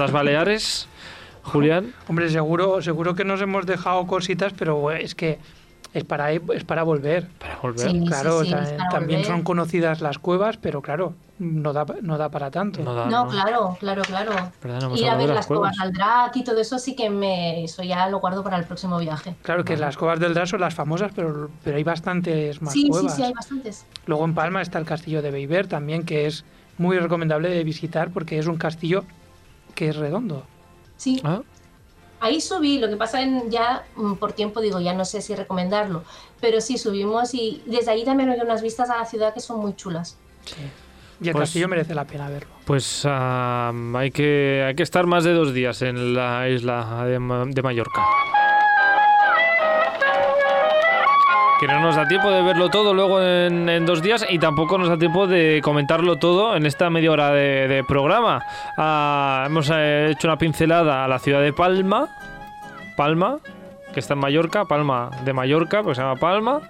las 0.00 0.10
Baleares, 0.10 0.88
Julián. 1.48 1.92
Hombre, 2.08 2.28
seguro, 2.30 2.80
seguro 2.82 3.14
que 3.14 3.24
nos 3.24 3.40
hemos 3.40 3.66
dejado 3.66 4.06
cositas, 4.06 4.52
pero 4.56 4.90
es 4.90 5.14
que 5.14 5.38
es 5.94 6.04
para, 6.04 6.32
es 6.32 6.64
para 6.64 6.82
volver. 6.82 7.28
Para 7.38 7.56
volver. 7.56 7.90
Sí. 7.90 8.04
Claro, 8.06 8.44
sí, 8.44 8.50
para 8.50 8.88
también 8.90 9.20
volver. 9.20 9.24
son 9.36 9.42
conocidas 9.42 10.00
las 10.02 10.18
cuevas, 10.18 10.58
pero 10.58 10.82
claro, 10.82 11.14
no 11.38 11.72
da, 11.72 11.86
no 12.02 12.18
da 12.18 12.28
para 12.28 12.50
tanto. 12.50 12.82
No 12.82 12.92
da, 12.94 13.06
No, 13.06 13.24
no. 13.24 13.30
claro, 13.30 13.76
claro, 13.80 14.02
claro. 14.02 14.32
Hemos 14.62 15.00
Ir 15.00 15.08
a 15.08 15.16
ver 15.16 15.30
las 15.30 15.46
cuevas. 15.46 15.74
cuevas 15.76 15.80
al 15.80 15.92
Drac 15.94 16.36
y 16.36 16.44
todo 16.44 16.60
eso 16.60 16.78
sí 16.78 16.94
que 16.94 17.08
me... 17.08 17.64
Eso 17.64 17.82
ya 17.82 18.06
lo 18.10 18.20
guardo 18.20 18.44
para 18.44 18.58
el 18.58 18.64
próximo 18.64 18.98
viaje. 18.98 19.34
Claro 19.42 19.64
que 19.64 19.76
las 19.78 19.96
cuevas 19.96 20.20
del 20.20 20.34
Drac 20.34 20.46
son 20.46 20.60
las 20.60 20.74
famosas, 20.74 21.10
pero, 21.16 21.48
pero 21.64 21.76
hay 21.78 21.84
bastantes 21.84 22.60
más 22.60 22.72
sí, 22.74 22.82
sí, 22.82 22.88
cuevas. 22.90 23.16
sí, 23.16 23.22
hay 23.22 23.32
bastantes. 23.32 23.86
Luego 24.04 24.24
en 24.26 24.34
Palma 24.34 24.60
está 24.60 24.78
el 24.78 24.84
castillo 24.84 25.22
de 25.22 25.30
Beiber 25.30 25.68
también, 25.68 26.04
que 26.04 26.26
es 26.26 26.44
muy 26.76 26.98
recomendable 26.98 27.48
de 27.48 27.64
visitar 27.64 28.10
porque 28.10 28.38
es 28.38 28.46
un 28.46 28.56
castillo 28.58 29.04
que 29.74 29.88
es 29.88 29.96
redondo. 29.96 30.44
Sí, 30.98 31.20
Ah, 31.24 31.40
ahí 32.20 32.40
subí, 32.42 32.78
lo 32.78 32.88
que 32.88 32.96
pasa 32.96 33.22
en 33.22 33.50
ya 33.50 33.86
mm, 33.96 34.14
por 34.16 34.32
tiempo 34.34 34.60
digo, 34.60 34.80
ya 34.80 34.92
no 34.92 35.04
sé 35.06 35.22
si 35.22 35.34
recomendarlo, 35.34 36.02
pero 36.40 36.60
sí 36.60 36.76
subimos 36.76 37.32
y 37.32 37.62
desde 37.64 37.92
ahí 37.92 38.04
también 38.04 38.28
hay 38.28 38.40
unas 38.40 38.60
vistas 38.60 38.90
a 38.90 38.98
la 38.98 39.04
ciudad 39.06 39.32
que 39.32 39.40
son 39.40 39.60
muy 39.60 39.74
chulas. 39.74 40.18
Y 41.20 41.26
el 41.28 41.32
Pues- 41.32 41.44
castillo 41.48 41.68
merece 41.68 41.94
la 41.94 42.04
pena 42.04 42.28
verlo. 42.28 42.50
Pues 42.66 43.02
ah, 43.06 43.72
hay, 43.94 44.10
que, 44.10 44.64
hay 44.66 44.74
que 44.74 44.82
estar 44.82 45.06
más 45.06 45.24
de 45.24 45.32
dos 45.32 45.54
días 45.54 45.80
en 45.82 46.14
la 46.14 46.48
isla 46.48 47.04
de, 47.06 47.18
de 47.54 47.62
Mallorca. 47.62 48.02
Que 51.58 51.66
no 51.66 51.80
nos 51.80 51.96
da 51.96 52.06
tiempo 52.06 52.30
de 52.30 52.40
verlo 52.42 52.68
todo 52.68 52.94
luego 52.94 53.20
en, 53.20 53.84
dos 53.84 54.00
días 54.00 54.24
y 54.30 54.38
tampoco 54.38 54.78
nos 54.78 54.88
da 54.88 54.96
tiempo 54.96 55.26
de 55.26 55.60
comentarlo 55.60 56.16
todo 56.16 56.54
en 56.54 56.66
esta 56.66 56.88
media 56.88 57.10
hora 57.10 57.32
de, 57.32 57.84
programa. 57.88 58.44
Ah, 58.76 59.42
hemos 59.46 59.68
eh, 59.74 60.10
hecho 60.12 60.28
una 60.28 60.38
pincelada 60.38 61.04
a 61.04 61.08
la 61.08 61.18
ciudad 61.18 61.42
de 61.42 61.52
Palma, 61.52 62.06
Palma, 62.96 63.38
que 63.92 63.98
está 63.98 64.14
en 64.14 64.20
Mallorca, 64.20 64.66
Palma 64.66 65.10
de 65.24 65.32
Mallorca, 65.32 65.82
pues 65.82 65.96
se 65.96 66.04
llama 66.04 66.14
Palma. 66.14 66.60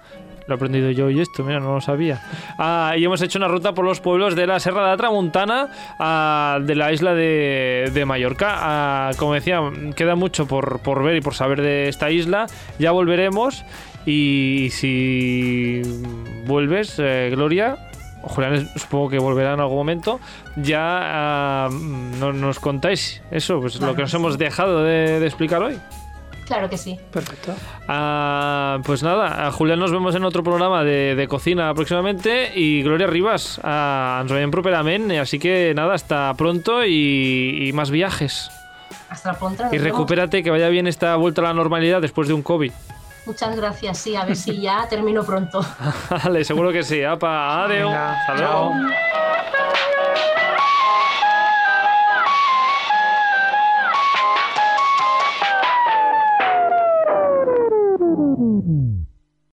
Lo 0.47 0.55
he 0.55 0.57
aprendido 0.57 0.89
yo 0.89 1.11
y 1.11 1.21
esto, 1.21 1.43
mira, 1.43 1.59
no 1.59 1.75
lo 1.75 1.81
sabía. 1.81 2.23
Ah, 2.57 2.95
y 2.97 3.05
hemos 3.05 3.21
hecho 3.21 3.37
una 3.37 3.47
ruta 3.47 3.75
por 3.75 3.85
los 3.85 3.99
pueblos 3.99 4.35
de 4.35 4.47
la 4.47 4.59
Serra 4.59 4.81
de 4.81 4.87
la 4.87 4.97
Tramuntana, 4.97 5.67
ah, 5.99 6.57
de 6.59 6.73
la 6.73 6.91
isla 6.91 7.13
de, 7.13 8.03
Mallorca. 8.07 9.11
Como 9.19 9.35
decía, 9.35 9.61
queda 9.95 10.15
mucho 10.15 10.47
por 10.47 11.03
ver 11.03 11.17
y 11.17 11.21
por 11.21 11.35
saber 11.35 11.61
de 11.61 11.89
esta 11.89 12.09
isla. 12.09 12.47
Ya 12.79 12.89
volveremos. 12.89 13.63
Y 14.05 14.69
si 14.71 15.81
vuelves, 16.45 16.95
eh, 16.99 17.29
Gloria, 17.31 17.77
Julián 18.21 18.67
supongo 18.75 19.09
que 19.09 19.19
volverá 19.19 19.53
en 19.53 19.59
algún 19.59 19.77
momento, 19.77 20.19
ya 20.55 20.79
ah, 21.65 21.69
no- 22.19 22.33
nos 22.33 22.59
contáis 22.59 23.21
eso, 23.31 23.59
pues 23.61 23.79
lo 23.79 23.95
que 23.95 24.01
nos 24.01 24.13
hemos 24.13 24.37
dejado 24.37 24.83
de, 24.83 25.19
de 25.19 25.25
explicar 25.25 25.61
hoy. 25.61 25.77
Claro 26.45 26.67
que 26.67 26.77
sí. 26.79 26.97
Perfecto. 27.11 27.53
Ah, 27.87 28.79
pues 28.83 29.03
nada, 29.03 29.45
a 29.47 29.51
Julián 29.51 29.77
nos 29.79 29.91
vemos 29.91 30.15
en 30.15 30.23
otro 30.23 30.41
programa 30.43 30.83
de, 30.83 31.13
de 31.15 31.27
cocina 31.27 31.71
próximamente 31.75 32.51
y 32.55 32.81
Gloria 32.81 33.05
Rivas, 33.05 33.61
ah, 33.63 34.17
ens 34.23 34.31
veiem 34.31 34.49
properament, 34.49 35.11
así 35.21 35.37
que 35.37 35.73
nada, 35.75 35.93
hasta 35.93 36.33
pronto 36.33 36.83
y, 36.83 37.67
y 37.69 37.73
más 37.73 37.91
viajes. 37.91 38.49
Hasta 39.09 39.33
pronto. 39.37 39.63
Y 39.71 39.77
recupérate, 39.77 40.41
que 40.41 40.49
vaya 40.49 40.69
bien 40.69 40.87
esta 40.87 41.15
vuelta 41.17 41.41
a 41.41 41.45
la 41.45 41.53
normalidad 41.53 42.01
después 42.01 42.27
de 42.27 42.33
un 42.33 42.41
COVID. 42.41 42.71
Muchas 43.25 43.55
gracias, 43.55 43.97
sí, 43.99 44.15
a 44.15 44.25
ver 44.25 44.35
si 44.35 44.59
ya 44.61 44.87
termino 44.89 45.23
pronto. 45.23 45.61
Vale, 46.09 46.43
seguro 46.43 46.71
que 46.71 46.83
sí. 46.83 47.03
Apa. 47.03 47.65
Venga, 47.67 48.13
Hasta 48.13 48.35
chao. 48.37 48.73
luego. 48.73 48.89